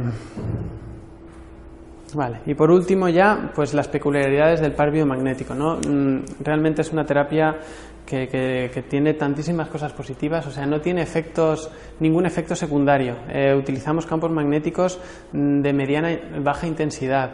vale, 2.14 2.40
y 2.46 2.54
por 2.54 2.72
último 2.72 3.10
ya, 3.10 3.52
pues 3.54 3.74
las 3.74 3.88
peculiaridades 3.88 4.62
del 4.62 4.74
par 4.74 4.92
biomagnético. 4.92 5.54
¿no? 5.54 5.78
Mm, 5.78 6.24
realmente 6.44 6.82
es 6.82 6.92
una 6.92 7.06
terapia 7.06 7.58
que, 8.06 8.84
tiene 8.90 9.14
tantísimas 9.14 9.68
cosas 9.68 9.92
positivas, 9.92 10.48
o 10.48 10.52
sea, 10.52 10.66
no 10.66 10.80
tiene 10.80 11.02
efectos, 11.02 11.70
ningún 12.00 12.26
efecto 12.26 12.56
secundario. 12.56 13.18
Eh, 13.30 13.54
utilizamos 13.54 14.06
campos 14.06 14.32
magnéticos 14.32 15.00
mm, 15.34 15.62
de 15.62 15.74
mediana 15.74 16.12
y 16.14 16.22
baja 16.40 16.68
intensidad. 16.68 17.32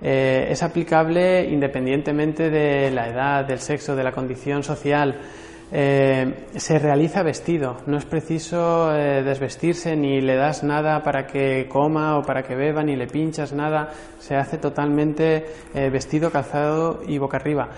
Eh, 0.00 0.48
es 0.50 0.62
aplicable 0.62 1.48
independientemente 1.48 2.50
de 2.50 2.90
la 2.90 3.08
edad, 3.08 3.44
del 3.44 3.60
sexo, 3.60 3.94
de 3.94 4.04
la 4.04 4.12
condición 4.12 4.62
social. 4.62 5.20
Eh, 5.74 6.48
se 6.54 6.78
realiza 6.78 7.22
vestido, 7.22 7.78
no 7.86 7.96
es 7.96 8.04
preciso 8.04 8.90
desvestirse 8.90 9.96
ni 9.96 10.20
le 10.20 10.36
das 10.36 10.62
nada 10.62 11.02
para 11.02 11.26
que 11.26 11.66
coma 11.66 12.18
o 12.18 12.22
para 12.22 12.42
que 12.42 12.54
beba, 12.54 12.82
ni 12.82 12.94
le 12.94 13.06
pinchas 13.06 13.54
nada, 13.54 13.88
se 14.18 14.36
hace 14.36 14.58
totalmente 14.58 15.46
vestido, 15.90 16.30
calzado 16.30 17.00
y 17.08 17.16
boca 17.16 17.38
arriba 17.38 17.70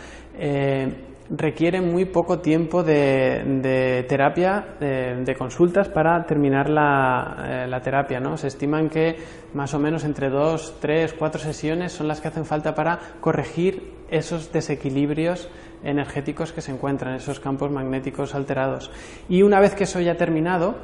requiere 1.31 1.81
muy 1.81 2.05
poco 2.05 2.41
tiempo 2.41 2.83
de, 2.83 4.05
terapia, 4.09 4.77
de, 4.81 5.35
consultas 5.37 5.89
para 5.89 6.25
terminar 6.27 6.69
la, 6.69 7.37
eh, 7.47 7.67
la, 7.69 7.81
terapia. 7.81 8.21
¿no? 8.21 8.37
Se 8.37 8.49
estiman 8.49 8.89
que 8.89 9.17
más 9.55 9.75
o 9.75 9.79
menos 9.79 10.05
entre 10.05 10.29
dos, 10.29 10.77
tres, 10.81 11.15
cuatro 11.15 11.41
sesiones 11.41 11.93
son 11.93 12.09
las 12.09 12.21
que 12.21 12.29
hacen 12.29 12.45
falta 12.45 12.75
para 12.75 12.99
corregir 13.21 13.95
esos 14.11 14.53
desequilibrios 14.53 15.49
energéticos 15.85 16.53
que 16.53 16.61
se 16.61 16.73
encuentran, 16.73 17.15
esos 17.15 17.39
campos 17.39 17.71
magnéticos 17.71 18.35
alterados. 18.35 18.91
Y 19.29 19.43
una 19.43 19.61
vez 19.61 19.75
que 19.75 19.85
eso 19.85 20.01
ya 20.01 20.13
ha 20.13 20.17
terminado, 20.17 20.75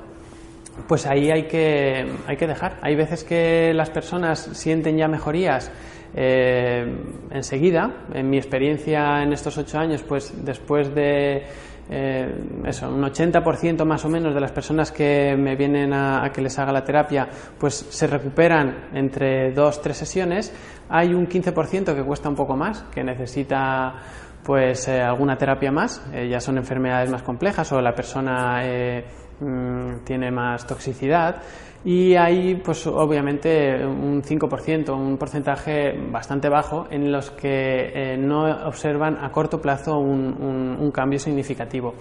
pues 0.86 1.06
ahí 1.06 1.30
hay 1.30 1.44
que, 1.44 2.06
hay 2.26 2.36
que 2.36 2.46
dejar. 2.46 2.78
Hay 2.82 2.94
veces 2.94 3.24
que 3.24 3.72
las 3.74 3.90
personas 3.90 4.38
sienten 4.52 4.96
ya 4.96 5.08
mejorías 5.08 5.70
eh, 6.14 6.84
enseguida. 7.30 8.06
En 8.12 8.28
mi 8.28 8.36
experiencia 8.36 9.22
en 9.22 9.32
estos 9.32 9.56
ocho 9.58 9.78
años, 9.78 10.02
pues 10.02 10.32
después 10.44 10.94
de 10.94 11.44
eh, 11.92 12.28
eso, 12.66 12.88
un 12.88 13.02
80% 13.02 13.84
más 13.84 14.04
o 14.04 14.08
menos 14.08 14.32
de 14.32 14.40
las 14.40 14.52
personas 14.52 14.92
que 14.92 15.36
me 15.36 15.56
vienen 15.56 15.92
a, 15.92 16.30
que 16.32 16.40
les 16.40 16.56
haga 16.58 16.72
la 16.72 16.84
terapia, 16.84 17.28
pues 17.58 17.74
se 17.74 18.06
recuperan 18.06 18.90
entre 18.94 19.52
dos, 19.52 19.82
tres 19.82 19.96
sesiones. 19.96 20.52
Hay 20.88 21.14
un 21.14 21.28
15% 21.28 21.94
que 21.94 22.02
cuesta 22.02 22.28
un 22.28 22.36
poco 22.36 22.56
más, 22.56 22.82
que 22.94 23.02
necesita 23.02 23.94
pues 24.44 24.88
eh, 24.88 25.00
alguna 25.00 25.36
terapia 25.36 25.70
más, 25.70 26.02
ya 26.12 26.40
son 26.40 26.58
enfermedades 26.58 27.10
más 27.10 27.22
complejas 27.22 27.70
o 27.72 27.80
la 27.80 27.94
persona 27.94 28.62
mm, 29.40 30.04
tiene 30.04 30.30
más 30.30 30.66
toxicidad 30.66 31.42
y 31.84 32.14
hay 32.14 32.56
pues 32.56 32.86
obviamente 32.86 33.84
un 33.84 34.22
5%, 34.22 34.94
un 34.94 35.16
porcentaje 35.16 35.92
bastante 36.10 36.48
bajo 36.48 36.86
en 36.90 37.10
los 37.10 37.30
que 37.30 37.92
eh, 37.94 38.16
no 38.18 38.44
observan 38.66 39.16
a 39.16 39.30
corto 39.32 39.60
plazo 39.60 39.98
un, 39.98 40.90
cambio 40.92 41.18
significativo. 41.18 41.94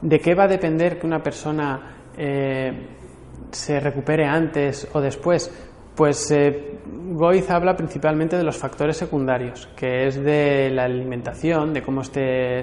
¿De 0.00 0.18
qué 0.18 0.34
va 0.34 0.44
a 0.44 0.48
depender 0.48 0.98
que 0.98 1.06
una 1.06 1.22
persona 1.22 1.96
eh, 2.16 2.88
se 3.50 3.78
recupere 3.78 4.24
antes 4.24 4.88
o 4.92 5.00
después? 5.00 5.52
Pues 5.96 6.30
eh, 6.30 6.78
Goiz 7.12 7.48
habla 7.48 7.74
principalmente 7.74 8.36
de 8.36 8.44
los 8.44 8.58
factores 8.58 8.98
secundarios, 8.98 9.66
que 9.74 10.06
es 10.06 10.22
de 10.22 10.68
la 10.70 10.84
alimentación, 10.84 11.72
de 11.72 11.80
cómo 11.80 12.02
esté, 12.02 12.58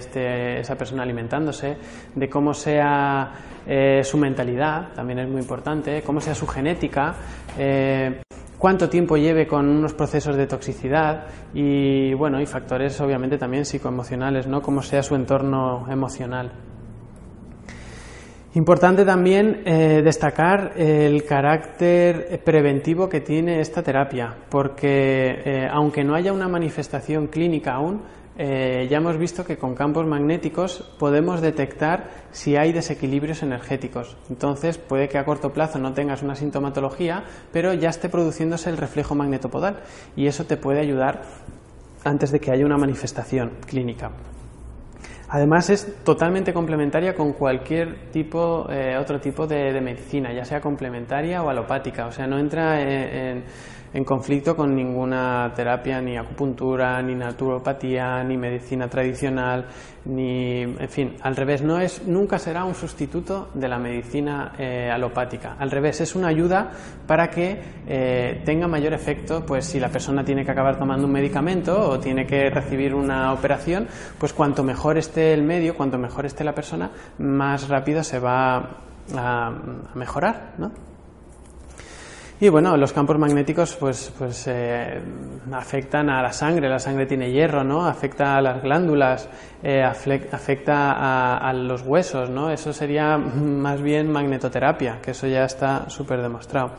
esa 0.59 0.75
persona 0.75 1.01
alimentándose, 1.01 1.75
de 2.13 2.29
cómo 2.29 2.53
sea 2.53 3.31
eh, 3.65 4.01
su 4.03 4.19
mentalidad, 4.19 4.93
también 4.93 5.17
es 5.17 5.27
muy 5.27 5.41
importante, 5.41 6.03
cómo 6.03 6.21
sea 6.21 6.36
su 6.36 6.45
genética, 6.45 7.15
eh, 7.57 8.21
cuánto 8.59 8.88
tiempo 8.88 9.17
lleve 9.17 9.47
con 9.47 9.67
unos 9.67 9.95
procesos 9.95 10.36
de 10.36 10.45
toxicidad 10.45 11.25
y 11.55 12.13
bueno, 12.13 12.39
y 12.39 12.45
factores 12.45 13.01
obviamente 13.01 13.39
también 13.39 13.65
psicoemocionales, 13.65 14.45
¿no? 14.45 14.61
Cómo 14.61 14.84
sea 14.84 15.01
su 15.01 15.15
entorno 15.15 15.88
emocional. 15.89 16.51
Importante 18.55 19.03
también 19.03 19.63
eh, 19.65 20.01
destacar 20.03 20.73
el 20.75 21.23
carácter 21.25 22.39
preventivo 22.43 23.09
que 23.09 23.19
tiene 23.19 23.59
esta 23.59 23.81
terapia, 23.81 24.35
porque 24.49 25.41
eh, 25.43 25.67
aunque 25.71 26.03
no 26.03 26.13
haya 26.13 26.31
una 26.31 26.47
manifestación 26.47 27.27
clínica 27.27 27.73
aún, 27.73 28.03
eh, 28.37 28.87
ya 28.89 28.97
hemos 28.97 29.17
visto 29.17 29.43
que 29.43 29.57
con 29.57 29.73
campos 29.73 30.05
magnéticos 30.05 30.81
podemos 30.99 31.41
detectar 31.41 32.11
si 32.31 32.55
hay 32.55 32.71
desequilibrios 32.73 33.41
energéticos. 33.41 34.17
Entonces 34.29 34.77
puede 34.77 35.09
que 35.09 35.17
a 35.17 35.25
corto 35.25 35.51
plazo 35.51 35.79
no 35.79 35.93
tengas 35.93 36.21
una 36.21 36.35
sintomatología, 36.35 37.23
pero 37.51 37.73
ya 37.73 37.89
esté 37.89 38.07
produciéndose 38.07 38.69
el 38.69 38.77
reflejo 38.77 39.15
magnetopodal 39.15 39.81
y 40.15 40.27
eso 40.27 40.45
te 40.45 40.57
puede 40.57 40.79
ayudar 40.79 41.23
antes 42.03 42.31
de 42.31 42.39
que 42.39 42.51
haya 42.51 42.65
una 42.65 42.77
manifestación 42.77 43.51
clínica. 43.65 44.11
Además 45.34 45.67
es 45.71 46.03
totalmente 46.03 46.53
complementaria 46.53 47.15
con 47.15 47.34
cualquier 47.34 48.11
tipo, 48.11 48.67
eh, 48.69 48.95
otro 49.01 49.19
tipo 49.19 49.47
de, 49.47 49.81
medicina, 49.81 50.31
ya 50.31 50.45
sea 50.45 50.61
complementaria 50.61 51.41
o 51.41 51.49
alopática, 51.49 52.05
o 52.05 52.11
sea, 52.11 52.27
no 52.27 52.38
entra 52.38 52.79
en 52.79 53.43
conflicto 54.03 54.55
con 54.55 54.75
ninguna 54.75 55.53
terapia, 55.55 56.01
ni 56.01 56.17
acupuntura, 56.17 56.99
ni 57.03 57.13
naturopatía, 57.13 58.23
ni 58.23 58.35
medicina 58.37 58.87
tradicional, 58.87 59.67
ni, 60.05 60.61
en 60.61 60.89
fin, 60.89 61.15
al 61.21 61.35
revés, 61.35 61.61
no 61.61 61.79
es, 61.79 62.07
nunca 62.07 62.39
será 62.39 62.65
un 62.65 62.73
sustituto 62.73 63.49
de 63.53 63.67
la 63.67 63.77
medicina 63.77 64.53
eh, 64.57 64.89
alopática. 64.91 65.55
Al 65.59 65.69
revés, 65.69 66.01
es 66.01 66.15
una 66.15 66.29
ayuda 66.29 66.71
para 67.05 67.29
que 67.29 67.61
eh, 67.87 68.41
tenga 68.43 68.67
mayor 68.67 68.93
efecto, 68.93 69.45
pues 69.45 69.65
si 69.65 69.79
la 69.79 69.89
persona 69.89 70.23
tiene 70.25 70.43
que 70.43 70.51
acabar 70.51 70.79
tomando 70.79 71.05
un 71.05 71.13
medicamento 71.13 71.79
o 71.89 71.99
tiene 71.99 72.25
que 72.25 72.49
recibir 72.49 72.95
una 72.95 73.31
operación, 73.31 73.87
pues 74.17 74.33
cuanto 74.33 74.63
mejor 74.63 74.97
esté 74.97 75.33
el 75.33 75.43
medio, 75.43 75.75
cuanto 75.75 75.99
mejor 75.99 76.25
esté 76.25 76.43
la 76.43 76.55
persona, 76.55 76.89
más 77.19 77.69
rápido 77.69 78.03
se 78.03 78.17
va 78.17 78.55
a, 78.57 79.47
a 79.47 79.51
mejorar, 79.93 80.55
¿no? 80.57 80.92
Y 82.43 82.49
bueno, 82.49 82.75
los 82.75 82.91
campos 82.91 83.17
magnéticos 83.17 83.73
pues, 83.77 84.11
pues 84.17 84.47
eh, 84.47 84.99
afectan 85.53 86.09
a 86.09 86.21
la 86.21 86.33
sangre, 86.33 86.67
la 86.67 86.77
sangre 86.77 87.05
tiene 87.05 87.31
hierro, 87.31 87.63
¿no? 87.63 87.85
Afecta 87.85 88.35
a 88.35 88.41
las 88.41 88.61
glándulas, 88.61 89.29
eh, 89.63 89.81
afecta 89.81 91.37
a, 91.37 91.53
los 91.53 91.83
huesos, 91.83 92.29
¿no? 92.29 92.51
Eso 92.51 92.73
sería 92.73 93.17
más 93.17 93.81
bien 93.81 94.11
magnetoterapia, 94.11 94.99
que 95.01 95.11
eso 95.11 95.25
ya 95.25 95.45
está 95.45 95.89
súper 95.89 96.21
demostrado. 96.21 96.71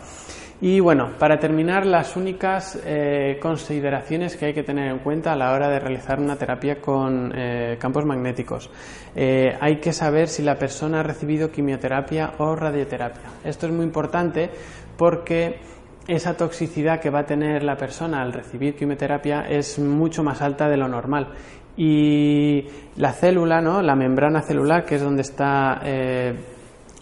Y 0.61 0.81
bueno, 0.81 1.13
para 1.19 1.39
terminar, 1.39 1.85
las 1.85 2.15
únicas 2.15 2.79
eh, 2.85 3.39
consideraciones 3.41 4.37
que 4.37 4.47
hay 4.47 4.55
que 4.55 4.63
tener 4.63 4.91
en 4.91 4.99
cuenta 4.99 5.33
a 5.33 5.37
la 5.37 5.53
hora 5.53 5.69
de 5.69 5.81
realizar 5.81 6.21
una 6.21 6.37
terapia 6.37 6.81
con 6.81 7.33
campos 7.79 8.05
magnéticos. 8.05 8.71
hay 9.17 9.77
que 9.81 9.93
saber 9.93 10.29
si 10.29 10.43
la 10.43 10.57
persona 10.57 11.01
ha 11.01 11.03
recibido 11.03 11.51
quimioterapia 11.51 12.35
o 12.39 12.55
radioterapia. 12.55 13.31
Esto 13.45 13.67
es 13.67 13.73
muy 13.73 13.85
importante 13.85 14.51
porque 14.97 15.59
esa 16.07 16.37
toxicidad 16.37 17.01
que 17.01 17.11
va 17.11 17.21
a 17.21 17.27
tener 17.27 17.63
la 17.63 17.77
persona 17.77 18.23
al 18.23 18.33
recibir 18.33 18.75
quimioterapia 18.77 19.43
es 19.49 19.79
mucho 19.79 20.23
más 20.23 20.43
alta 20.43 20.69
de 20.69 20.77
lo 20.77 20.89
normal. 20.89 21.29
Y 21.77 22.65
la 22.97 23.13
célula, 23.13 23.61
¿no? 23.61 23.83
la 23.83 23.97
membrana 23.97 24.43
celular, 24.43 24.85
que 24.85 24.97
es 24.97 25.03
donde 25.03 25.23
está 25.23 25.81
eh, 25.83 26.35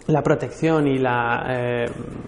la 0.07 0.21
protección 0.21 0.87
y 0.87 0.97
la, 0.97 1.45
eh, 1.49 1.85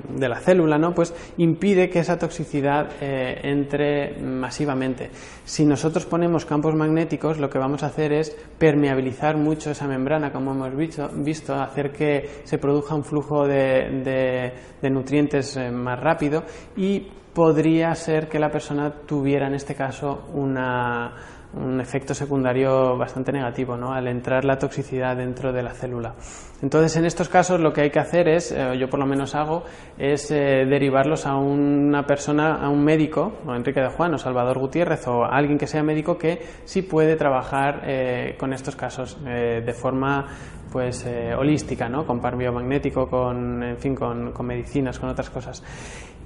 de 0.10 0.30
la 0.30 0.40
célula, 0.40 0.78
¿no? 0.78 0.94
pues 0.94 1.14
impide 1.38 1.90
que 1.90 2.00
esa 2.00 2.18
toxicidad 2.18 2.90
eh, 3.02 3.40
entre 3.44 4.18
masivamente. 4.22 5.10
Si 5.44 5.66
nosotros 5.66 6.06
ponemos 6.06 6.46
campos 6.46 6.74
magnéticos, 6.76 7.38
lo 7.38 7.50
que 7.50 7.60
vamos 7.60 7.84
a 7.84 7.88
hacer 7.88 8.14
es 8.14 8.36
permeabilizar 8.58 9.38
mucho 9.38 9.72
esa 9.72 9.88
membrana, 9.88 10.32
como 10.32 10.52
hemos 10.52 10.76
visto, 10.76 11.56
hacer 11.56 11.92
que 11.92 12.42
se 12.44 12.58
produzca 12.58 12.96
un 12.96 13.04
flujo 13.04 13.46
de, 13.46 14.52
de 14.82 14.90
nutrientes 14.90 15.58
eh, 15.58 15.70
más 15.72 16.00
rápido 16.00 16.44
y 16.78 17.08
podría 17.34 17.94
ser 17.96 18.30
que 18.30 18.40
la 18.40 18.50
persona 18.50 18.90
tuviera 19.06 19.48
en 19.48 19.56
este 19.56 19.76
caso 19.76 20.30
una 20.34 21.14
un 21.56 21.80
efecto 21.80 22.14
secundario 22.14 22.98
bastante 22.98 23.32
negativo, 23.32 23.78
¿no? 23.78 23.94
Al 23.94 24.08
entrar 24.08 24.44
la 24.46 24.58
toxicidad 24.58 25.16
dentro 25.16 25.54
de 25.54 25.64
la 25.64 25.74
célula. 25.74 26.16
Entonces, 26.62 26.96
en 26.98 27.06
estos 27.06 27.30
casos 27.30 27.60
lo 27.60 27.72
que 27.72 27.82
hay 27.82 27.90
que 27.90 28.00
hacer 28.00 28.28
es, 28.28 28.52
eh, 28.52 28.78
yo 28.78 28.90
por 28.90 29.00
lo 29.00 29.06
menos 29.06 29.36
hago, 29.36 29.64
es 29.98 30.32
eh, 30.32 30.66
derivarlos 30.66 31.26
a 31.26 31.36
una 31.36 32.06
persona, 32.06 32.56
a 32.56 32.70
un 32.70 32.84
médico, 32.84 33.34
o 33.46 33.54
Enrique 33.54 33.82
de 33.82 33.90
Juan 33.90 34.14
o 34.14 34.18
Salvador 34.18 34.60
Gutiérrez, 34.60 35.08
o 35.08 35.24
alguien 35.24 35.58
que 35.58 35.68
sea 35.68 35.84
médico 35.84 36.18
que 36.18 36.42
sí 36.66 36.82
puede 36.82 37.16
trabajar 37.16 37.82
eh, 37.86 38.36
con 38.38 38.54
estos 38.54 38.76
casos 38.76 39.18
de 39.24 39.74
forma 39.74 40.28
pues 40.72 41.08
holística, 41.38 41.88
¿no? 41.88 42.06
Con 42.06 42.20
par 42.20 42.36
biomagnético, 42.36 43.08
con, 43.08 43.64
en 43.64 43.78
fin, 43.78 43.96
con, 43.96 44.34
con 44.34 44.46
medicinas, 44.46 45.00
con 45.00 45.10
otras 45.10 45.30
cosas. 45.30 45.64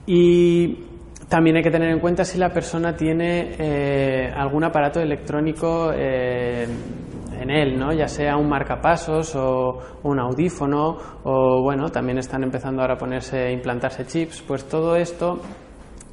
Y 0.07 0.98
también 1.29 1.57
hay 1.57 1.63
que 1.63 1.71
tener 1.71 1.89
en 1.91 1.99
cuenta 1.99 2.25
si 2.25 2.37
la 2.39 2.49
persona 2.49 2.95
tiene 2.95 3.55
eh, 3.59 4.33
algún 4.35 4.63
aparato 4.63 4.99
electrónico 4.99 5.91
eh, 5.93 6.67
en 7.39 7.49
él, 7.51 7.79
¿no? 7.79 7.93
ya 7.93 8.07
sea 8.07 8.35
un 8.35 8.49
marcapasos 8.49 9.35
o 9.35 9.77
un 10.03 10.19
audífono 10.19 10.97
o 11.23 11.61
bueno, 11.61 11.89
también 11.89 12.17
están 12.17 12.43
empezando 12.43 12.81
ahora 12.81 12.95
a 12.95 12.97
ponerse, 12.97 13.51
implantarse 13.51 14.05
chips, 14.05 14.41
pues 14.41 14.67
todo 14.67 14.95
esto 14.95 15.39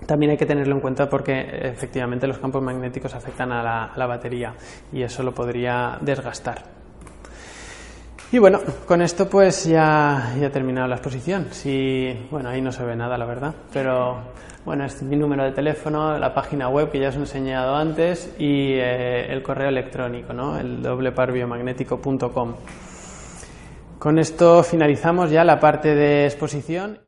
también 0.07 0.33
hay 0.33 0.37
que 0.37 0.47
tenerlo 0.47 0.75
en 0.75 0.81
cuenta 0.81 1.09
porque 1.09 1.33
efectivamente 1.62 2.27
los 2.27 2.39
campos 2.39 2.62
magnéticos 2.62 3.14
afectan 3.14 3.51
a 3.53 3.91
la, 3.97 4.07
batería 4.07 4.55
y 4.93 5.03
eso 5.03 5.23
lo 5.23 5.33
podría 5.33 5.99
desgastar. 6.01 6.76
Y 8.33 8.39
bueno, 8.41 8.59
con 8.87 9.03
esto 9.03 9.29
pues 9.29 9.66
ya, 9.66 10.35
ya 10.39 10.47
he 10.49 10.51
terminado 10.51 10.89
la 10.89 10.97
exposición. 10.97 11.47
Si, 11.53 12.12
bueno, 12.31 12.49
ahí 12.49 12.61
no 12.61 12.72
se 12.72 12.85
ve 12.85 12.97
nada, 12.97 13.16
la 13.16 13.24
verdad, 13.24 13.55
pero 13.72 14.18
bueno, 14.64 14.85
es 14.85 15.01
mi 15.03 15.14
número 15.14 15.45
de 15.45 15.53
teléfono, 15.53 16.18
la 16.18 16.35
página 16.35 16.68
web 16.68 16.91
que 16.91 16.99
ya 16.99 17.11
os 17.11 17.14
he 17.14 17.20
enseñado 17.20 17.77
antes 17.77 18.35
y 18.37 18.72
eh, 18.72 19.33
el 19.33 19.45
correo 19.45 19.68
electrónico, 19.68 20.33
¿no? 20.33 20.59
el 20.59 20.83
dobleparbiomagnético.com. 20.83 22.55
Con 24.01 24.18
esto 24.18 24.64
finalizamos 24.64 25.31
ya 25.31 25.45
la 25.45 25.61
parte 25.61 25.95
de 25.95 26.27
exposición. 26.27 27.05